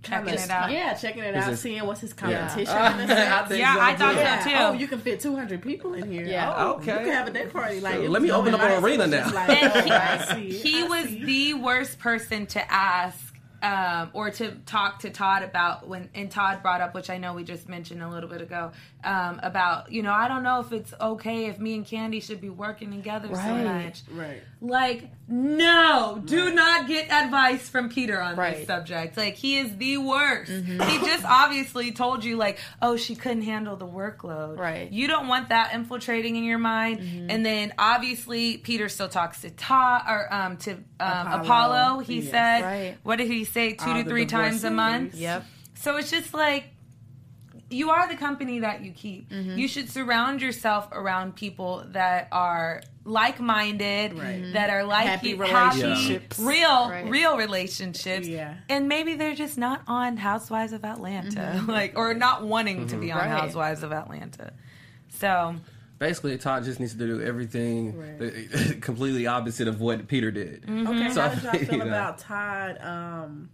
Checking 0.03 0.27
kinda- 0.27 0.43
it 0.43 0.51
out. 0.51 0.71
Yeah, 0.71 0.93
checking 0.93 1.23
it 1.25 1.35
out, 1.35 1.51
it- 1.51 1.57
seeing 1.57 1.83
what's 1.87 2.03
his 2.03 2.13
competition. 2.13 2.61
In 2.61 2.67
a 2.67 3.07
sense. 3.07 3.51
I 3.51 3.55
Yeah, 3.55 3.75
so, 3.75 3.81
I 3.81 3.95
thought 3.97 4.11
too. 4.11 4.17
so, 4.17 4.21
Yeah. 4.23 4.45
too. 4.45 4.51
Oh, 4.57 4.73
you 4.75 4.87
can 4.87 4.99
fit 4.99 5.19
200 5.21 5.63
people 5.63 5.95
in 5.95 6.13
here. 6.13 6.27
Yeah. 6.27 6.53
Oh, 6.55 6.73
Okay. 6.75 6.93
You 6.93 6.99
can 6.99 7.09
have 7.15 7.27
a 7.27 7.31
day 7.31 7.47
party. 7.47 7.81
Like, 7.81 7.95
So 7.95 8.01
let 8.03 8.21
me 8.21 8.31
open 8.31 8.53
up 8.55 8.61
an 8.61 8.85
arena 8.85 9.07
now. 9.07 9.33
Like, 9.33 9.49
And 9.63 9.91
oh, 9.91 9.95
I 9.95 10.35
see. 10.35 10.51
he 10.59 10.83
I 10.83 10.87
was 10.89 11.07
see. 11.07 11.25
the 11.25 11.55
worst 11.55 11.99
person 12.01 12.45
to 12.49 12.71
ask 12.71 13.24
um, 13.64 14.11
or 14.12 14.31
to 14.31 14.50
talk 14.66 14.98
to 15.00 15.11
Todd 15.11 15.42
about 15.42 15.88
when 15.88 16.11
and 16.14 16.31
Todd 16.31 16.62
brought 16.62 16.83
up, 16.83 16.94
which 16.94 17.09
I 17.09 17.16
know 17.16 17.33
we 17.33 17.44
just 17.44 17.66
mentioned 17.66 18.03
a 18.03 18.09
little 18.11 18.29
bit 18.29 18.42
ago, 18.42 18.72
um, 19.03 19.40
about 19.42 19.90
you 19.90 20.03
know 20.03 20.12
I 20.12 20.29
don't 20.29 20.42
know 20.42 20.61
if 20.61 20.70
it's 20.70 20.92
okay 21.00 21.46
if 21.46 21.59
me 21.59 21.74
and 21.74 21.87
Kandi 21.87 22.22
should 22.22 22.42
be 22.42 22.50
working 22.50 22.90
together 22.90 23.29
so 23.29 23.35
Right. 23.35 23.85
much. 23.87 24.03
Right. 24.11 24.42
Like, 24.66 25.11
no, 25.29 26.22
do 26.24 26.55
not 26.55 26.87
get 26.87 27.11
advice 27.11 27.68
from 27.68 27.88
Peter 27.88 28.20
on 28.20 28.31
this 28.33 28.38
Right. 28.38 28.57
Mm-hmm. 28.57 28.64
subject. 28.66 29.16
Like, 29.16 29.35
he 29.37 29.59
is 29.59 29.77
the 29.77 29.98
worst. 29.98 30.50
He 30.50 30.77
just 30.79 31.24
obviously 31.24 31.92
told 31.92 32.24
you, 32.24 32.37
like, 32.37 32.59
oh, 32.83 32.96
she 32.96 33.14
couldn't 33.14 33.42
handle 33.42 33.77
the 33.77 33.87
workload. 33.87 34.59
Right. 34.59 34.87
Mm-hmm. 34.87 34.94
You 34.94 35.07
don't 35.09 35.29
want 35.29 35.48
that 35.50 35.74
infiltrating 35.74 36.37
in 36.37 36.44
your 36.44 36.59
mind. 36.59 37.31
And 37.31 37.44
then 37.44 37.72
obviously, 37.79 38.59
Peter 38.59 38.88
still 38.88 39.09
talks 39.09 39.40
to 39.42 39.50
Ta 39.50 40.05
or 40.09 40.33
um, 40.33 40.57
to 40.59 40.72
um, 40.72 40.81
Apollo. 41.00 41.42
Apollo, 41.42 41.98
He 42.00 42.20
yes. 42.20 42.31
said, 42.31 42.61
Right. 42.62 42.96
what 43.03 43.16
did 43.16 43.29
he 43.29 43.44
say? 43.44 43.72
Two 43.74 43.90
All 43.90 44.03
to 44.03 44.09
three 44.09 44.27
times 44.27 44.64
a 44.64 44.70
month. 44.70 45.14
yep. 45.14 45.44
So 45.77 45.96
it's 45.96 46.11
just 46.11 46.33
like 46.33 46.64
you 47.70 47.90
are 47.90 48.07
the 48.09 48.16
company 48.16 48.61
that 48.61 48.83
you 48.83 48.92
keep. 48.92 49.31
Mm-hmm. 49.31 49.57
You 49.59 49.68
should 49.68 49.88
surround 49.90 50.42
yourself 50.42 50.88
around 50.92 51.35
people 51.37 51.85
that 51.88 52.29
are 52.33 52.83
like-minded, 53.05 54.14
Right. 54.18 54.53
that 54.53 54.70
are 54.70 54.85
like 54.85 55.07
Happy 55.07 55.31
you- 55.31 55.37
relationships. 55.37 56.38
real, 56.38 56.88
Right. 56.90 57.09
real 57.09 57.37
relationships. 57.37 58.27
Yeah. 58.27 58.55
And 58.68 58.88
maybe 58.88 59.14
they're 59.14 59.35
just 59.35 59.59
not 59.59 59.83
on 59.87 60.16
Housewives 60.16 60.72
of 60.72 60.85
Atlanta, 60.85 61.62
like 61.68 61.94
or 61.96 62.14
not 62.14 62.44
wanting 62.44 62.87
to 62.88 62.96
be 62.96 63.11
on 63.12 63.18
Right. 63.18 63.29
Housewives 63.29 63.83
of 63.83 63.92
Atlanta. 63.92 64.53
So 65.11 65.57
Basically, 65.98 66.37
Todd 66.38 66.64
just 66.64 66.81
needs 66.81 66.92
to 66.92 66.98
do 66.98 67.22
everything 67.22 67.96
Right. 67.96 68.81
completely 68.83 69.27
opposite 69.27 69.68
of 69.68 69.81
what 69.81 70.07
Peter 70.09 70.31
did. 70.31 70.62
Mm-hmm. 70.62 70.87
Okay, 70.88 71.11
So, 71.11 71.20
how 71.22 71.29
did 71.35 71.42
y'all 71.44 71.53
feel 71.64 71.72
you 71.72 71.79
know. 71.79 71.87
about 71.87 72.18
Todd? 72.18 72.79
Um, 72.83 73.48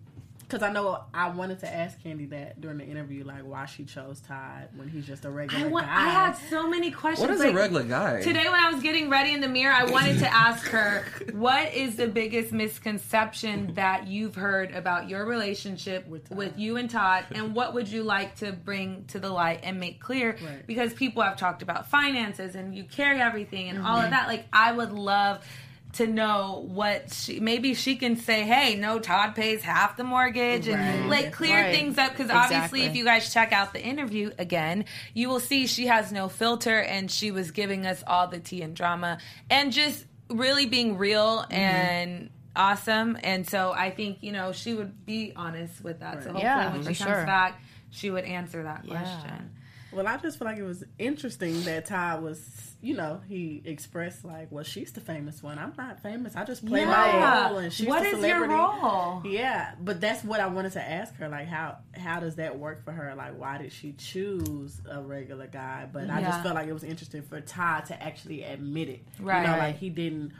because 0.50 0.62
I 0.68 0.72
know 0.72 1.02
I 1.14 1.28
wanted 1.30 1.60
to 1.60 1.72
ask 1.72 1.98
Kandi 2.02 2.30
that 2.30 2.60
during 2.60 2.78
the 2.78 2.84
interview, 2.84 3.24
like 3.24 3.44
why 3.44 3.66
she 3.66 3.84
chose 3.84 4.20
Todd 4.20 4.68
when 4.74 4.88
he's 4.88 5.06
just 5.06 5.24
a 5.24 5.30
regular 5.30 5.66
I, 5.66 5.68
wa- 5.68 5.80
guy. 5.82 5.86
I 6.06 6.08
had 6.08 6.32
so 6.32 6.68
many 6.68 6.90
questions. 6.90 7.20
What 7.28 7.34
is 7.34 7.40
like, 7.40 7.52
a 7.52 7.56
regular 7.56 7.82
guy? 7.84 8.20
Today, 8.20 8.44
when 8.44 8.58
I 8.60 8.70
was 8.72 8.82
getting 8.82 9.08
ready 9.10 9.32
in 9.32 9.40
the 9.40 9.48
mirror, 9.48 9.72
I 9.72 9.84
wanted 9.84 10.18
to 10.18 10.32
ask 10.34 10.66
her, 10.68 11.04
what 11.32 11.72
is 11.72 11.96
the 11.96 12.08
biggest 12.08 12.52
misconception 12.52 13.74
that 13.74 14.06
you've 14.08 14.34
heard 14.34 14.72
about 14.74 15.08
your 15.08 15.24
relationship 15.24 16.06
With 16.08 16.30
with, 16.30 16.58
you 16.58 16.76
and 16.76 16.90
Todd, 16.90 17.26
and 17.32 17.54
what 17.54 17.74
would 17.74 17.88
you 17.88 18.02
like 18.02 18.36
to 18.36 18.52
bring 18.52 19.04
to 19.08 19.18
the 19.20 19.30
light 19.30 19.60
and 19.62 19.78
make 19.78 20.00
clear? 20.00 20.32
Right. 20.42 20.66
Because 20.66 20.92
people 20.92 21.22
have 21.22 21.36
talked 21.36 21.62
about 21.62 21.88
finances 21.88 22.54
and 22.54 22.74
you 22.74 22.84
carry 22.84 23.20
everything 23.20 23.68
and 23.68 23.78
all 23.86 23.96
Mm-hmm. 23.96 24.04
of 24.06 24.10
that. 24.10 24.28
Like, 24.28 24.46
I 24.52 24.72
would 24.72 24.92
love 24.92 25.44
to 25.94 26.06
know 26.06 26.64
what 26.68 27.12
she 27.12 27.40
maybe 27.40 27.74
she 27.74 27.96
can 27.96 28.16
say 28.16 28.42
hey 28.44 28.76
no 28.76 28.98
todd 29.00 29.34
pays 29.34 29.60
half 29.62 29.96
the 29.96 30.04
mortgage 30.04 30.68
and 30.68 30.78
Right. 30.80 31.08
like 31.08 31.32
clear 31.32 31.56
Right. 31.62 31.74
things 31.74 31.98
up 31.98 32.12
because 32.12 32.30
obviously 32.30 32.84
if 32.84 32.94
you 32.94 33.04
guys 33.04 33.32
check 33.32 33.52
out 33.52 33.72
the 33.72 33.82
interview 33.82 34.30
again, 34.38 34.84
you 35.14 35.28
will 35.28 35.40
see 35.40 35.66
she 35.66 35.86
has 35.88 36.12
no 36.12 36.28
filter 36.28 36.78
and 36.80 37.10
she 37.10 37.30
was 37.32 37.50
giving 37.50 37.86
us 37.86 38.04
all 38.06 38.28
the 38.28 38.38
tea 38.38 38.62
and 38.62 38.76
drama 38.76 39.18
and 39.50 39.72
just 39.72 40.04
really 40.28 40.66
being 40.66 40.96
real 40.96 41.40
Mm-hmm. 41.40 41.52
and 41.54 42.30
awesome. 42.56 43.16
And 43.22 43.48
so 43.48 43.72
I 43.72 43.90
think, 43.90 44.18
you 44.22 44.32
know, 44.32 44.52
she 44.52 44.74
would 44.74 45.06
be 45.06 45.32
honest 45.34 45.82
with 45.82 46.00
that. 46.00 46.22
So 46.24 46.30
hopefully 46.30 46.42
Yeah, 46.44 46.70
when 46.72 46.80
she 46.82 46.86
comes 46.86 46.98
sure. 46.98 47.26
back, 47.26 47.60
she 47.90 48.10
would 48.10 48.24
answer 48.24 48.62
that 48.64 48.84
Yeah. 48.84 48.92
question. 48.96 49.50
Well, 49.92 50.06
I 50.06 50.16
just 50.18 50.38
feel 50.38 50.46
like 50.46 50.58
it 50.58 50.62
was 50.62 50.84
interesting 50.98 51.62
that 51.64 51.86
Todd 51.86 52.22
was, 52.22 52.40
you 52.80 52.94
know, 52.94 53.20
he 53.28 53.60
expressed 53.64 54.24
like, 54.24 54.46
"Well, 54.52 54.62
she's 54.62 54.92
the 54.92 55.00
famous 55.00 55.42
one. 55.42 55.58
I'm 55.58 55.72
not 55.76 56.00
famous. 56.00 56.36
I 56.36 56.44
just 56.44 56.64
play 56.64 56.84
my 56.84 57.48
role, 57.48 57.58
and 57.58 57.72
she's 57.72 57.88
What 57.88 58.02
the 58.04 58.10
is 58.16 58.24
your 58.24 58.46
role? 58.46 59.22
Yeah, 59.26 59.74
but 59.80 60.00
that's 60.00 60.22
what 60.22 60.38
I 60.38 60.46
wanted 60.46 60.72
to 60.72 60.80
ask 60.82 61.14
her. 61.16 61.28
Like, 61.28 61.48
how 61.48 61.78
how 61.96 62.20
does 62.20 62.36
that 62.36 62.56
work 62.58 62.84
for 62.84 62.92
her? 62.92 63.12
Like, 63.16 63.36
why 63.38 63.58
did 63.58 63.72
she 63.72 63.92
choose 63.92 64.80
a 64.88 65.02
regular 65.02 65.48
guy? 65.48 65.88
But 65.92 66.08
I 66.08 66.20
just 66.22 66.40
felt 66.42 66.54
like 66.54 66.68
it 66.68 66.72
was 66.72 66.84
interesting 66.84 67.22
for 67.22 67.40
Todd 67.40 67.86
to 67.86 68.00
actually 68.00 68.44
admit 68.44 68.88
it. 68.88 69.00
You 69.18 69.24
Right. 69.26 69.42
know, 69.44 69.50
Right. 69.52 69.58
like 69.58 69.78
he 69.78 69.90
didn't 69.90 70.32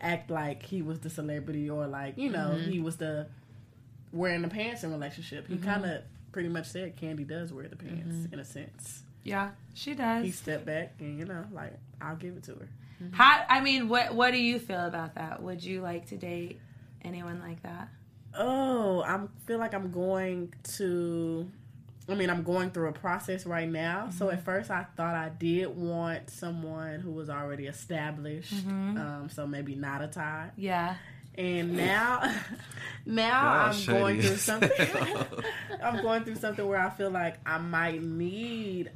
act 0.00 0.28
like 0.30 0.62
he 0.64 0.82
was 0.82 1.00
the 1.00 1.10
celebrity 1.10 1.70
or 1.70 1.86
like 1.86 2.18
you 2.18 2.30
know 2.30 2.50
Mm-hmm. 2.56 2.70
he 2.70 2.80
was 2.80 2.96
the 2.96 3.26
wearing 4.12 4.42
the 4.42 4.48
pants 4.48 4.82
in 4.82 4.90
relationship. 4.90 5.46
He 5.46 5.54
Mm-hmm. 5.54 5.64
kind 5.64 5.84
of 5.84 6.02
pretty 6.32 6.48
much 6.48 6.66
said 6.66 6.96
Kandi 6.96 7.26
does 7.26 7.52
wear 7.52 7.68
the 7.68 7.76
pants 7.76 8.16
mm-hmm. 8.16 8.34
in 8.34 8.40
a 8.40 8.44
sense. 8.44 9.02
Yeah, 9.24 9.50
she 9.74 9.94
does. 9.94 10.24
He 10.24 10.30
stepped 10.30 10.66
back 10.66 10.94
and 11.00 11.18
you 11.18 11.24
know 11.24 11.44
like 11.52 11.74
I'll 12.00 12.16
give 12.16 12.36
it 12.36 12.44
to 12.44 12.52
her. 12.52 12.68
Mm-hmm. 13.02 13.14
How, 13.14 13.44
I 13.48 13.60
mean, 13.60 13.88
what 13.88 14.14
what 14.14 14.32
do 14.32 14.38
you 14.38 14.58
feel 14.58 14.86
about 14.86 15.14
that? 15.14 15.42
Would 15.42 15.62
you 15.62 15.80
like 15.80 16.06
to 16.08 16.16
date 16.16 16.60
anyone 17.02 17.40
like 17.40 17.62
that? 17.62 17.88
Oh, 18.34 19.02
I 19.02 19.20
feel 19.46 19.58
like 19.58 19.74
I'm 19.74 19.90
going 19.90 20.52
to. 20.76 21.50
I 22.10 22.14
mean, 22.14 22.30
I'm 22.30 22.42
going 22.42 22.70
through 22.70 22.88
a 22.88 22.92
process 22.92 23.44
right 23.44 23.68
now. 23.68 24.08
So 24.08 24.26
mm-hmm. 24.26 24.38
at 24.38 24.44
first, 24.44 24.70
I 24.70 24.86
thought 24.96 25.14
I 25.14 25.28
did 25.28 25.76
want 25.76 26.30
someone 26.30 27.00
who 27.00 27.10
was 27.10 27.28
already 27.28 27.66
established. 27.66 28.54
Um, 28.66 29.28
so 29.30 29.46
maybe 29.46 29.74
not 29.74 30.00
a 30.00 30.06
tie. 30.06 30.50
Yeah. 30.56 30.96
And 31.38 31.76
now, 31.76 32.20
now 33.06 33.42
Y'all 33.54 33.66
I'm 33.68 33.72
shady. 33.72 33.98
going 33.98 34.20
through 34.22 34.36
something. 34.36 34.70
I'm 35.82 36.02
going 36.02 36.24
through 36.24 36.34
something 36.36 36.66
where 36.66 36.80
I 36.80 36.90
feel 36.90 37.10
like 37.10 37.36
I 37.46 37.58
might 37.58 38.02
need. 38.02 38.90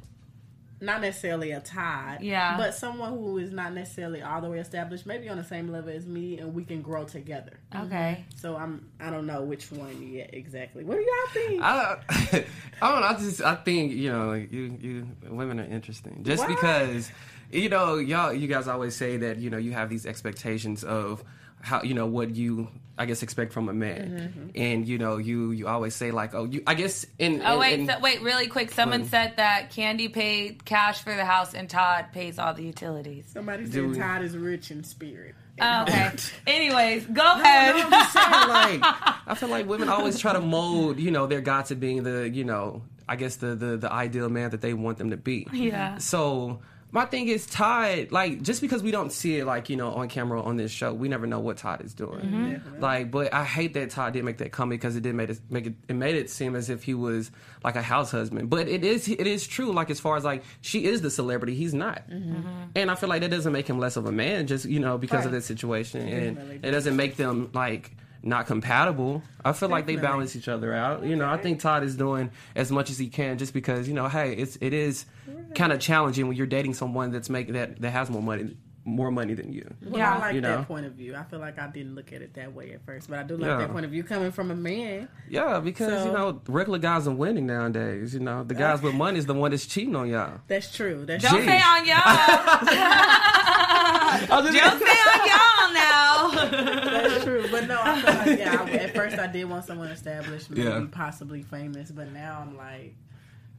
Not 0.81 0.99
necessarily 0.99 1.51
a 1.51 1.61
tie, 1.61 2.17
Yeah. 2.19 2.57
but 2.57 2.75
someone 2.75 3.11
who 3.13 3.37
is 3.37 3.51
not 3.53 3.73
necessarily 3.73 4.21
all 4.21 4.41
the 4.41 4.49
way 4.49 4.59
established, 4.59 5.05
maybe 5.05 5.29
on 5.29 5.37
the 5.37 5.43
same 5.45 5.69
level 5.69 5.91
as 5.91 6.05
me, 6.05 6.39
and 6.39 6.53
we 6.53 6.65
can 6.65 6.81
grow 6.81 7.05
together. 7.05 7.53
Okay. 7.73 8.25
Mm-hmm. 8.27 8.37
So 8.37 8.57
I'm 8.57 8.89
I 8.99 9.09
don't 9.09 9.25
know 9.25 9.43
which 9.43 9.71
one 9.71 10.03
yet 10.05 10.31
exactly. 10.33 10.83
What 10.83 10.97
do 10.97 11.01
y'all 11.01 11.31
think? 11.31 11.61
I, 11.63 11.99
I 12.81 12.91
don't 12.91 12.99
know. 12.99 13.07
I 13.07 13.13
just 13.17 13.41
I 13.41 13.55
think 13.55 13.93
you 13.93 14.11
know 14.11 14.33
you 14.33 14.77
you 14.81 15.07
women 15.29 15.61
are 15.61 15.63
interesting 15.63 16.21
just 16.23 16.41
Why? 16.43 16.53
because 16.53 17.09
you 17.49 17.69
know 17.69 17.95
y'all 17.95 18.33
you 18.33 18.49
guys 18.49 18.67
always 18.67 18.93
say 18.93 19.15
that 19.15 19.37
you 19.37 19.49
know 19.49 19.57
you 19.57 19.71
have 19.71 19.89
these 19.89 20.05
expectations 20.05 20.83
of 20.83 21.23
how 21.63 21.81
you 21.81 21.93
know 21.93 22.05
what 22.05 22.35
you 22.35 22.67
I 22.97 23.05
guess 23.07 23.23
expect 23.23 23.53
from 23.53 23.69
a 23.69 23.73
man 23.73 24.31
mm-hmm. 24.35 24.49
and 24.53 24.87
you 24.87 24.97
know 24.99 25.17
you 25.17 25.51
you 25.51 25.67
always 25.67 25.95
say 25.95 26.11
like 26.11 26.35
oh 26.35 26.43
you 26.43 26.61
I 26.67 26.73
guess 26.75 27.05
in 27.17 27.41
Oh 27.43 27.53
in- 27.53 27.59
wait, 27.59 27.79
in- 27.79 27.87
so, 27.87 27.99
wait, 27.99 28.21
really 28.21 28.47
quick. 28.47 28.69
Someone 28.71 29.01
Fun. 29.01 29.09
said 29.09 29.33
that 29.37 29.71
Kandi 29.71 30.11
paid 30.13 30.63
cash 30.65 31.01
for 31.01 31.15
the 31.15 31.25
house 31.25 31.53
and 31.55 31.69
Todd 31.69 32.07
pays 32.11 32.37
all 32.37 32.53
the 32.53 32.63
utilities. 32.63 33.25
Somebody 33.33 33.65
said 33.65 33.87
we- 33.87 33.97
Todd 33.97 34.21
is 34.21 34.37
rich 34.37 34.69
in 34.71 34.83
spirit. 34.83 35.33
Oh, 35.61 35.81
okay. 35.87 36.11
Anyways, 36.47 37.05
go 37.07 37.13
No, 37.23 37.41
ahead. 37.41 37.75
I'm 37.75 37.91
just 37.91 38.13
saying, 38.13 38.81
like, 38.81 38.81
I 39.27 39.35
feel 39.35 39.49
like 39.49 39.67
women 39.67 39.87
always 39.87 40.17
try 40.19 40.33
to 40.33 40.41
mold, 40.41 40.99
you 40.99 41.11
know, 41.11 41.27
their 41.27 41.41
guy 41.41 41.61
to 41.63 41.75
being 41.75 42.01
the, 42.03 42.27
you 42.29 42.43
know, 42.43 42.81
I 43.07 43.15
guess 43.15 43.35
the 43.37 43.55
the, 43.55 43.77
the 43.77 43.91
ideal 43.91 44.29
man 44.29 44.49
that 44.51 44.61
they 44.61 44.73
want 44.73 44.97
them 44.97 45.09
to 45.11 45.17
be. 45.17 45.47
Yeah. 45.53 45.97
So 45.99 46.59
my 46.93 47.05
thing 47.05 47.27
is 47.27 47.47
Todd, 47.47 48.11
like, 48.11 48.43
just 48.43 48.61
because 48.61 48.83
we 48.83 48.91
don't 48.91 49.11
see 49.11 49.39
it, 49.39 49.45
like, 49.45 49.67
you 49.67 49.75
know, 49.75 49.91
on 49.93 50.07
camera 50.07 50.41
on 50.41 50.57
this 50.57 50.71
show, 50.71 50.93
we 50.93 51.09
never 51.09 51.25
know 51.25 51.39
what 51.39 51.57
Todd 51.57 51.81
is 51.83 51.93
doing. 51.95 52.21
Mm-hmm. 52.21 52.79
Like, 52.79 53.09
but 53.09 53.33
I 53.33 53.43
hate 53.43 53.73
that 53.73 53.89
Todd 53.89 54.13
did 54.13 54.23
make 54.23 54.37
that 54.37 54.51
comment 54.51 54.79
because 54.79 54.95
it 54.95 55.01
did 55.01 55.15
make 55.15 55.29
it 55.31 55.39
make 55.49 55.65
it 55.65 55.73
it 55.89 55.95
made 55.95 56.15
it 56.15 56.29
seem 56.29 56.55
as 56.55 56.69
if 56.69 56.83
he 56.83 56.93
was 56.93 57.31
like 57.63 57.75
a 57.75 57.81
house 57.81 58.11
husband. 58.11 58.49
But 58.49 58.67
it 58.67 58.85
is 58.85 59.07
it 59.09 59.25
is 59.25 59.47
true. 59.47 59.73
Like 59.73 59.89
as 59.89 59.99
far 59.99 60.15
as 60.17 60.23
like 60.23 60.43
she 60.61 60.85
is 60.85 61.01
the 61.01 61.09
celebrity, 61.09 61.55
he's 61.55 61.73
not. 61.73 62.03
And 62.75 62.91
I 62.91 62.95
feel 62.95 63.09
like 63.09 63.21
that 63.21 63.31
doesn't 63.31 63.51
make 63.51 63.67
him 63.67 63.79
less 63.79 63.97
of 63.97 64.05
a 64.05 64.11
man, 64.11 64.45
just 64.45 64.65
you 64.65 64.79
know, 64.79 64.97
because 64.99 65.25
of 65.25 65.31
Right. 65.31 65.37
this 65.37 65.45
situation, 65.47 66.01
and 66.07 66.35
Definitely 66.35 66.69
it 66.69 66.71
doesn't 66.71 66.95
make 66.95 67.15
them 67.15 67.49
like 67.53 67.91
not 68.23 68.47
compatible. 68.47 69.21
I 69.43 69.51
feel 69.51 69.69
like 69.69 69.85
they 69.85 69.97
balance 69.97 70.35
each 70.35 70.47
other 70.47 70.73
out. 70.73 71.03
You 71.03 71.15
know, 71.15 71.29
I 71.29 71.37
think 71.37 71.59
Todd 71.59 71.83
is 71.83 71.95
doing 71.95 72.31
as 72.55 72.71
much 72.71 72.89
as 72.89 72.97
he 72.97 73.09
can, 73.09 73.37
just 73.37 73.53
because 73.53 73.87
you 73.87 73.93
know, 73.93 74.07
hey, 74.07 74.33
it's 74.33 74.57
it 74.61 74.73
is 74.73 75.05
kind 75.55 75.71
of 75.73 75.79
challenging 75.79 76.27
when 76.27 76.37
you're 76.37 76.47
dating 76.47 76.73
someone 76.73 77.11
that's 77.11 77.29
making 77.29 77.53
that 77.53 77.81
that 77.81 77.91
has 77.91 78.09
more 78.09 78.21
money 78.21 78.55
more 78.85 79.11
money 79.11 79.33
than 79.33 79.53
you. 79.53 79.65
Well, 79.81 79.97
Yeah. 79.97 80.15
I 80.15 80.19
like 80.19 80.35
You 80.35 80.41
know? 80.41 80.57
that 80.57 80.67
point 80.67 80.85
of 80.85 80.91
view. 80.93 81.15
I 81.15 81.23
feel 81.23 81.39
like 81.39 81.57
I 81.57 81.67
didn't 81.67 81.95
look 81.95 82.11
at 82.11 82.21
it 82.21 82.33
that 82.33 82.53
way 82.53 82.73
at 82.73 82.85
first, 82.85 83.09
but 83.09 83.17
I 83.19 83.23
do 83.23 83.37
like 83.37 83.47
Yeah. 83.47 83.57
that 83.59 83.71
point 83.71 83.85
of 83.85 83.91
view 83.91 84.03
coming 84.03 84.31
from 84.31 84.51
a 84.51 84.55
man. 84.55 85.07
Yeah, 85.29 85.59
because 85.61 86.01
So- 86.01 86.05
you 86.07 86.11
know 86.11 86.41
regular 86.47 86.79
guys 86.79 87.07
are 87.07 87.15
winning 87.15 87.45
nowadays. 87.47 88.13
You 88.13 88.19
know, 88.19 88.43
the 88.43 88.55
guys 88.55 88.81
with 88.81 88.93
money 88.95 89.19
is 89.19 89.25
the 89.25 89.33
one 89.33 89.51
that's 89.51 89.65
cheating 89.65 89.95
on 89.95 90.09
y'all. 90.09 90.41
That's 90.47 90.75
true. 90.75 91.05
That's 91.05 91.23
Don't 91.23 91.35
true. 91.35 91.45
say 91.45 91.61
on 91.61 91.85
y'all. 91.85 92.03
Don't 94.27 94.53
say 94.53 94.59
on 94.59 94.79
y'all 95.27 95.73
now. 95.73 96.29
That's 96.91 97.23
true. 97.23 97.45
But 97.51 97.67
no, 97.67 97.79
I 97.81 98.01
feel 98.01 98.13
like 98.15 98.39
yeah. 98.39 98.61
I, 98.67 98.71
at 98.71 98.95
first, 98.95 99.17
I 99.17 99.27
did 99.27 99.45
want 99.49 99.65
someone 99.65 99.87
established, 99.89 100.49
maybe 100.49 100.63
Yeah. 100.63 100.85
possibly 100.91 101.43
famous, 101.43 101.91
but 101.91 102.11
now 102.11 102.39
I'm 102.45 102.57
like. 102.57 102.95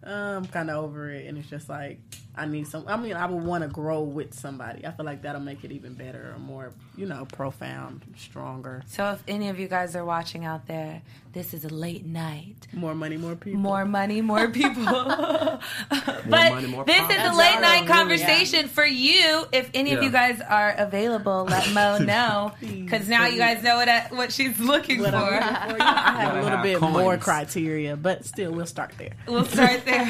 uh, 0.07 0.37
I'm 0.37 0.45
kind 0.47 0.69
of 0.71 0.85
over 0.85 1.11
it, 1.11 1.27
and 1.27 1.39
it's 1.39 1.49
just 1.49 1.69
like 1.71 1.99
I 2.37 2.47
need 2.47 2.67
some. 2.67 2.85
I 2.89 2.97
mean, 2.97 3.15
I 3.15 3.27
would 3.27 3.45
want 3.45 3.63
to 3.63 3.69
grow 3.69 4.01
with 4.03 4.35
somebody. 4.35 4.85
I 4.87 4.91
feel 4.93 5.07
like 5.07 5.23
that'll 5.23 5.41
make 5.41 5.63
it 5.65 5.71
even 5.73 5.95
better 5.95 6.33
or 6.35 6.39
more, 6.39 6.73
you 6.97 7.07
know, 7.07 7.27
profound, 7.33 8.03
stronger. 8.17 8.83
So 8.87 9.13
if 9.13 9.23
any 9.29 9.49
of 9.51 9.59
you 9.61 9.69
guys 9.69 9.95
are 9.95 10.05
watching 10.05 10.45
out 10.45 10.67
there, 10.67 11.03
this 11.33 11.55
is 11.55 11.65
a 11.65 11.69
late 11.69 12.05
night. 12.05 12.67
More 12.73 12.95
money, 12.95 13.17
more 13.17 13.37
people. 13.37 13.61
More 13.61 13.85
money, 13.85 14.21
more 14.21 14.49
people. 14.61 14.85
but 14.85 16.29
money, 16.29 16.67
more 16.67 16.85
this 16.85 16.97
is 16.99 17.07
problems. 17.07 17.35
a 17.35 17.39
late 17.39 17.51
That's 17.53 17.61
night 17.61 17.75
really, 17.83 17.87
conversation 17.87 18.69
for 18.69 18.85
you. 18.87 19.47
If 19.53 19.71
any 19.75 19.93
of 19.93 20.03
you 20.03 20.11
guys 20.11 20.41
are 20.41 20.75
available, 20.77 21.45
let 21.49 21.73
Mo 21.73 21.99
know 22.05 22.53
because 22.61 23.09
now 23.09 23.27
you 23.27 23.39
guys 23.39 23.63
know 23.63 23.77
what 23.77 23.89
I, 23.89 24.07
what 24.11 24.33
she's 24.33 24.59
looking 24.59 25.01
What 25.01 25.11
for. 25.13 25.21
looking 25.21 25.39
for, 25.39 25.83
I 25.83 26.21
have 26.23 26.33
a 26.37 26.43
little 26.43 26.51
have 26.59 26.63
bit 26.65 26.79
coins. 26.79 26.93
more 26.93 27.17
criteria, 27.17 27.97
but 27.97 28.25
still, 28.25 28.53
we'll 28.53 28.67
start 28.67 28.93
there. 28.99 29.11
We'll 29.29 29.45
start 29.45 29.85
there. 29.85 30.05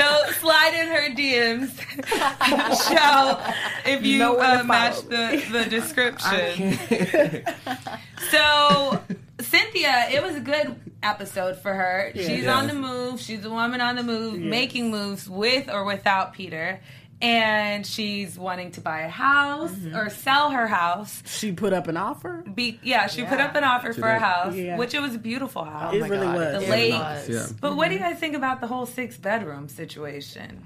So 0.00 0.32
slide 0.32 0.74
in 0.74 0.88
her 0.88 1.08
DMs. 1.14 1.78
Show 2.88 3.90
if 3.90 4.04
you 4.04 4.18
know 4.18 4.34
where 4.34 4.54
to 4.54 4.60
uh, 4.60 4.64
match 4.64 5.00
the, 5.02 5.42
the 5.52 5.64
description. 5.68 6.78
so 8.30 9.00
Cynthia, 9.40 10.08
it 10.12 10.22
was 10.22 10.36
a 10.36 10.40
good 10.40 10.76
episode 11.02 11.56
for 11.58 11.72
her. 11.72 12.12
She's 12.14 12.44
Yeah. 12.44 12.56
on 12.56 12.66
the 12.66 12.74
move. 12.74 13.20
She's 13.20 13.44
a 13.44 13.50
woman 13.50 13.80
on 13.80 13.96
the 13.96 14.02
move, 14.02 14.38
making 14.38 14.90
moves 14.90 15.28
with 15.28 15.68
or 15.70 15.84
without 15.84 16.34
Peter. 16.34 16.80
And 17.22 17.86
she's 17.86 18.38
wanting 18.38 18.72
to 18.72 18.80
buy 18.80 19.00
a 19.02 19.08
house 19.08 19.70
Mm-hmm. 19.72 19.94
or 19.96 20.08
sell 20.08 20.50
her 20.50 20.66
house. 20.66 21.22
She 21.26 21.52
put 21.52 21.72
up 21.74 21.86
an 21.86 21.96
offer. 21.98 22.42
Be, 22.54 22.80
yeah, 22.82 23.08
she 23.08 23.24
put 23.24 23.40
up 23.40 23.54
an 23.56 23.64
offer 23.64 23.92
for 23.92 24.08
a 24.08 24.18
house, 24.18 24.54
Yeah. 24.54 24.78
which 24.78 24.94
it 24.94 25.00
was 25.00 25.14
a 25.14 25.18
beautiful 25.18 25.64
house. 25.64 25.94
It 25.94 26.02
really 26.08 26.26
was. 26.26 26.60
The 26.60 26.62
it 26.64 26.70
lake. 26.70 26.92
was. 26.94 27.28
Yeah. 27.28 27.46
But 27.60 27.76
what 27.76 27.88
do 27.88 27.94
you 27.94 28.00
guys 28.00 28.18
think 28.18 28.34
about 28.36 28.60
the 28.62 28.66
whole 28.66 28.86
six 28.86 29.16
bedroom 29.18 29.68
situation? 29.68 30.64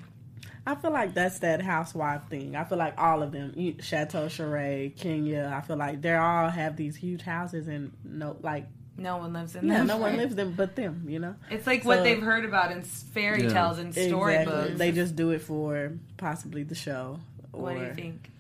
I 0.67 0.77
feel 0.77 0.93
like 0.93 1.13
that's 1.13 1.41
that 1.41 1.61
housewife 1.61 2.23
thing. 2.31 2.57
I 2.57 2.65
feel 2.65 2.79
like 2.79 2.95
all 2.99 3.23
of 3.23 3.33
them, 3.33 3.53
Chateau 3.81 4.27
Sheree, 4.27 4.97
Kenya. 4.97 5.53
I 5.55 5.61
feel 5.61 5.77
like 5.77 6.01
they 6.01 6.15
all 6.15 6.49
have 6.49 6.77
these 6.77 6.97
huge 6.97 7.21
houses 7.23 7.69
and 7.69 7.93
no, 8.05 8.37
like 8.41 8.67
No 8.97 9.16
one 9.16 9.32
lives 9.32 9.57
in 9.57 9.66
yeah, 9.66 9.78
them. 9.78 9.86
no 9.88 9.97
one 9.97 10.16
lives 10.22 10.34
them 10.34 10.55
but 10.57 10.76
them. 10.76 11.05
You 11.09 11.18
know, 11.18 11.34
It's 11.51 11.66
like 11.66 11.84
what 11.84 12.03
they've 12.05 12.22
heard 12.22 12.45
about 12.45 12.70
in 12.72 12.82
fairy 12.82 13.42
Yeah. 13.42 13.49
tales 13.51 13.78
and 13.78 13.92
storybooks. 13.95 14.49
Exactly. 14.51 14.74
They 14.76 14.92
just 14.92 15.16
do 15.16 15.30
it 15.30 15.40
for 15.42 15.92
possibly 16.16 16.62
the 16.62 16.74
show. 16.74 17.18
Or, 17.53 17.62
what 17.62 17.74
do 17.78 17.80
you 17.84 17.95
think? 17.95 18.30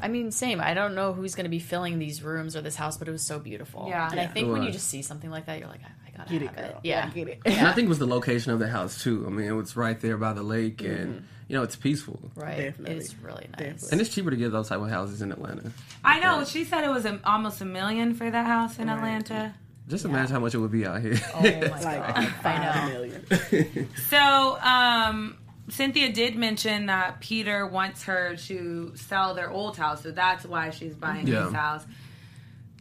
I 0.00 0.08
mean, 0.08 0.30
same. 0.32 0.60
I 0.60 0.72
don't 0.74 0.94
know 0.94 1.12
who's 1.12 1.34
going 1.34 1.44
to 1.44 1.50
be 1.50 1.58
filling 1.58 1.98
these 1.98 2.22
rooms 2.22 2.56
or 2.56 2.62
this 2.62 2.74
house, 2.76 2.96
but 2.96 3.06
it 3.08 3.12
was 3.12 3.22
so 3.22 3.38
beautiful. 3.38 3.86
Yeah. 3.88 4.10
And 4.10 4.18
I 4.18 4.24
Yeah. 4.24 4.28
think 4.32 4.50
when 4.52 4.62
you 4.62 4.70
just 4.72 4.88
see 4.88 5.02
something 5.02 5.30
like 5.30 5.46
that, 5.46 5.58
you're 5.58 5.68
like, 5.68 5.82
I, 5.84 6.08
I 6.08 6.16
gotta 6.16 6.30
Get 6.30 6.42
it, 6.42 6.46
have 6.46 6.56
girl. 6.56 6.66
it. 6.82 6.86
Yeah. 6.86 7.10
get 7.10 7.28
it. 7.28 7.40
And 7.44 7.66
I 7.66 7.72
think 7.74 7.86
it 7.86 7.88
was 7.90 7.98
the 7.98 8.06
location 8.06 8.50
of 8.52 8.58
the 8.58 8.68
house 8.68 9.02
too. 9.02 9.24
I 9.26 9.30
mean, 9.30 9.46
it 9.46 9.52
was 9.52 9.76
right 9.76 10.00
there 10.00 10.16
by 10.16 10.32
the 10.32 10.42
lake, 10.42 10.78
mm-hmm. 10.78 10.92
and 11.02 11.24
you 11.48 11.56
know, 11.56 11.62
it's 11.64 11.76
peaceful. 11.76 12.30
Right. 12.34 12.56
Definitely. 12.56 12.96
It's 12.96 13.14
really 13.16 13.46
nice. 13.52 13.58
Definitely. 13.58 13.88
And 13.92 14.00
it's 14.00 14.10
cheaper 14.14 14.30
to 14.30 14.36
get 14.36 14.52
those 14.52 14.68
type 14.68 14.80
of 14.80 14.88
houses 14.88 15.20
in 15.20 15.30
Atlanta. 15.30 15.70
I 16.02 16.18
know. 16.20 16.44
She 16.44 16.64
said 16.64 16.82
it 16.84 16.90
was 16.90 17.04
a, 17.04 17.20
almost 17.24 17.60
a 17.60 17.66
million 17.66 18.14
for 18.14 18.30
that 18.30 18.46
house 18.46 18.78
in 18.78 18.88
Right. 18.88 18.96
Atlanta. 18.96 19.54
Just 19.88 20.04
imagine 20.04 20.32
how 20.34 20.40
much 20.40 20.54
it 20.54 20.58
would 20.58 20.70
be 20.72 20.86
out 20.86 21.00
here. 21.02 21.18
Oh 21.34 21.40
my 21.42 21.60
like 21.82 21.82
god. 21.82 22.34
I 22.44 22.58
know. 22.64 23.86
So, 24.10 24.58
um, 24.60 25.36
Cynthia 25.68 26.12
did 26.12 26.36
mention 26.36 26.86
that 26.86 27.20
Peter 27.20 27.66
wants 27.66 28.04
her 28.04 28.36
to 28.46 28.92
sell 28.96 29.34
their 29.34 29.50
old 29.50 29.76
house, 29.76 30.02
so 30.02 30.10
that's 30.10 30.44
why 30.44 30.70
she's 30.70 30.94
buying 30.94 31.26
Yeah. 31.26 31.44
his 31.44 31.52
house. 31.54 31.84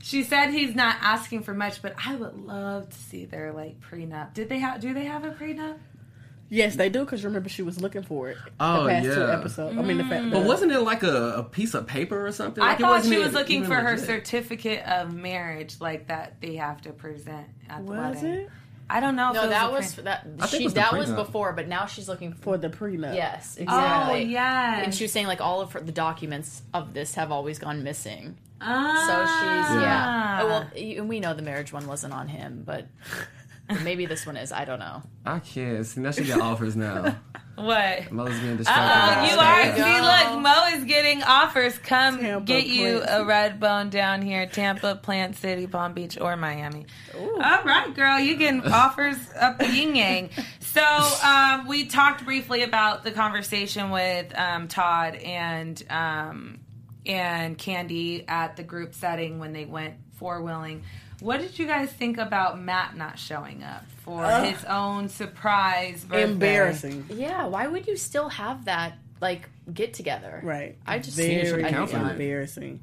She 0.04 0.24
said 0.24 0.50
he's 0.50 0.74
not 0.76 0.96
asking 1.02 1.44
for 1.44 1.54
much, 1.54 1.82
but 1.82 1.96
I 2.06 2.16
would 2.16 2.36
love 2.36 2.90
to 2.90 2.96
see 2.98 3.26
their 3.26 3.54
like 3.54 3.80
prenup. 3.82 4.34
Did 4.34 4.50
they 4.50 4.60
have? 4.60 4.82
Do 4.82 4.94
they 4.94 5.06
have 5.06 5.24
a 5.26 5.32
prenup? 5.32 5.78
Yes, 6.52 6.76
they 6.76 6.90
do. 6.90 7.00
Because 7.00 7.24
remember, 7.26 7.50
she 7.50 7.64
was 7.64 7.82
looking 7.82 8.04
for 8.04 8.30
it. 8.30 8.38
Oh, 8.60 8.84
the 8.84 8.90
past 8.90 9.06
two 9.06 9.20
yeah. 9.20 9.34
episodes. 9.40 9.76
I 9.78 9.82
mean, 9.82 9.98
the 9.98 10.04
fact. 10.04 10.30
But 10.32 10.44
wasn't 10.46 10.72
it 10.72 10.82
like 10.82 11.02
a, 11.02 11.38
a 11.38 11.44
piece 11.44 11.74
of 11.74 11.88
paper 11.88 12.24
or 12.28 12.32
something? 12.32 12.64
I 12.64 12.68
Like, 12.68 12.80
it 12.80 12.84
thought 12.84 12.90
wasn't 12.92 13.14
she 13.16 13.20
was 13.20 13.34
looking 13.34 13.58
even 13.64 13.70
for 13.70 13.76
her 13.78 13.92
legit. 13.94 14.06
certificate 14.06 14.86
of 14.86 15.12
marriage, 15.16 15.78
like 15.82 16.08
that 16.10 16.40
they 16.42 16.58
have 16.58 16.82
to 16.82 16.92
present 16.94 17.48
at 17.68 17.84
the 17.86 17.92
was 17.92 18.16
wedding. 18.22 18.30
it 18.42 18.50
I 18.94 19.00
don't 19.00 19.16
know. 19.16 19.30
If 19.30 19.36
No, 19.36 19.46
it 19.46 19.50
that 19.52 19.70
a 19.70 19.72
was 19.72 19.94
pre- 19.96 20.04
that. 20.04 20.28
I 20.42 20.48
think 20.48 20.54
it 20.54 20.58
She 20.58 20.64
was 20.66 20.74
that 20.74 20.92
was 20.94 21.10
before, 21.12 21.54
but 21.54 21.70
now 21.70 21.86
she's 21.86 22.10
looking 22.10 22.34
for. 22.34 22.42
for 22.42 22.58
the 22.58 22.68
prenup? 22.70 23.16
Yes, 23.16 23.56
Oh 23.58 23.64
exactly. 23.64 24.24
yeah, 24.26 24.82
And 24.84 24.94
she 24.94 25.06
was 25.06 25.14
saying 25.14 25.28
like 25.28 25.40
all 25.40 25.62
of 25.62 25.72
her, 25.72 25.80
the 25.80 25.94
documents 25.94 26.62
of 26.74 26.94
this 26.94 27.16
have 27.16 27.32
always 27.32 27.58
gone 27.58 27.84
missing. 27.84 28.38
Ah. 28.60 29.06
So 29.08 29.22
she's 29.72 29.82
yeah. 29.82 30.40
Oh, 30.42 30.48
well, 30.48 30.68
y- 30.76 30.96
and 30.98 31.08
we 31.08 31.22
know 31.22 31.34
the 31.34 31.42
marriage 31.42 31.72
one 31.72 31.88
wasn't 31.88 32.14
on 32.14 32.28
him, 32.28 32.64
but 33.72 33.82
maybe 33.84 34.06
this 34.06 34.26
one 34.26 34.38
is. 34.38 34.52
I 34.52 34.66
don't 34.66 34.80
know. 34.80 35.02
I 35.26 35.40
can't. 35.40 35.86
See, 35.86 36.02
now 36.02 36.12
she 36.12 36.24
got 36.26 36.42
offers 36.42 36.76
now. 36.76 37.18
What? 37.56 38.12
Mo's 38.12 38.40
being 38.40 38.54
Oh, 38.54 38.58
distracted. 38.58 39.32
you 39.34 39.38
are. 39.40 39.66
you 39.66 39.84
See, 39.84 40.02
look, 40.02 40.42
Mo 40.42 40.66
is 40.74 40.86
getting 40.86 41.22
offers. 41.22 41.78
Come 41.80 42.18
Tampa, 42.18 42.46
get 42.46 42.66
you 42.66 43.02
Plant 43.02 43.22
a 43.22 43.26
red 43.26 43.60
bone 43.60 43.90
down 43.92 44.24
here, 44.24 44.48
Tampa, 44.48 44.96
Plant 44.96 45.36
City, 45.36 45.68
Palm 45.68 45.94
Beach, 45.94 46.18
or 46.20 46.36
Miami. 46.38 46.88
All 47.16 47.38
right, 47.64 47.94
girl, 47.94 48.20
you 48.20 48.36
getting 48.38 48.62
offers 48.72 49.18
up 49.40 49.60
the 49.60 49.68
yin 49.68 49.96
yang. 49.96 50.30
So 50.62 50.82
um, 51.24 51.68
we 51.68 51.86
talked 51.86 52.26
briefly 52.26 52.64
about 52.64 53.04
the 53.04 53.12
conversation 53.12 53.92
with 53.92 54.36
um, 54.36 54.68
Todd 54.68 55.16
and 55.16 55.84
um, 55.90 56.62
and 57.06 57.58
Kandi 57.60 58.24
at 58.28 58.56
the 58.56 58.64
group 58.64 58.96
setting 58.96 59.38
when 59.38 59.54
they 59.54 59.66
went 59.66 59.96
four 60.14 60.42
wheeling. 60.42 60.84
What 61.22 61.40
did 61.40 61.58
you 61.58 61.68
guys 61.68 61.92
think 61.94 62.18
about 62.18 62.60
Matt 62.60 62.98
not 62.98 63.18
showing 63.18 63.64
up 63.64 63.86
for 64.04 64.28
his 64.42 64.64
own 64.66 65.08
surprise 65.08 66.04
birthday? 66.04 66.24
Embarrassing. 66.32 67.06
Yeah, 67.10 67.46
why 67.46 67.68
would 67.68 67.88
you 67.88 67.96
still 67.96 68.28
have 68.30 68.66
that 68.66 68.94
like 69.22 69.48
get 69.72 69.94
together? 69.94 70.42
Right. 70.44 70.78
I 70.86 71.00
just 71.00 71.16
very 71.16 71.46
should've 71.46 71.94
it. 71.94 72.12
embarrassing. 72.12 72.82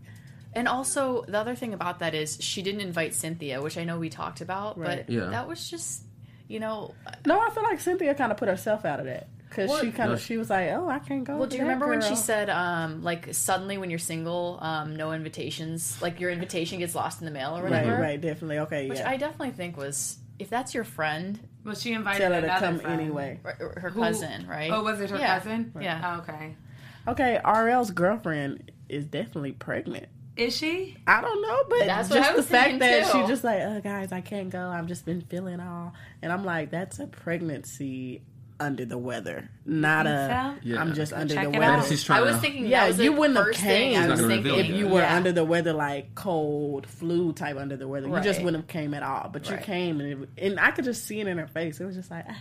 And 0.55 0.66
also 0.68 1.24
the 1.26 1.36
other 1.39 1.55
thing 1.57 1.74
about 1.74 1.99
that 1.99 2.14
is 2.14 2.39
she 2.41 2.62
didn't 2.62 2.80
invite 2.80 3.12
Cynthia, 3.14 3.61
which 3.61 3.76
I 3.76 3.84
know 3.84 3.99
we 3.99 4.09
talked 4.09 4.41
about, 4.41 4.78
Right. 4.78 5.05
but 5.07 5.12
Yeah. 5.12 5.26
that 5.26 5.47
was 5.49 5.68
just 5.68 6.05
you 6.47 6.61
know 6.61 6.95
uh, 7.07 7.11
No, 7.26 7.41
I 7.41 7.51
feel 7.51 7.64
like 7.64 7.80
Cynthia 7.80 8.14
kind 8.14 8.30
of 8.32 8.39
put 8.39 8.49
herself 8.49 8.84
out 8.84 9.01
of 9.01 9.07
that 9.07 9.26
because 9.49 9.70
she 9.80 9.90
kind 9.90 10.11
No, 10.11 10.14
of 10.14 10.20
she 10.20 10.36
was 10.36 10.51
like, 10.51 10.68
"Oh, 10.70 10.88
I 10.88 10.99
can't 10.99 11.24
go." 11.24 11.36
Well, 11.36 11.49
do 11.49 11.57
you 11.57 11.62
that 11.62 11.68
remember 11.68 11.88
when 11.88 12.03
she 12.03 12.14
said, 12.16 12.49
um, 12.51 13.03
like, 13.03 13.34
suddenly 13.34 13.78
when 13.78 13.90
you're 13.90 13.99
single, 13.99 14.59
um, 14.62 14.96
no 14.96 15.12
invitations, 15.12 16.01
like 16.03 16.20
your 16.20 16.30
invitation 16.30 16.78
gets 16.78 16.94
lost 16.94 17.20
in 17.20 17.24
the 17.24 17.30
mail 17.30 17.57
or 17.57 17.62
Right, 17.62 17.70
whatever? 17.70 17.92
right, 17.92 18.01
right, 18.01 18.20
definitely. 18.20 18.59
Okay, 18.61 18.88
Which 18.88 18.99
yeah. 18.99 19.09
I 19.11 19.16
definitely 19.16 19.53
think 19.53 19.76
was, 19.76 20.18
if 20.38 20.49
that's 20.51 20.74
your 20.74 20.84
friend 20.84 21.38
Well, 21.64 21.74
she 21.74 21.92
invited 21.92 22.18
Tell 22.20 22.32
her 22.32 22.40
to 22.42 22.49
come 22.59 22.78
friend. 22.80 23.01
anyway. 23.01 23.40
or, 23.44 23.57
or 23.61 23.80
her 23.80 23.90
Who- 23.90 24.01
cousin, 24.01 24.46
right? 24.46 24.70
Oh, 24.72 24.82
was 24.82 25.01
it 25.01 25.11
her 25.11 25.18
Yeah. 25.18 25.38
cousin? 25.38 25.72
Yeah. 25.80 26.14
Oh, 26.16 26.20
okay. 26.22 26.55
Okay, 27.07 27.40
RL's 27.44 27.90
girlfriend 27.90 28.70
is 28.88 29.07
definitely 29.07 29.53
pregnant. 29.53 30.07
Is 30.36 30.57
she? 30.57 30.96
I 31.07 31.20
don't 31.20 31.42
know, 31.42 31.64
but 31.68 31.86
That's 31.86 32.09
just 32.11 32.36
the 32.36 32.42
fact 32.44 32.78
that 32.78 33.11
too. 33.11 33.22
she 33.22 33.26
just 33.26 33.42
like, 33.42 33.61
oh 33.61 33.80
guys, 33.80 34.12
I 34.12 34.20
can't 34.20 34.51
go. 34.51 34.68
I've 34.68 34.86
just 34.86 35.05
been 35.05 35.20
feeling 35.22 35.59
all, 35.59 35.94
and 36.22 36.30
I'm 36.32 36.44
like, 36.44 36.70
that's 36.70 37.01
a 37.01 37.09
pregnancy 37.09 38.22
under 38.61 38.84
the 38.84 38.98
weather, 38.98 39.48
not 39.64 40.06
a. 40.06 40.56
so? 40.62 40.68
Yeah. 40.68 40.80
am 40.80 40.94
just 40.94 41.12
under 41.12 41.34
check 41.34 41.44
the 41.52 41.59
weather. 41.59 41.82
I 42.11 42.20
was 42.20 42.36
thinking, 42.38 42.66
Yeah, 42.66 42.80
that 42.80 42.88
was 42.88 42.98
you 43.00 43.12
wouldn't 43.12 43.38
have 43.38 43.54
came 43.54 43.96
I 43.98 44.09
was 44.09 44.09
not 44.09 44.16
gonna 44.28 44.34
thinking. 44.42 44.52
reveal 44.52 44.64
if 44.74 44.78
you 44.80 44.88
were 44.88 45.00
Yeah. 45.00 45.16
under 45.16 45.32
the 45.32 45.44
weather, 45.44 45.72
like 45.72 46.14
cold, 46.14 46.86
flu 46.86 47.32
type 47.32 47.56
under 47.56 47.76
the 47.76 47.86
weather. 47.88 48.09
You 48.09 48.20
just 48.20 48.42
wouldn't 48.42 48.64
have 48.64 48.68
came 48.68 48.94
at 48.94 49.02
all. 49.02 49.28
But 49.32 49.48
you 49.50 49.56
came, 49.59 50.00
and 50.00 50.24
it, 50.24 50.28
and 50.44 50.61
I 50.61 50.70
could 50.72 50.84
just 50.84 51.06
see 51.06 51.20
it 51.20 51.26
in 51.26 51.38
her 51.38 51.46
face. 51.46 51.80
It 51.80 51.84
was 51.86 51.96
just 51.96 52.11
like, 52.11 52.26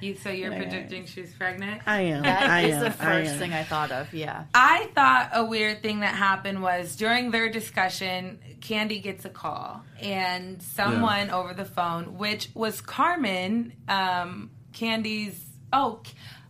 You 0.00 0.14
so 0.14 0.30
you're 0.30 0.52
Yeah. 0.52 0.58
predicting 0.58 1.06
she's 1.06 1.34
pregnant? 1.34 1.82
I 1.84 2.02
am. 2.02 2.22
That 2.22 2.48
I 2.48 2.60
is 2.62 2.74
am, 2.76 2.84
the 2.84 2.90
first 2.92 3.32
am. 3.32 3.38
thing 3.40 3.52
I 3.52 3.64
thought 3.64 3.90
of, 3.90 4.14
yeah. 4.14 4.44
I 4.54 4.88
thought 4.94 5.30
a 5.32 5.44
weird 5.44 5.82
thing 5.82 6.00
that 6.00 6.14
happened 6.14 6.62
was 6.62 6.94
during 6.94 7.32
their 7.32 7.48
discussion, 7.48 8.38
Kandi 8.60 9.02
gets 9.02 9.24
a 9.24 9.28
call 9.28 9.82
and 10.00 10.62
someone 10.62 11.30
over 11.30 11.52
the 11.52 11.64
phone, 11.64 12.16
which 12.16 12.48
was 12.54 12.80
Carmen, 12.80 13.72
um, 13.88 14.50
Kandi's. 14.78 15.44
Oh, 15.72 16.00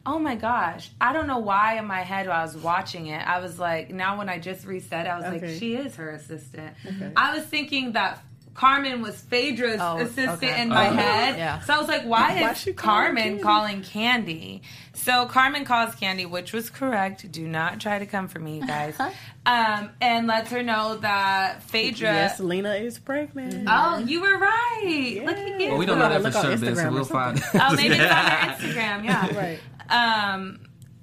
oh 0.06 0.18
my 0.18 0.36
gosh! 0.36 0.90
I 1.00 1.12
don't 1.12 1.26
know 1.26 1.38
why 1.38 1.78
in 1.78 1.86
my 1.86 2.02
head 2.02 2.28
while 2.28 2.40
I 2.40 2.42
was 2.42 2.56
watching 2.56 3.06
it, 3.06 3.26
I 3.26 3.40
was 3.40 3.58
like, 3.58 3.90
now 3.90 4.18
when 4.18 4.28
I 4.28 4.38
just 4.38 4.66
reset, 4.66 5.06
I 5.06 5.16
was 5.18 5.24
like, 5.42 5.58
she 5.58 5.74
is 5.74 5.96
her 5.96 6.10
assistant. 6.10 6.74
I 7.16 7.34
was 7.36 7.44
thinking 7.46 7.92
that. 7.92 8.22
Carmen 8.58 9.02
was 9.02 9.20
Phaedra's 9.20 9.80
Oh, 9.80 9.98
assistant 9.98 10.42
okay. 10.42 10.60
in 10.60 10.68
my 10.68 10.88
Oh. 10.88 10.92
head. 10.92 11.38
Yeah. 11.38 11.60
So 11.60 11.74
I 11.74 11.78
was 11.78 11.86
like, 11.86 12.02
why 12.02 12.40
Why 12.42 12.50
is 12.50 12.58
she 12.58 12.72
calling 12.72 13.04
Carmen 13.14 13.38
Kandi? 13.38 13.42
calling 13.42 13.82
Kandi? 13.82 14.60
So 14.94 15.26
Carmen 15.26 15.64
calls 15.64 15.94
Kandi, 15.94 16.28
which 16.28 16.52
was 16.52 16.68
correct. 16.68 17.30
Do 17.30 17.46
not 17.46 17.78
try 17.78 18.00
to 18.00 18.06
come 18.06 18.26
for 18.26 18.40
me, 18.40 18.56
you 18.58 18.66
guys. 18.66 18.98
um, 19.46 19.90
and 20.00 20.26
lets 20.26 20.50
her 20.50 20.64
know 20.64 20.96
that 20.96 21.62
Phaedra. 21.70 22.12
Yes, 22.12 22.40
Lena 22.40 22.74
is 22.74 22.98
pregnant. 22.98 23.68
Oh, 23.70 23.98
you 23.98 24.20
were 24.22 24.36
right. 24.36 25.22
Look 25.24 25.36
at 25.38 25.60
you. 25.60 25.68
Well, 25.68 25.78
we 25.78 25.86
don't 25.86 26.00
know 26.00 26.08
that 26.08 26.20
Look 26.24 26.32
for 26.32 26.38
on 26.40 26.44
sure, 26.46 26.56
Ben, 26.58 26.74
so 26.74 26.82
Instagram 26.82 26.88
or 26.88 26.94
we'll 26.94 27.04
find. 27.04 27.40
Oh, 27.54 27.72
maybe 27.76 27.94
it's 27.94 28.12
on 28.12 28.24
their 28.26 28.56
Instagram. 28.74 29.04
Yeah. 29.04 29.36
Right. 29.38 29.60
Um, 29.88 30.58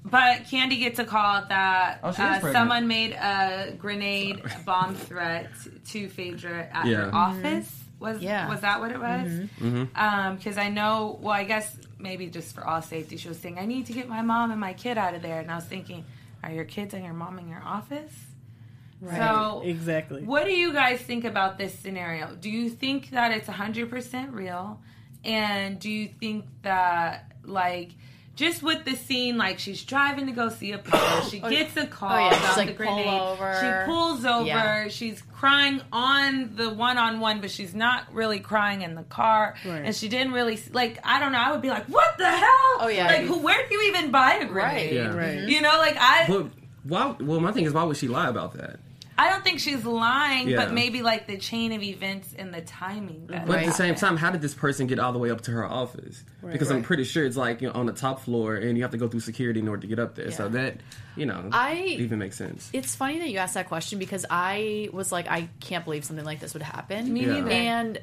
but 0.06 0.43
Kandi 0.43 0.80
gets 0.80 0.99
a 0.99 1.03
call 1.06 1.43
that 1.49 1.99
Oh, 2.03 2.10
uh, 2.10 2.51
someone 2.53 2.88
made 2.88 3.12
a 3.12 3.74
grenade 3.78 4.41
bomb 4.66 4.95
threat 4.95 5.49
to 5.89 6.08
Phaedra 6.08 6.70
at 6.72 6.86
Yeah. 6.86 6.95
her 7.10 7.16
office. 7.16 7.82
Was 7.99 8.22
Yeah. 8.22 8.47
was 8.49 8.62
that 8.62 8.80
what 8.80 8.91
it 8.91 8.99
was? 8.99 9.28
Mm-hmm. 9.60 9.84
Um, 9.95 10.36
because 10.36 10.58
I 10.58 10.70
know. 10.70 11.18
Well, 11.22 11.34
I 11.34 11.43
guess 11.43 11.76
maybe 11.97 12.28
just 12.28 12.53
for 12.53 12.66
all 12.68 12.82
safety, 12.82 13.18
she 13.18 13.28
was 13.28 13.39
saying, 13.39 13.58
"I 13.58 13.66
need 13.66 13.86
to 13.88 13.93
get 13.93 14.08
my 14.08 14.22
mom 14.22 14.51
and 14.51 14.60
my 14.60 14.74
kid 14.74 14.97
out 14.97 15.14
of 15.16 15.22
there." 15.22 15.39
And 15.39 15.49
I 15.49 15.56
was 15.56 15.66
thinking, 15.66 16.03
are 16.43 16.51
your 16.51 16.66
kids 16.66 16.93
and 16.93 17.03
your 17.03 17.14
mom 17.14 17.39
in 17.39 17.47
your 17.49 17.64
office? 17.64 18.14
So 19.01 19.62
exactly. 19.66 20.24
what 20.24 20.45
do 20.45 20.51
you 20.51 20.74
guys 20.74 20.99
think 20.99 21.26
about 21.26 21.58
this 21.58 21.78
scenario? 21.78 22.36
Do 22.36 22.49
you 22.49 22.70
think 22.70 23.12
that 23.12 23.32
it's 23.32 23.47
100% 23.47 24.34
real? 24.34 24.80
And 25.24 25.80
do 25.80 25.89
you 25.89 26.08
think 26.20 26.45
that, 26.64 27.32
like, 27.43 27.91
just 28.36 28.62
with 28.62 28.84
the 28.84 28.96
scene, 28.96 29.38
like 29.38 29.60
she's 29.60 29.84
driving 29.84 30.26
to 30.26 30.32
go 30.34 30.50
see 30.50 30.74
a 30.74 30.78
play, 30.78 31.22
she 31.30 31.42
oh, 31.42 31.50
gets 31.50 31.76
a 31.78 31.84
oh, 31.84 31.86
call 31.88 32.12
Oh, 32.12 32.20
yeah, 32.20 32.30
she's 32.30 32.40
about 32.40 32.58
like, 32.58 32.68
the 32.78 32.84
pull 32.84 32.96
grenade. 32.96 33.22
over. 33.22 33.58
She 33.62 33.92
pulls 33.92 34.26
over. 34.26 34.46
Yeah. 34.46 34.88
She's 34.90 35.22
crying 35.34 35.82
on 35.92 36.56
the 36.56 36.70
one-on-one, 36.70 37.40
but 37.40 37.50
she's 37.50 37.74
not 37.74 38.14
really 38.14 38.40
crying 38.40 38.82
in 38.82 38.96
the 38.96 39.04
car. 39.04 39.56
Right. 39.66 39.84
And 39.86 39.96
she 39.96 40.10
didn't 40.10 40.34
really 40.34 40.60
like. 40.74 41.00
I 41.04 41.20
don't 41.20 41.32
know. 41.32 41.40
I 41.40 41.52
would 41.52 41.62
be 41.62 41.70
like, 41.70 41.86
"What 41.86 42.18
the 42.18 42.30
hell? 42.30 42.78
Oh, 42.80 42.92
yeah. 42.94 43.08
Like, 43.08 43.22
who, 43.22 43.40
where 43.40 43.68
do 43.68 43.74
you 43.74 43.90
even 43.90 44.12
buy 44.12 44.34
a 44.36 44.46
grenade? 44.46 44.54
Right. 44.54 44.94
Yeah. 44.94 45.16
Right. 45.16 45.48
You 45.48 45.62
know, 45.62 45.78
like 45.78 45.96
I. 45.98 46.26
But 46.28 46.48
why? 46.84 47.16
Well, 47.20 47.40
my 47.40 47.52
thing 47.52 47.66
is, 47.66 47.74
why 47.74 47.84
would 47.84 47.98
she 47.98 48.08
lie 48.08 48.30
about 48.30 48.54
that? 48.54 48.80
I 49.18 49.30
don't 49.30 49.43
think 49.45 49.59
she's 49.59 49.86
lying, 49.86 50.49
Yeah. 50.49 50.57
but 50.57 50.74
maybe 50.74 51.01
like 51.01 51.26
the 51.26 51.38
chain 51.38 51.72
of 51.72 51.82
events 51.82 52.34
and 52.38 52.53
the 52.53 52.59
timing. 52.61 53.28
That 53.28 53.45
But 53.45 53.59
at 53.59 53.66
the 53.66 53.72
same 53.72 53.95
time, 53.95 54.18
how 54.18 54.30
did 54.32 54.41
this 54.41 54.53
person 54.53 54.88
get 54.88 54.99
all 54.99 55.13
the 55.13 55.20
way 55.20 55.32
up 55.32 55.41
to 55.41 55.51
her 55.51 55.66
office? 55.66 56.24
because 56.51 56.70
I'm 56.70 56.84
pretty 56.84 57.05
sure 57.05 57.26
it's 57.26 57.38
like 57.38 57.61
you 57.61 57.68
know 57.70 57.74
on 57.74 57.86
the 57.88 57.93
top 57.93 58.20
floor, 58.22 58.55
and 58.55 58.78
you 58.78 58.84
have 58.84 58.91
to 58.91 58.97
go 58.97 59.07
through 59.07 59.22
security 59.22 59.59
in 59.61 59.68
order 59.68 59.82
to 59.82 59.88
get 59.88 59.99
up 59.99 60.16
there. 60.16 60.32
So 60.32 60.49
that 60.49 60.78
you 61.16 61.26
know, 61.26 61.49
I- 61.51 61.95
even 61.99 62.20
makes 62.20 62.36
sense. 62.38 62.70
It's 62.74 62.93
funny 62.95 63.20
that 63.20 63.30
you 63.30 63.38
asked 63.38 63.53
that 63.55 63.68
question 63.68 63.99
because 63.99 64.26
I 64.30 64.89
was 64.91 65.11
like, 65.11 65.28
I 65.30 65.47
can't 65.61 65.86
believe 65.86 66.03
something 66.05 66.26
like 66.26 66.39
this 66.41 66.53
would 66.53 66.61
happen. 66.63 67.11
Me 67.13 67.22
Yeah. 67.22 67.34
neither. 67.39 67.49
And 67.51 67.99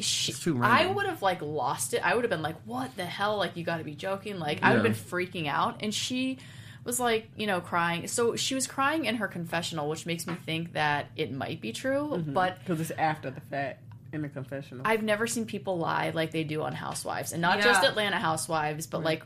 she, 0.00 0.32
It's 0.32 0.40
too 0.42 0.58
I 0.62 0.86
would 0.86 1.04
have 1.06 1.20
like 1.20 1.42
lost 1.42 1.92
it. 1.94 2.00
I 2.04 2.14
would 2.14 2.24
have 2.24 2.30
been 2.30 2.40
like, 2.42 2.56
"What 2.64 2.96
the 2.96 3.04
hell? 3.04 3.36
Like, 3.36 3.56
you 3.58 3.62
got 3.64 3.76
to 3.76 3.84
be 3.84 3.94
joking!" 3.94 4.38
Like, 4.38 4.62
I 4.62 4.70
would 4.74 4.84
have 4.86 4.96
been 5.10 5.18
freaking 5.20 5.46
out. 5.48 5.82
And 5.82 5.92
she 5.94 6.38
was 6.84 6.98
like, 7.00 7.30
you 7.36 7.46
know, 7.46 7.60
crying. 7.60 8.08
So 8.08 8.36
she 8.36 8.54
was 8.54 8.66
crying 8.66 9.04
in 9.04 9.16
her 9.16 9.28
confessional, 9.28 9.88
which 9.88 10.04
makes 10.06 10.26
me 10.26 10.34
think 10.46 10.72
that 10.72 11.06
it 11.16 11.32
might 11.32 11.60
be 11.60 11.72
true. 11.72 12.22
But 12.26 12.58
Because 12.60 12.80
it's 12.80 12.90
after 12.92 13.30
the 13.30 13.40
fact 13.40 13.82
in 14.12 14.22
the 14.22 14.28
confessional. 14.28 14.82
I've 14.86 15.02
never 15.02 15.26
seen 15.26 15.46
people 15.46 15.78
lie 15.78 16.10
like 16.14 16.32
they 16.32 16.44
do 16.44 16.62
on 16.62 16.72
Housewives, 16.74 17.32
and 17.32 17.40
not 17.40 17.58
Yeah. 17.58 17.64
just 17.64 17.84
Atlanta 17.84 18.18
Housewives, 18.18 18.86
but 18.86 19.02
like 19.02 19.22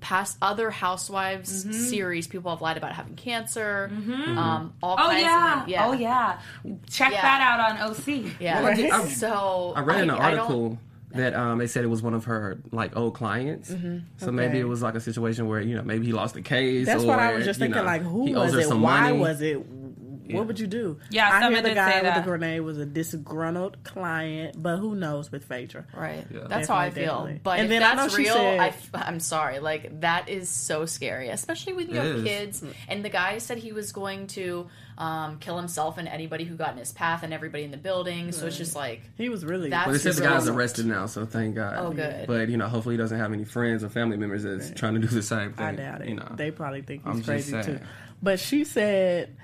past 0.00 0.36
other 0.42 0.70
Housewives 0.70 1.64
Mm-hmm. 1.64 1.72
series. 1.72 2.26
People 2.26 2.50
have 2.50 2.60
lied 2.60 2.76
about 2.76 2.92
having 2.92 3.14
cancer. 3.14 3.90
Um, 3.92 4.74
all 4.82 4.94
Oh 4.98 5.08
kinds 5.08 5.22
yeah. 5.22 5.62
of 5.62 5.68
yeah. 5.68 5.86
oh 5.86 5.92
yeah. 5.92 6.38
Check 6.90 7.12
Yeah. 7.12 7.22
that 7.22 7.40
out 7.40 7.80
on 7.80 7.90
OC. 7.90 8.30
Yeah. 8.40 8.62
Right. 8.64 8.90
I- 8.92 9.08
so 9.08 9.72
I 9.76 9.80
read 9.80 10.02
in 10.02 10.10
an 10.10 10.16
I 10.16 10.30
don't- 10.32 10.40
article 10.40 10.78
that 11.14 11.34
um, 11.34 11.58
they 11.58 11.66
said 11.66 11.84
it 11.84 11.88
was 11.88 12.02
one 12.02 12.14
of 12.14 12.24
her 12.24 12.58
like 12.72 12.96
old 12.96 13.14
clients. 13.14 13.74
So 14.16 14.32
maybe 14.32 14.58
it 14.58 14.64
was 14.68 14.82
like 14.82 14.94
a 14.94 15.00
situation 15.00 15.48
where 15.48 15.60
you 15.60 15.76
know 15.76 15.82
maybe 15.82 16.06
he 16.06 16.12
lost 16.12 16.34
the 16.34 16.42
case. 16.42 16.86
That's 16.86 17.04
or, 17.04 17.08
what 17.08 17.18
I 17.18 17.34
was 17.34 17.44
just 17.44 17.58
thinking. 17.58 17.78
know, 17.80 17.84
like, 17.84 18.02
who 18.02 18.26
he 18.26 18.34
owes 18.34 18.46
was 18.46 18.54
her 18.54 18.60
it? 18.60 18.68
some 18.68 18.82
Why 18.82 19.10
money. 19.10 19.18
was 19.18 19.40
it? 19.40 19.64
What 20.30 20.46
would 20.46 20.58
you 20.58 20.66
do? 20.66 20.98
Yeah, 21.10 21.28
I 21.30 21.50
hear 21.50 21.60
the 21.62 21.74
guy 21.74 21.94
with 21.96 22.02
that. 22.04 22.16
the 22.24 22.28
grenade 22.28 22.60
was 22.62 22.78
a 22.78 22.86
disgruntled 22.86 23.82
client, 23.84 24.56
but 24.62 24.78
who 24.78 24.94
knows 24.94 25.30
with 25.30 25.44
Phaedra? 25.44 25.84
Right. 25.94 26.24
Yeah. 26.32 26.40
That's 26.48 26.68
how 26.68 26.76
I 26.76 26.90
feel. 26.90 27.04
definitely. 27.04 27.40
But 27.42 27.58
And 27.58 27.64
if 27.64 27.68
then 27.70 27.82
I 27.82 27.94
know 27.94 28.02
that's 28.02 28.16
she 28.16 28.22
real, 28.22 28.34
said- 28.34 28.60
I 28.60 28.68
f- 28.68 28.90
I'm 28.94 29.20
sorry. 29.20 29.58
Like 29.58 30.00
that 30.00 30.28
is 30.28 30.48
so 30.48 30.86
scary, 30.86 31.28
especially 31.28 31.74
when 31.74 31.88
you 31.90 31.96
It 31.96 32.04
have 32.04 32.16
is. 32.16 32.24
kids. 32.24 32.64
And 32.88 33.04
the 33.04 33.08
guy 33.10 33.38
said 33.38 33.58
he 33.58 33.72
was 33.72 33.92
going 33.92 34.28
to 34.28 34.68
um, 34.96 35.38
kill 35.40 35.58
himself 35.58 35.98
and 35.98 36.06
anybody 36.06 36.44
who 36.44 36.54
got 36.54 36.70
in 36.72 36.78
his 36.78 36.92
path 36.92 37.22
and 37.24 37.34
everybody 37.34 37.64
in 37.64 37.72
the 37.72 37.76
building. 37.76 38.30
So 38.32 38.46
it's 38.46 38.56
just 38.56 38.76
like 38.76 39.02
He 39.16 39.28
was 39.28 39.44
really. 39.44 39.68
That's 39.68 39.86
Well, 39.86 39.92
they 39.94 39.98
said 39.98 40.14
the 40.14 40.22
just 40.22 40.46
guy's 40.46 40.48
arrested 40.48 40.86
now, 40.86 41.06
so 41.06 41.26
thank 41.26 41.56
God. 41.56 41.74
Oh, 41.78 41.90
good. 41.92 42.26
But 42.28 42.48
you 42.48 42.56
know, 42.56 42.68
hopefully 42.68 42.94
he 42.94 42.98
doesn't 42.98 43.18
have 43.18 43.32
any 43.32 43.44
friends 43.44 43.82
or 43.82 43.88
family 43.88 44.16
members 44.16 44.44
that's 44.44 44.70
trying 44.70 44.94
to 44.94 45.00
do 45.00 45.08
the 45.08 45.22
same 45.22 45.52
thing. 45.52 45.66
I 45.66 45.72
doubt 45.74 46.02
it. 46.02 46.08
You 46.08 46.14
know, 46.14 46.32
They 46.36 46.50
probably 46.50 46.82
think 46.82 47.02
I'm 47.04 47.16
he's 47.16 47.26
crazy 47.26 47.60
too. 47.62 47.80
But 48.22 48.38
she 48.40 48.64
said, 48.64 49.36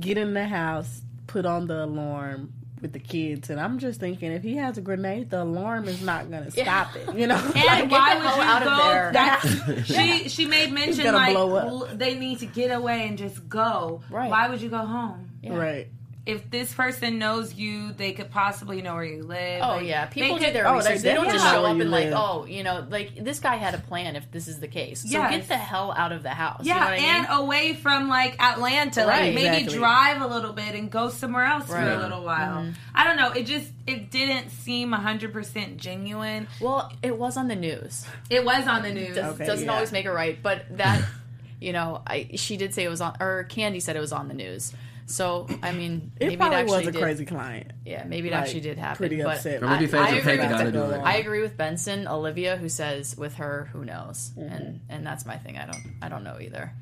"Get 0.00 0.18
in 0.18 0.34
the 0.34 0.46
house, 0.46 1.00
put 1.26 1.46
on 1.46 1.66
the 1.66 1.84
alarm." 1.84 2.52
With 2.82 2.92
the 2.92 2.98
kids, 2.98 3.48
and 3.48 3.58
I'm 3.58 3.78
just 3.78 4.00
thinking, 4.00 4.30
if 4.32 4.42
he 4.42 4.56
has 4.56 4.76
a 4.76 4.82
grenade, 4.82 5.30
the 5.30 5.42
alarm 5.42 5.88
is 5.88 6.02
not 6.02 6.30
going 6.30 6.44
to 6.44 6.50
stop 6.50 6.94
it. 6.94 7.16
You 7.16 7.26
know, 7.26 7.34
And 7.56 7.88
get 7.88 7.90
why 7.90 8.16
would 8.16 8.36
you 8.36 8.42
out 8.42 8.64
go? 8.64 9.10
That's, 9.12 9.86
she 9.86 10.28
she 10.28 10.44
made 10.44 10.70
mention 10.72 11.14
like 11.14 11.98
they 11.98 12.16
need 12.16 12.40
to 12.40 12.46
get 12.46 12.70
away 12.70 13.08
and 13.08 13.16
just 13.16 13.48
go. 13.48 14.02
Right. 14.10 14.30
Why 14.30 14.50
would 14.50 14.60
you 14.60 14.68
go 14.68 14.84
home? 14.84 15.30
Yeah. 15.42 15.56
right? 15.56 15.88
If 16.26 16.50
this 16.50 16.74
person 16.74 17.20
knows 17.20 17.54
you, 17.54 17.92
they 17.92 18.10
could 18.10 18.32
possibly 18.32 18.82
know 18.82 18.94
where 18.94 19.04
you 19.04 19.22
live. 19.22 19.62
Oh 19.62 19.76
Like, 19.76 19.86
yeah, 19.86 20.06
they 20.06 20.12
people 20.12 20.38
could- 20.38 20.46
do 20.46 20.52
their 20.52 20.66
Oh, 20.66 20.72
they 20.82 20.90
research. 20.90 21.02
They, 21.02 21.14
don't 21.14 21.24
definitely 21.26 21.38
just 21.38 21.54
show 21.54 21.64
up 21.64 21.76
you 21.76 21.82
and 21.82 21.90
like, 21.92 22.10
oh, 22.12 22.44
you 22.46 22.64
know, 22.64 22.84
like 22.90 23.14
this 23.22 23.38
guy 23.38 23.54
had 23.56 23.74
a 23.74 23.78
plan. 23.78 24.16
If 24.16 24.32
this 24.32 24.48
is 24.48 24.58
the 24.58 24.66
case, 24.66 25.02
so 25.02 25.08
Yes. 25.08 25.30
get 25.30 25.48
the 25.48 25.56
hell 25.56 25.92
out 25.96 26.10
of 26.10 26.24
the 26.24 26.30
house. 26.30 26.62
you 26.64 26.70
Yeah, 26.74 26.80
know 26.80 26.84
what 26.86 26.92
I 26.94 26.96
mean? 26.96 27.04
and 27.06 27.26
away 27.30 27.74
from 27.74 28.08
like 28.08 28.42
Atlanta, 28.42 29.06
like 29.06 29.20
Right. 29.20 29.34
maybe 29.36 29.46
Exactly. 29.46 29.78
drive 29.78 30.20
a 30.20 30.26
little 30.26 30.52
bit 30.52 30.74
and 30.74 30.90
go 30.90 31.10
somewhere 31.10 31.44
else 31.44 31.66
for 31.68 31.76
a 31.80 31.96
little 31.96 32.24
while. 32.24 32.62
Mm-hmm. 32.62 32.70
I 32.94 33.04
don't 33.04 33.16
know. 33.16 33.30
It 33.30 33.46
just 33.46 33.70
it 33.86 34.10
didn't 34.10 34.50
seem 34.50 34.90
hundred 34.90 35.32
percent 35.32 35.76
genuine. 35.76 36.48
well, 36.60 36.90
it 37.04 37.16
was 37.16 37.36
on 37.36 37.46
the 37.46 37.54
news. 37.54 38.04
It 38.30 38.44
was 38.44 38.66
on 38.66 38.82
the 38.82 38.92
news. 38.92 39.14
Does, 39.14 39.34
Okay, 39.36 39.46
doesn't 39.46 39.66
yeah. 39.66 39.72
always 39.72 39.92
make 39.92 40.06
it 40.06 40.10
right, 40.12 40.36
but 40.42 40.64
that, 40.76 41.04
you 41.60 41.72
know, 41.72 42.02
I 42.04 42.30
she 42.34 42.56
did 42.56 42.74
say 42.74 42.82
it 42.82 42.88
was 42.88 43.00
on, 43.00 43.16
or 43.20 43.46
Kandi 43.48 43.80
said 43.80 43.94
it 43.94 44.00
was 44.00 44.10
on 44.12 44.26
the 44.26 44.34
news. 44.34 44.72
So 45.06 45.46
I 45.62 45.72
mean, 45.72 46.12
It 46.16 46.24
maybe 46.24 46.34
it 46.34 46.38
probably 46.38 46.56
actually 46.58 46.78
was 46.78 46.86
a 46.88 46.92
did. 46.92 47.00
crazy 47.02 47.24
client. 47.24 47.72
Yeah, 47.84 48.04
maybe 48.06 48.28
it 48.28 48.32
Like, 48.32 48.42
actually 48.42 48.60
did 48.60 48.76
happen. 48.78 48.96
Pretty 48.96 49.22
but 49.22 49.36
upset. 49.36 49.62
Or 49.62 49.66
I- 49.68 49.78
Phaedra 49.78 50.00
I 50.00 50.08
agree 50.10 50.36
with 50.38 50.48
that. 50.50 50.72
do 50.72 50.82
it. 50.90 50.98
I 50.98 51.16
agree 51.18 51.42
with 51.42 51.56
Benson, 51.56 52.08
Olivia, 52.08 52.56
who 52.56 52.68
says 52.68 53.16
with 53.16 53.36
her, 53.36 53.68
who 53.72 53.84
knows, 53.84 54.32
and 54.36 54.80
and 54.88 55.06
that's 55.06 55.24
my 55.24 55.36
thing. 55.36 55.58
I 55.58 55.66
don't 55.66 55.82
I 56.02 56.08
don't 56.08 56.24
know 56.24 56.38
either. 56.40 56.72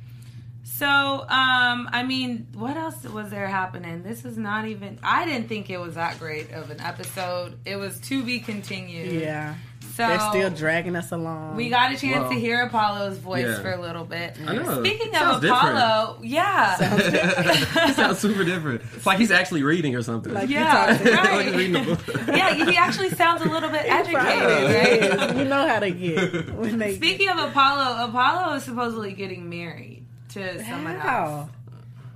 So, 0.67 0.87
um, 0.89 1.89
I 1.93 2.03
mean, 2.07 2.47
what 2.55 2.77
else 2.79 3.05
was 3.05 3.31
there 3.31 3.47
happening? 3.47 4.03
This 4.03 4.25
is 4.25 4.39
not 4.39 4.67
even. 4.67 4.99
I 5.03 5.27
didn't 5.27 5.49
think 5.49 5.69
it 5.69 5.77
was 5.79 5.95
that 5.97 6.19
great 6.19 6.53
of 6.53 6.71
an 6.71 6.81
episode. 6.81 7.59
It 7.67 7.77
was 7.77 8.01
to 8.01 8.25
be 8.25 8.41
continued. 8.41 9.13
Yeah. 9.21 9.55
So 9.95 10.05
They're 10.09 10.19
still 10.31 10.51
dragging 10.51 10.97
us 10.97 11.13
along. 11.13 11.55
We 11.55 11.69
got 11.71 11.93
a 11.93 11.97
chance 11.97 12.23
Well, 12.23 12.31
to 12.31 12.35
hear 12.35 12.63
Apollo's 12.63 13.17
voice 13.19 13.47
yeah. 13.47 13.61
for 13.63 13.71
a 13.71 13.81
little 13.81 14.05
bit. 14.05 14.37
I 14.45 14.57
know. 14.57 14.81
Speaking 14.81 15.13
Sounds 15.13 15.37
of 15.37 15.43
different. 15.43 15.77
Apollo, 15.79 16.19
yeah, 16.23 16.77
It 17.91 17.95
sounds 17.95 18.19
super 18.19 18.43
different. 18.43 18.83
It's 18.97 19.07
like 19.07 19.19
he's 19.19 19.31
actually 19.31 19.63
reading 19.63 19.95
or 19.95 20.03
something. 20.03 20.35
Like, 20.35 20.49
yeah, 20.51 20.97
talking- 20.97 21.13
like 21.13 21.25
right. 21.25 21.47
he's 21.47 21.55
reading 21.55 21.73
the 21.85 21.95
book. 21.95 22.27
yeah. 22.27 22.55
He 22.55 22.77
actually 22.77 23.11
sounds 23.11 23.43
a 23.43 23.49
little 23.49 23.71
bit 23.71 23.85
educated, 23.85 25.17
right? 25.17 25.37
you 25.37 25.45
know 25.45 25.69
how 25.69 25.79
to 25.79 25.91
get 25.93 26.53
when 26.55 26.79
they 26.79 26.97
Speaking 26.97 27.29
of 27.29 27.39
Apollo, 27.39 28.09
Apollo 28.09 28.57
is 28.57 28.65
supposedly 28.65 29.13
getting 29.13 29.49
married 29.49 30.05
to 30.31 30.65
someone 30.65 30.97
else. 30.97 31.51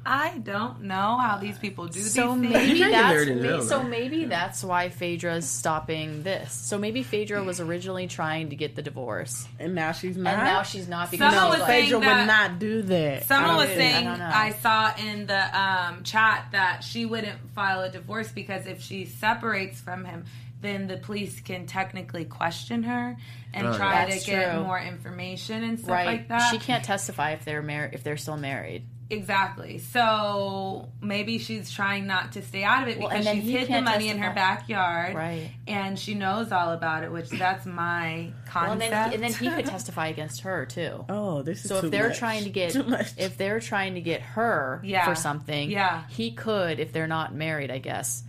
How 0.08 0.18
I 0.28 0.38
don't 0.38 0.82
know 0.82 1.18
how 1.18 1.38
these 1.38 1.58
people 1.58 1.86
do 1.86 2.00
So 2.00 2.32
these 2.34 2.50
maybe 2.50 2.66
things. 2.66 2.78
can't 2.78 2.92
that's 2.92 3.26
married 3.26 3.28
in 3.44 3.62
so 3.62 3.78
though. 3.78 3.82
maybe 3.84 4.24
that's 4.24 4.64
why 4.64 4.88
Phaedra's 4.88 5.48
stopping 5.48 6.22
this. 6.22 6.52
So 6.52 6.78
maybe 6.78 7.02
Phaedra 7.02 7.42
was 7.44 7.60
originally 7.60 8.06
trying 8.06 8.50
to 8.50 8.56
get 8.56 8.74
the 8.76 8.82
divorce, 8.82 9.46
and 9.58 9.74
now 9.74 9.92
she's 9.92 10.16
not. 10.16 10.34
and 10.34 10.42
now 10.44 10.62
she's 10.62 10.88
not 10.88 11.10
because 11.10 11.32
Someone 11.34 11.50
was 11.50 11.60
like, 11.60 11.82
Phaedra 11.82 12.00
that- 12.00 12.18
would 12.20 12.26
not 12.26 12.58
do 12.58 12.82
that. 12.82 13.24
Someone 13.24 13.56
was 13.56 13.68
saying 13.68 14.06
I. 14.06 14.48
I, 14.48 14.52
saw 14.52 14.92
in 14.98 15.26
the 15.26 15.58
um, 15.60 16.02
chat 16.04 16.46
that 16.52 16.82
she 16.84 17.04
wouldn't 17.06 17.38
file 17.54 17.82
a 17.82 17.90
divorce 17.90 18.30
because 18.30 18.66
if 18.66 18.82
she 18.82 19.04
separates 19.04 19.80
from 19.80 20.04
him, 20.04 20.24
then 20.60 20.86
the 20.88 20.96
police 20.96 21.40
can 21.40 21.66
technically 21.66 22.24
question 22.24 22.82
her 22.82 23.16
and 23.54 23.66
Right. 23.68 23.76
try 23.76 24.06
That's 24.06 24.24
to 24.24 24.30
get 24.30 24.52
true. 24.54 24.64
more 24.64 24.78
information 24.80 25.62
and 25.62 25.78
stuff 25.78 25.90
right. 25.90 26.06
like 26.06 26.28
that. 26.28 26.50
She 26.50 26.58
can't 26.58 26.84
testify 26.84 27.32
if 27.32 27.44
they're 27.44 27.62
married 27.62 27.94
if 27.94 28.02
they're 28.02 28.16
still 28.16 28.36
married. 28.36 28.84
Exactly. 29.10 29.78
So 29.78 30.88
maybe 31.00 31.38
she's 31.38 31.70
trying 31.70 32.06
not 32.06 32.32
to 32.32 32.42
stay 32.42 32.62
out 32.64 32.82
of 32.82 32.88
it 32.88 32.98
Well, 32.98 33.08
because 33.08 33.26
and 33.26 33.42
she's 33.42 33.50
hid 33.50 33.62
the 33.62 33.66
can't 33.68 33.84
money 33.84 34.08
in 34.08 34.18
her 34.18 34.32
backyard, 34.34 35.14
Right. 35.14 35.50
And 35.66 35.98
she 35.98 36.14
knows 36.14 36.52
all 36.52 36.72
about 36.72 37.04
it, 37.04 37.12
which 37.12 37.28
that's 37.30 37.64
my 37.66 38.30
Well, 38.54 38.72
and 38.72 38.80
concept. 38.80 38.90
then, 38.90 39.12
and 39.14 39.22
then 39.22 39.32
he 39.32 39.50
could 39.50 39.66
testify 39.70 40.08
against 40.08 40.42
her 40.42 40.66
too. 40.66 41.04
Oh, 41.08 41.42
this 41.42 41.64
is 41.64 41.68
So 41.68 41.80
too 41.80 41.86
if 41.86 41.92
they're 41.92 42.08
much. 42.08 42.18
trying 42.18 42.44
to 42.44 42.50
get 42.50 42.74
if 43.16 43.36
they're 43.38 43.60
trying 43.60 43.94
to 43.94 44.00
get 44.00 44.20
her 44.20 44.80
Yeah. 44.84 45.04
for 45.06 45.14
something, 45.14 45.70
Yeah. 45.70 46.02
he 46.08 46.30
could 46.32 46.78
if 46.80 46.92
they're 46.92 47.06
not 47.06 47.34
married, 47.34 47.70
I 47.70 47.78
guess, 47.78 48.22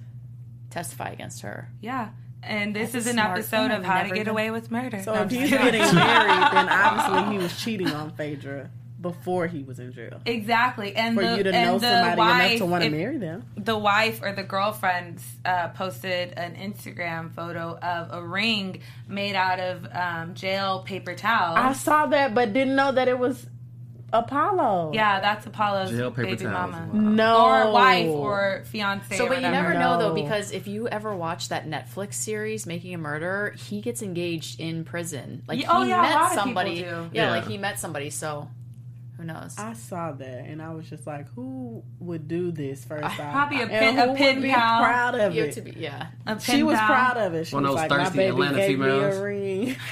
testify 0.69 1.09
against 1.09 1.41
her. 1.41 1.69
yeah. 1.81 2.09
And 2.41 2.73
this 2.73 2.93
That's 2.93 3.05
is 3.05 3.11
an 3.11 3.19
episode 3.19 3.69
of 3.71 3.83
How 3.83 4.01
to 4.03 4.07
Get 4.07 4.19
even- 4.19 4.29
Away 4.29 4.49
with 4.49 4.71
Murder. 4.71 5.03
so 5.03 5.13
No, 5.13 5.23
if 5.23 5.29
he's 5.29 5.49
getting 5.49 5.81
married, 5.93 6.51
then 6.53 6.69
obviously 6.71 7.33
he 7.33 7.37
was 7.43 7.61
cheating 7.61 7.89
on 7.89 8.11
Phaedra 8.11 8.69
before 9.01 9.47
he 9.47 9.63
was 9.63 9.79
in 9.79 9.93
jail. 9.93 10.19
Exactly, 10.25 10.95
and 10.95 11.15
For 11.15 11.23
the, 11.23 11.37
you 11.37 11.43
to 11.43 11.53
and 11.53 11.65
know 11.71 11.79
somebody 11.79 12.17
wife, 12.17 12.45
enough 12.51 12.57
to 12.59 12.65
want 12.65 12.83
to 12.83 12.89
marry 12.89 13.17
them. 13.17 13.45
The 13.55 13.77
wife 13.77 14.21
or 14.21 14.33
the 14.33 14.43
girlfriend 14.43 15.19
uh, 15.45 15.69
posted 15.69 16.33
an 16.33 16.55
Instagram 16.55 17.33
photo 17.33 17.77
of 17.77 18.09
a 18.11 18.21
ring 18.25 18.81
made 19.07 19.35
out 19.35 19.59
of 19.59 19.87
um, 19.93 20.33
jail 20.33 20.79
paper 20.83 21.15
towels. 21.15 21.57
I 21.57 21.73
saw 21.73 22.07
that, 22.07 22.33
but 22.35 22.51
didn't 22.53 22.75
know 22.75 22.91
that 22.91 23.07
it 23.07 23.17
was 23.17 23.45
Apollo. 24.11 24.91
yeah, 24.95 25.19
that's 25.19 25.45
Apollo's 25.45 25.91
Jail 25.91 26.09
paper 26.09 26.29
baby 26.29 26.43
towels. 26.45 26.71
mama, 26.71 26.89
Wow. 26.91 26.99
No. 26.99 27.45
or 27.67 27.71
wife, 27.71 28.07
or 28.09 28.63
fiance. 28.65 29.15
So, 29.15 29.25
or 29.25 29.29
but 29.29 29.37
you 29.37 29.43
whatever. 29.45 29.69
never 29.69 29.79
know 29.79 29.99
though, 29.99 30.13
because 30.15 30.51
if 30.51 30.67
you 30.67 30.87
ever 30.87 31.15
watch 31.15 31.49
that 31.49 31.67
Netflix 31.69 32.15
series, 32.15 32.65
Making 32.65 32.95
a 32.95 32.97
Murder, 32.97 33.55
he 33.69 33.81
gets 33.81 34.01
engaged 34.01 34.59
in 34.59 34.83
prison. 34.83 35.43
Like 35.47 35.61
Yeah, 35.61 35.67
oh, 35.69 35.83
he 35.83 35.89
yeah, 35.89 35.99
a 35.99 36.01
met 36.01 36.15
lot 36.15 36.23
of 36.23 36.29
people 36.31 36.43
somebody. 36.43 36.75
do. 36.79 36.81
Yeah, 36.81 37.07
Yeah. 37.13 37.29
like 37.29 37.47
he 37.47 37.57
met 37.59 37.77
somebody. 37.79 38.09
So 38.09 38.49
who 39.19 39.25
knows? 39.25 39.55
I 39.59 39.73
saw 39.73 40.13
that 40.13 40.45
and 40.45 40.61
I 40.61 40.73
was 40.73 40.89
just 40.89 41.05
like, 41.05 41.27
who 41.35 41.83
would 41.99 42.29
do 42.29 42.51
this 42.51 42.85
first 42.85 43.03
uh, 43.03 43.07
off? 43.23 43.31
Probably 43.33 43.57
a 43.57 43.61
And 43.63 43.69
pen- 43.69 43.95
who 43.95 44.01
a 44.01 44.07
would 44.07 44.17
pen 44.17 44.41
be 44.41 44.49
pal. 44.49 44.81
proud 44.81 45.15
of 45.15 45.35
You're 45.35 45.47
it. 45.47 45.53
to 45.55 45.61
be, 45.61 45.71
yeah. 45.71 46.07
A 46.25 46.39
she 46.39 46.53
pen 46.53 46.65
was 46.67 46.77
pal. 46.77 46.87
proud 46.87 47.17
of 47.17 47.33
it. 47.33 47.47
She 47.47 47.55
One 47.55 47.65
of 47.65 47.73
was 47.73 47.81
those 47.81 47.89
like, 47.89 47.97
my 47.99 48.03
thirsty 48.05 48.17
baby 48.17 48.29
Atlanta 48.29 48.57
gave 48.57 48.79
me 48.79 48.85
females. 48.85 49.17
a 49.17 49.21
ring. 49.23 49.75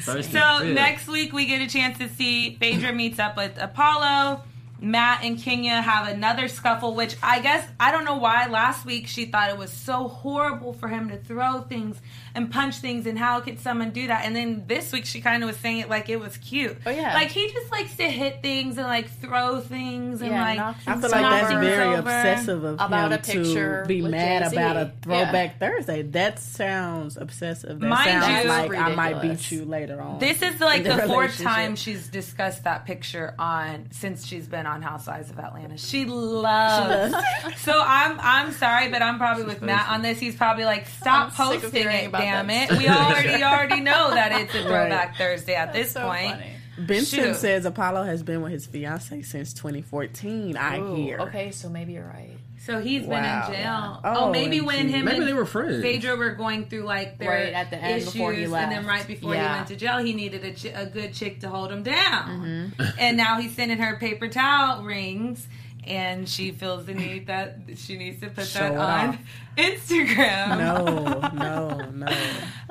Thirsty. 0.00 0.32
So 0.32 0.38
Yeah. 0.38 0.72
next 0.74 1.06
week 1.06 1.32
we 1.32 1.46
get 1.46 1.60
a 1.60 1.68
chance 1.68 1.98
to 1.98 2.08
see 2.08 2.56
Phaedra 2.56 2.92
meets 2.92 3.18
up 3.18 3.36
with 3.36 3.56
Apollo. 3.60 4.42
Matt 4.80 5.24
and 5.24 5.38
Kenya 5.38 5.80
have 5.80 6.08
another 6.08 6.48
scuffle, 6.48 6.94
which 6.94 7.16
I 7.22 7.40
guess 7.40 7.66
I 7.80 7.90
don't 7.90 8.04
know 8.04 8.16
why 8.16 8.46
last 8.48 8.84
week 8.84 9.06
she 9.06 9.24
thought 9.26 9.48
it 9.50 9.56
was 9.56 9.72
so 9.72 10.08
horrible 10.08 10.72
for 10.74 10.88
him 10.88 11.08
to 11.08 11.16
throw 11.16 11.62
things 11.62 11.96
and 12.34 12.50
punch 12.50 12.78
things 12.78 13.06
and 13.06 13.18
how 13.18 13.40
could 13.40 13.60
someone 13.60 13.90
do 13.92 14.08
that? 14.08 14.24
And 14.24 14.34
then 14.34 14.64
this 14.66 14.92
week 14.92 15.06
she 15.06 15.20
kind 15.20 15.42
of 15.42 15.46
was 15.46 15.56
saying 15.58 15.78
it 15.78 15.88
like 15.88 16.08
it 16.10 16.18
was 16.20 16.36
cute. 16.38 16.76
Oh, 16.84 16.90
yeah. 16.90 17.14
Like 17.14 17.28
he 17.30 17.50
just 17.50 17.70
likes 17.72 17.96
to 17.96 18.02
hit 18.10 18.42
things 18.42 18.76
and 18.76 18.86
like 18.86 19.08
throw 19.20 19.60
things 19.60 20.20
and 20.20 20.30
Yeah, 20.32 20.42
like 20.42 20.58
knock 20.58 20.76
I 20.86 20.92
feel 21.00 21.10
like 21.10 21.10
that's 21.22 21.52
very 21.52 21.88
over. 21.90 21.98
obsessive 22.00 22.64
of 22.64 22.74
About 22.80 23.12
him 23.12 23.18
a 23.18 23.22
picture 23.22 23.82
to 23.82 23.88
be 23.88 24.02
mad 24.02 24.42
Jay-Z. 24.42 24.56
about 24.56 24.76
a 24.76 24.80
Yeah. 24.80 24.90
throwback 25.24 25.60
Thursday. 25.60 26.02
That 26.02 26.40
sounds 26.40 27.16
obsessive. 27.16 27.80
That 27.80 27.86
Mind 27.86 28.04
sounds 28.22 28.42
you- 28.44 28.48
like 28.50 28.74
I 28.76 28.94
might 28.94 29.22
beat 29.22 29.50
you 29.50 29.64
later 29.64 30.02
on. 30.02 30.18
This 30.18 30.42
is 30.42 30.60
like 30.60 30.82
the 30.84 30.94
the 30.96 31.02
fourth 31.06 31.40
time 31.40 31.76
she's 31.76 32.08
discussed 32.08 32.64
that 32.64 32.84
picture 32.84 33.34
on 33.38 33.86
since 33.92 34.26
she's 34.26 34.46
been 34.48 34.63
on 34.66 34.82
Housewives 34.82 35.30
of 35.30 35.38
Atlanta. 35.38 35.76
She 35.78 36.04
loves. 36.04 37.14
so 37.58 37.72
I'm 37.84 38.18
I'm 38.20 38.52
sorry, 38.52 38.88
but 38.90 39.02
I'm 39.02 39.18
probably 39.18 39.44
with 39.44 39.62
Matt 39.62 39.88
on 39.90 40.02
this. 40.02 40.18
He's 40.18 40.36
probably 40.36 40.64
like, 40.64 40.86
stop 40.88 41.26
I'm 41.26 41.30
posting 41.60 41.86
it, 41.88 42.12
damn 42.12 42.46
that 42.48 42.70
it. 42.72 42.78
We 42.78 42.88
already 42.88 43.42
already 43.42 43.80
know 43.80 44.10
that 44.10 44.32
it's 44.40 44.54
a 44.54 44.58
Right. 44.64 44.66
throwback 44.88 45.16
Thursday 45.16 45.54
at 45.54 45.72
this 45.72 45.92
so 45.92 46.06
point. 46.06 46.32
funny. 46.32 46.50
Benson 46.76 47.20
Shoot. 47.24 47.36
says 47.36 47.64
Apollo 47.66 48.02
has 48.04 48.22
been 48.24 48.42
with 48.42 48.52
his 48.52 48.66
fiance 48.66 49.22
since 49.22 49.52
2014. 49.54 50.56
I 50.56 50.78
Ooh, 50.80 50.94
hear. 50.96 51.18
Okay, 51.20 51.50
so 51.52 51.68
maybe 51.68 51.92
you're 51.92 52.04
right. 52.06 52.36
So 52.64 52.80
he's 52.80 53.02
Wow. 53.02 53.14
been 53.16 53.24
in 53.24 53.60
jail. 53.62 54.00
Yeah. 54.04 54.16
Oh, 54.16 54.30
maybe 54.32 54.58
OMG. 54.60 54.66
when 54.66 54.88
him 54.88 55.04
Maybe 55.04 55.18
and 55.18 55.26
they 55.28 55.32
were 55.34 55.44
friends. 55.44 55.82
Phaedra 55.82 56.16
were 56.16 56.30
going 56.34 56.64
through 56.66 56.84
like 56.84 57.18
their 57.18 57.28
Right 57.30 57.52
at 57.52 57.70
the 57.70 57.76
end 57.76 57.96
issues, 57.98 58.12
before 58.12 58.32
he 58.32 58.44
and 58.44 58.52
then 58.72 58.86
right 58.86 59.06
before 59.06 59.34
he 59.34 59.40
went 59.40 59.66
to 59.68 59.76
jail, 59.76 59.98
he 59.98 60.14
needed 60.14 60.44
a, 60.44 60.52
chi- 60.52 60.80
a 60.80 60.86
good 60.86 61.12
chick 61.12 61.40
to 61.40 61.48
hold 61.50 61.70
him 61.70 61.82
down. 61.82 62.72
Mm-hmm. 62.78 62.82
and 62.98 63.16
now 63.16 63.38
he's 63.40 63.54
sending 63.54 63.78
her 63.78 63.96
paper 63.96 64.28
towel 64.28 64.82
rings, 64.82 65.46
and 65.86 66.28
she 66.28 66.50
feels 66.52 66.86
the 66.86 66.94
need 66.94 67.26
that 67.28 67.58
she 67.76 67.96
needs 67.96 68.20
to 68.20 68.28
put 68.28 68.46
Show 68.46 68.58
that 68.60 68.76
on 68.76 69.08
off. 69.10 69.18
Instagram. 69.56 70.58
No, 70.58 71.28
no, 71.32 71.90
no. 71.90 72.06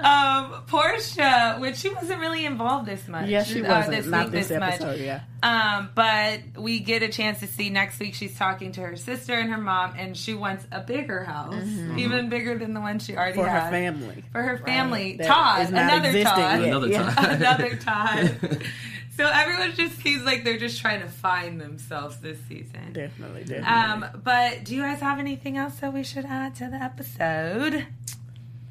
Um, 0.04 0.64
Porsha, 0.68 1.60
which 1.62 1.78
she 1.78 1.90
wasn't 1.90 2.20
really 2.20 2.46
involved 2.46 2.88
this 2.88 3.08
much. 3.08 3.30
Yes, 3.30 3.48
she 3.48 3.64
uh, 3.64 3.70
wasn't. 3.74 3.96
this 3.96 4.06
Not 4.08 4.24
week 4.26 4.32
this 4.34 4.48
this 4.50 4.60
much. 4.60 4.98
yeah. 5.00 5.22
Um, 5.42 5.90
but 5.96 6.40
we 6.58 6.80
get 6.80 7.04
a 7.04 7.08
chance 7.08 7.40
to 7.40 7.48
see 7.48 7.70
next 7.70 8.00
week. 8.00 8.14
She's 8.14 8.36
talking 8.38 8.74
to 8.74 8.82
her 8.82 8.96
sister 8.98 9.34
and 9.34 9.50
her 9.52 9.58
mom, 9.58 9.94
and 9.98 10.18
she 10.18 10.34
wants 10.34 10.66
a 10.74 10.82
bigger 10.82 11.24
house, 11.24 11.64
even 11.98 12.28
bigger 12.30 12.58
than 12.58 12.74
the 12.74 12.82
one 12.82 13.00
she 13.00 13.16
already 13.16 13.38
has. 13.38 13.46
For 13.46 13.50
had 13.50 13.64
her 13.66 13.72
family. 13.72 14.24
For 14.34 14.42
her 14.42 14.58
family, 14.58 15.16
That 15.18 15.28
Todd, 15.28 15.62
is 15.66 15.72
not 15.72 15.84
another 15.84 16.10
existing 16.10 16.24
Todd. 16.26 16.62
Another 16.62 16.88
Yeah. 16.88 17.14
time. 17.14 17.32
another 17.42 17.76
Todd. 17.78 18.64
So 19.18 19.30
everyone 19.32 19.74
just 19.74 19.98
seems 20.02 20.24
like 20.24 20.44
they're 20.44 20.58
just 20.58 20.80
trying 20.82 21.02
to 21.02 21.08
find 21.08 21.60
themselves 21.62 22.18
this 22.18 22.38
season. 22.48 22.94
Definitely, 22.94 23.44
definitely. 23.44 23.64
Um, 23.68 24.06
but 24.24 24.64
do 24.64 24.76
you 24.76 24.82
guys 24.82 25.00
have 25.02 25.20
anything 25.20 25.58
else 25.58 25.76
that 25.78 25.94
we 25.94 26.04
should 26.04 26.26
add 26.26 26.56
to 26.56 26.68
the 26.70 26.78
episode? 26.78 27.86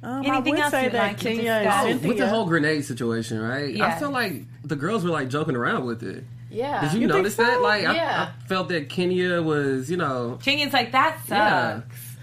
Um, 0.04 0.24
anything 0.26 0.32
I 0.32 0.38
would 0.40 0.58
else 0.58 0.70
say 0.72 0.84
you'd 0.84 0.92
that 0.94 1.02
like 1.08 1.18
to 1.18 1.24
Kenya 1.24 1.52
and 1.52 1.64
discuss? 1.64 1.84
Cynthia. 1.86 2.08
With 2.08 2.18
the 2.18 2.28
whole 2.28 2.46
grenade 2.46 2.84
situation, 2.84 3.40
right? 3.40 3.64
I 3.66 3.68
Yes. 3.68 4.00
feel 4.00 4.10
like 4.10 4.42
the 4.64 4.74
girls 4.76 5.04
were 5.04 5.10
like 5.10 5.28
joking 5.28 5.54
around 5.54 5.86
with 5.86 6.02
it. 6.02 6.24
Yeah. 6.50 6.82
Did 6.82 6.94
you, 6.94 7.00
You 7.02 7.06
notice 7.06 7.36
so? 7.36 7.44
that? 7.44 7.62
Like, 7.62 7.84
Yeah. 7.84 8.28
I, 8.30 8.44
I 8.44 8.46
felt 8.48 8.68
that 8.70 8.88
Kenya 8.88 9.40
was, 9.40 9.90
you 9.90 9.96
know, 9.96 10.38
Kenya's 10.42 10.72
like 10.72 10.92
that 10.92 11.18
sucks. 11.18 11.30
Yeah. 11.30 11.80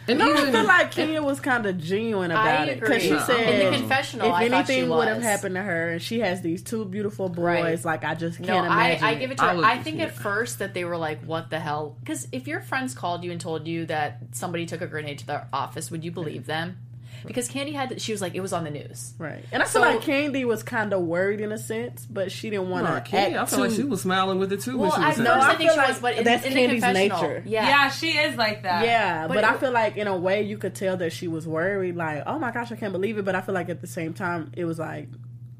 And 0.10 0.22
I 0.24 0.30
even- 0.42 0.52
feel 0.54 0.64
like 0.66 0.92
Kenya 0.92 1.22
was 1.22 1.40
kind 1.40 1.66
of 1.66 1.78
genuine 1.78 2.32
about 2.32 2.46
I 2.48 2.66
it 2.66 2.80
because 2.80 3.02
she 3.02 3.10
agree. 3.10 3.20
said 3.22 3.40
In 3.50 3.72
the 3.72 3.78
confessional, 3.78 4.28
if 4.28 4.34
I 4.34 4.46
anything 4.46 4.90
would 4.90 5.08
have 5.08 5.22
happened 5.22 5.56
to 5.56 5.62
her, 5.62 5.90
and 5.92 6.02
she 6.02 6.20
has 6.22 6.42
these 6.42 6.64
two 6.64 6.86
beautiful 6.86 7.30
boys, 7.30 7.44
Right. 7.44 7.86
like 7.86 8.04
I 8.04 8.16
just 8.16 8.38
can't 8.38 8.50
I, 8.70 8.90
imagine. 8.92 9.04
I 9.06 9.16
give 9.16 9.32
it 9.32 9.38
to 9.38 9.44
her. 9.44 9.56
would- 9.58 9.66
I 9.66 9.78
think 9.78 10.00
at 10.00 10.12
first 10.16 10.60
that 10.60 10.74
they 10.74 10.84
were 10.86 10.98
like, 10.98 11.22
"What 11.24 11.50
the 11.50 11.60
hell?" 11.60 11.96
Because 12.00 12.28
if 12.32 12.48
your 12.48 12.60
friends 12.62 12.94
called 12.94 13.24
you 13.24 13.32
and 13.32 13.40
told 13.40 13.68
you 13.68 13.86
that 13.88 14.20
somebody 14.32 14.66
took 14.66 14.82
a 14.82 14.88
grenade 14.88 15.20
to 15.20 15.28
their 15.28 15.48
office, 15.54 15.92
would 15.92 16.04
you 16.04 16.12
believe 16.12 16.46
them? 16.46 16.78
Because 17.26 17.50
Kandi 17.50 17.74
had, 17.74 18.02
she 18.02 18.12
was 18.12 18.22
like, 18.22 18.36
it 18.36 18.42
was 18.42 18.54
on 18.54 18.64
the 18.64 18.70
news. 18.72 19.14
Right, 19.18 19.44
and 19.52 19.62
I 19.62 19.66
So- 19.66 19.82
feel 19.82 19.92
like 19.94 20.02
Kandi 20.02 20.46
was 20.46 20.64
kind 20.64 20.94
of 20.94 21.02
worried 21.02 21.42
in 21.42 21.52
a 21.52 21.58
sense, 21.58 22.06
but 22.10 22.32
she 22.32 22.50
didn't 22.50 22.70
want 22.70 22.86
to 22.86 22.92
Nah, 22.92 22.98
act 22.98 23.14
I 23.14 23.46
feel 23.46 23.60
like 23.60 23.72
she 23.72 23.84
was 23.84 24.02
smiling 24.02 24.40
with 24.40 24.52
it 24.54 24.62
too 24.62 24.78
Well, 24.78 24.92
when 24.92 25.00
she 25.00 25.06
I 25.06 25.10
was 25.10 25.18
know 25.20 25.34
I 25.34 25.40
I 25.52 25.56
think 25.56 25.72
feel 25.72 25.82
she 25.84 25.92
was, 25.92 26.00
but 26.00 26.18
in, 26.18 26.24
that's 26.24 26.46
in 26.46 26.54
Kandi's 26.54 26.84
confessional, 26.84 27.22
nature. 27.22 27.44
yeah, 27.46 27.68
Yeah, 27.68 27.90
she 27.90 28.12
is 28.18 28.36
like 28.38 28.64
that. 28.64 28.86
Yeah, 28.86 29.28
but, 29.28 29.36
But 29.36 29.44
I 29.44 29.58
feel 29.58 29.72
like 29.72 29.98
in 29.98 30.08
a 30.08 30.18
way 30.18 30.44
you 30.44 30.58
could 30.58 30.76
tell 30.76 30.98
that 30.98 31.12
she 31.14 31.28
was 31.28 31.48
worried, 31.48 31.96
like, 31.96 32.24
oh 32.26 32.40
my 32.40 32.52
gosh, 32.52 32.72
I 32.72 32.76
can't 32.76 32.94
believe 32.94 33.18
it. 33.18 33.26
But 33.26 33.36
I 33.36 33.42
feel 33.42 33.56
like 33.56 33.70
at 33.70 33.82
the 33.82 33.88
same 33.88 34.14
time, 34.14 34.52
it 34.56 34.66
was 34.66 34.80
like, 34.80 35.08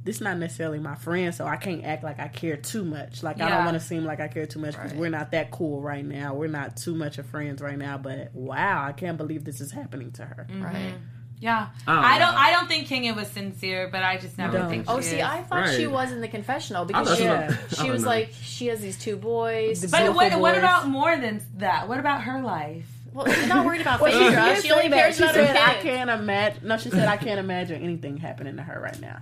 this 0.02 0.16
is 0.16 0.22
not 0.22 0.38
necessarily 0.38 0.80
my 0.80 0.96
friend, 0.96 1.36
so 1.36 1.46
I 1.46 1.58
can't 1.58 1.84
act 1.84 2.04
like 2.04 2.20
I 2.20 2.30
care 2.30 2.56
too 2.56 2.84
much. 2.86 3.22
Like 3.22 3.42
I 3.42 3.50
don't 3.50 3.66
want 3.66 3.76
to 3.76 3.82
seem 3.86 4.06
like 4.06 4.22
I 4.22 4.28
care 4.30 4.46
too 4.46 4.58
much 4.58 4.72
because 4.72 4.92
Right. 4.92 5.00
we're 5.00 5.10
not 5.10 5.32
that 5.32 5.52
cool 5.52 5.82
right 5.82 6.06
now. 6.06 6.34
We're 6.34 6.48
not 6.48 6.78
too 6.78 6.96
much 6.96 7.18
of 7.18 7.26
friends 7.28 7.62
right 7.62 7.78
now. 7.78 7.98
But 7.98 8.34
wow, 8.34 8.86
I 8.88 8.94
can't 8.94 9.18
believe 9.18 9.44
this 9.44 9.60
is 9.62 9.72
happening 9.72 10.12
to 10.14 10.24
her. 10.24 10.48
right. 10.50 10.74
Mm-hmm. 10.74 10.96
Yeah. 11.42 11.68
I 11.88 11.94
don't 11.94 12.04
I 12.04 12.20
don't 12.20 12.36
I 12.36 12.52
don't 12.52 12.68
think 12.68 12.88
Kenya 12.88 13.14
was 13.14 13.28
sincere, 13.30 13.88
but 13.92 14.04
I 14.04 14.18
just 14.18 14.38
never 14.38 14.58
don't. 14.58 14.70
think 14.70 14.84
she 14.86 14.90
Oh, 14.92 15.00
see, 15.02 15.16
is. 15.18 15.24
I 15.24 15.42
thought 15.44 15.70
she 15.70 15.88
was 15.88 16.12
in 16.12 16.20
the 16.22 16.28
confessional 16.28 16.84
because 16.86 17.10
she, 17.12 17.16
she 17.18 17.24
Yeah. 17.24 17.48
was- 17.48 17.78
she 17.80 17.90
was 17.92 18.02
know. 18.04 18.10
like, 18.10 18.34
she 18.42 18.68
has 18.68 18.82
these 18.82 18.98
two 18.98 19.16
boys. 19.16 19.82
The 19.82 19.88
But 19.88 20.00
Beautiful 20.00 20.16
what, 20.18 20.40
what 20.42 20.58
about 20.58 20.88
more 20.88 21.16
than 21.16 21.42
that? 21.58 21.88
What 21.88 22.00
about 22.00 22.24
her 22.24 22.42
life? 22.42 22.86
well, 23.14 23.26
she's 23.32 23.48
not 23.48 23.66
worried 23.66 23.82
about 23.82 24.02
Well, 24.02 24.12
she, 24.12 24.18
Phaedra. 24.20 24.56
did 24.56 24.64
She 24.66 24.72
only 24.72 24.88
that. 24.90 24.96
cares 24.98 25.16
She 25.18 25.24
about 25.24 25.36
her 25.36 25.46
said, 25.48 25.56
"I 25.56 25.74
can't 25.82 26.10
imagine." 26.10 26.68
No, 26.68 26.78
she 26.78 26.90
said, 26.90 27.08
"I 27.08 27.18
can't 27.18 27.40
imagine 27.40 27.82
anything 27.84 28.18
happening 28.18 28.58
to 28.58 28.62
her 28.64 28.80
right 28.80 29.00
now." 29.02 29.20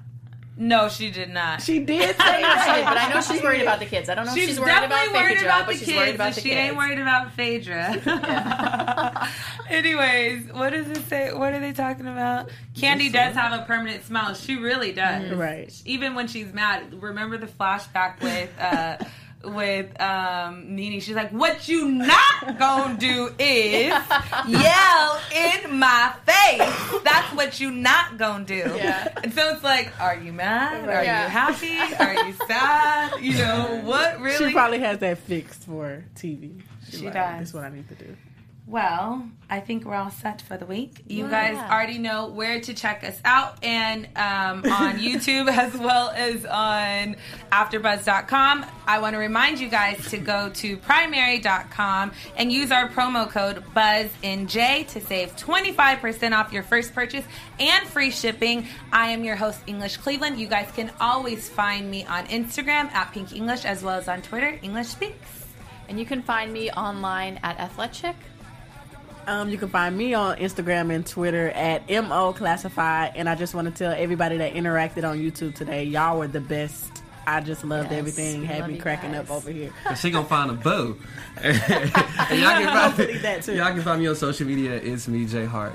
No, 0.59 0.89
she 0.89 1.11
did 1.11 1.29
not. 1.29 1.61
She 1.61 1.79
did 1.79 2.15
say 2.17 2.23
I 2.23 2.41
know 2.41 2.49
she 2.49 2.65
did, 2.71 2.85
that, 2.85 2.85
but 2.87 2.97
I 2.97 3.13
know 3.13 3.21
she's 3.21 3.43
worried 3.43 3.61
about 3.61 3.79
the 3.79 3.85
kids. 3.85 4.09
I 4.09 4.15
don't 4.15 4.25
know 4.25 4.31
if 4.33 4.37
She's, 4.37 4.49
she's 4.49 4.59
worried 4.59 4.71
about 4.71 4.89
definitely 4.89 5.19
worried 5.19 5.37
Phaedra, 5.37 5.47
about 5.47 5.65
but 5.67 5.71
the 5.73 5.77
she's 5.77 5.87
kids, 5.87 5.97
worried 5.97 6.15
about 6.15 6.27
but 6.29 6.35
the 6.35 6.41
she 6.41 6.49
kids. 6.49 6.59
ain't 6.59 6.77
worried 6.77 6.99
about 6.99 7.31
Phaedra. 7.33 9.29
Anyways, 9.69 10.53
what 10.53 10.69
does 10.71 10.87
it 10.89 11.07
say? 11.07 11.31
What 11.33 11.53
are 11.53 11.59
they 11.59 11.73
talking 11.73 12.07
about? 12.07 12.49
Kandi 12.75 13.11
does 13.11 13.35
have 13.35 13.53
a 13.59 13.63
permanent 13.65 14.03
smile. 14.03 14.33
She 14.33 14.55
really 14.55 14.91
does. 14.93 15.31
Right. 15.33 15.71
Even 15.85 16.15
when 16.15 16.27
she's 16.27 16.51
mad. 16.53 17.01
Remember 17.01 17.37
the 17.37 17.47
flashback 17.47 18.21
with 18.21 18.49
uh 18.59 18.97
with 19.47 19.99
um 20.01 20.75
Nene. 20.75 20.99
She's 20.99 21.15
like, 21.15 21.31
What 21.31 21.67
you 21.67 21.89
not 21.89 22.57
gonna 22.59 22.97
do 22.97 23.33
is 23.39 23.93
yell 24.47 25.19
in 25.35 25.77
my 25.79 26.13
face. 26.25 27.01
That's 27.03 27.33
what 27.35 27.59
you 27.59 27.71
not 27.71 28.17
gonna 28.17 28.45
do. 28.45 28.55
Yeah. 28.77 29.07
And 29.23 29.33
so 29.33 29.53
it's 29.53 29.63
like, 29.63 29.91
are 29.99 30.15
you 30.15 30.33
mad? 30.33 30.87
Are 30.87 31.03
Yeah. 31.03 31.23
you 31.25 31.29
happy? 31.29 31.95
Are 32.03 32.27
you 32.27 32.33
sad? 32.47 33.21
You 33.21 33.37
know, 33.37 33.81
what 33.83 34.19
really 34.19 34.47
She 34.49 34.53
probably 34.53 34.79
has 34.79 34.99
that 34.99 35.17
fixed 35.19 35.63
for 35.65 36.03
TV. 36.15 36.61
She's 36.89 36.99
She 36.99 37.05
like, 37.05 37.13
does. 37.15 37.39
This 37.39 37.47
is 37.49 37.53
what 37.55 37.63
I 37.65 37.69
need 37.69 37.87
to 37.89 37.95
do. 37.95 38.15
Well, 38.69 39.23
I 39.49 39.61
think 39.61 39.85
we're 39.85 39.95
all 39.95 40.11
set 40.11 40.41
for 40.41 40.57
the 40.57 40.65
week. 40.65 41.01
You 41.07 41.23
Yeah. 41.29 41.53
guys 41.53 41.71
already 41.71 41.97
know 41.99 42.27
where 42.27 42.59
to 42.59 42.73
check 42.73 43.01
us 43.05 43.17
out 43.23 43.63
and 43.63 44.05
um, 44.17 44.69
on 44.69 44.97
YouTube 44.99 45.47
as 45.47 45.73
well 45.77 46.09
as 46.09 46.45
on 46.45 47.15
AfterBuzz.com. 47.49 48.65
I 48.85 48.99
want 48.99 49.13
to 49.13 49.19
remind 49.19 49.61
you 49.61 49.69
guys 49.69 50.09
to 50.09 50.17
go 50.17 50.49
to 50.49 50.75
Primary.com 50.75 52.11
and 52.35 52.51
use 52.51 52.69
our 52.73 52.89
promo 52.89 53.29
code 53.29 53.63
BuzzInJ 53.73 54.87
to 54.89 54.99
save 54.99 55.37
25% 55.37 56.37
off 56.37 56.51
your 56.51 56.63
first 56.63 56.93
purchase 56.93 57.23
and 57.61 57.87
free 57.87 58.11
shipping. 58.11 58.67
I 58.91 59.11
am 59.11 59.23
your 59.23 59.37
host, 59.37 59.61
English 59.65 59.95
Cleveland. 59.95 60.41
You 60.41 60.47
guys 60.47 60.69
can 60.75 60.91
always 60.99 61.47
find 61.47 61.89
me 61.89 62.03
on 62.05 62.25
Instagram 62.27 62.91
at 62.91 63.13
Pink 63.13 63.33
English 63.33 63.63
as 63.63 63.81
well 63.81 63.97
as 63.97 64.09
on 64.09 64.21
Twitter, 64.21 64.59
English 64.61 64.87
Speaks. 64.87 65.45
And 65.87 65.97
you 65.97 66.05
can 66.05 66.21
find 66.21 66.51
me 66.51 66.69
online 66.71 67.39
at 67.43 67.57
Athletic. 67.61 68.17
Um, 69.27 69.49
you 69.49 69.57
can 69.57 69.67
find 69.67 69.95
me 69.97 70.13
on 70.13 70.37
Instagram 70.37 70.93
and 70.93 71.05
Twitter 71.05 71.49
at 71.49 71.89
mo 71.89 72.31
classified. 72.33 73.11
And 73.15 73.27
I 73.27 73.35
just 73.35 73.53
want 73.53 73.67
to 73.67 73.73
tell 73.73 73.91
everybody 73.91 74.37
that 74.37 74.53
interacted 74.53 75.03
on 75.07 75.19
YouTube 75.19 75.53
today, 75.53 75.83
y'all 75.83 76.17
were 76.17 76.27
the 76.27 76.39
best. 76.39 77.03
I 77.27 77.41
just 77.41 77.65
loved 77.65 77.91
Yes, 77.91 77.99
everything. 77.99 78.39
we 78.39 78.45
Had 78.45 78.67
me 78.69 78.77
cracking 78.77 79.11
guys. 79.11 79.25
up 79.25 79.31
over 79.31 79.51
here. 79.51 79.71
She 79.97 80.11
gonna 80.11 80.25
find 80.25 80.49
a 80.49 80.53
boo. 80.53 80.97
and 81.43 81.59
y'all 81.59 82.57
can 82.57 82.95
find 82.95 83.19
that 83.21 83.43
too. 83.43 83.53
Y'all 83.53 83.73
can 83.73 83.81
find 83.81 83.99
me 84.01 84.07
on 84.07 84.15
social 84.15 84.47
media. 84.47 84.75
It's 84.75 85.09
me, 85.09 85.25
J 85.25 85.43
Hart. 85.43 85.73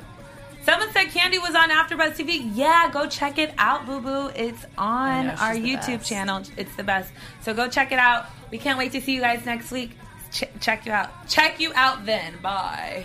Someone 0.65 0.91
said 0.93 1.09
Kandi 1.09 1.43
was 1.43 1.55
on 1.55 1.69
AfterBuzz 1.69 2.15
TV. 2.17 2.51
Yeah, 2.55 2.89
go 2.91 3.07
check 3.07 3.37
it 3.37 3.53
out, 3.59 3.85
Boo 3.85 4.01
Boo. 4.01 4.29
It's 4.35 4.65
on 4.79 5.27
know, 5.27 5.33
our 5.35 5.55
YouTube 5.55 5.99
best. 5.99 6.09
channel. 6.09 6.43
It's 6.57 6.75
the 6.77 6.85
best. 6.85 7.11
So 7.43 7.53
go 7.53 7.69
check 7.69 7.93
it 7.93 7.99
out. 7.99 8.27
We 8.51 8.57
can't 8.57 8.79
wait 8.79 8.93
to 8.93 9.01
see 9.03 9.15
you 9.15 9.21
guys 9.21 9.45
next 9.45 9.71
week. 9.73 9.91
Ch- 10.31 10.45
check 10.61 10.87
you 10.87 10.93
out. 10.93 11.29
Check 11.29 11.61
you 11.61 11.73
out 11.75 12.07
then. 12.07 12.35
Bye. 12.41 13.05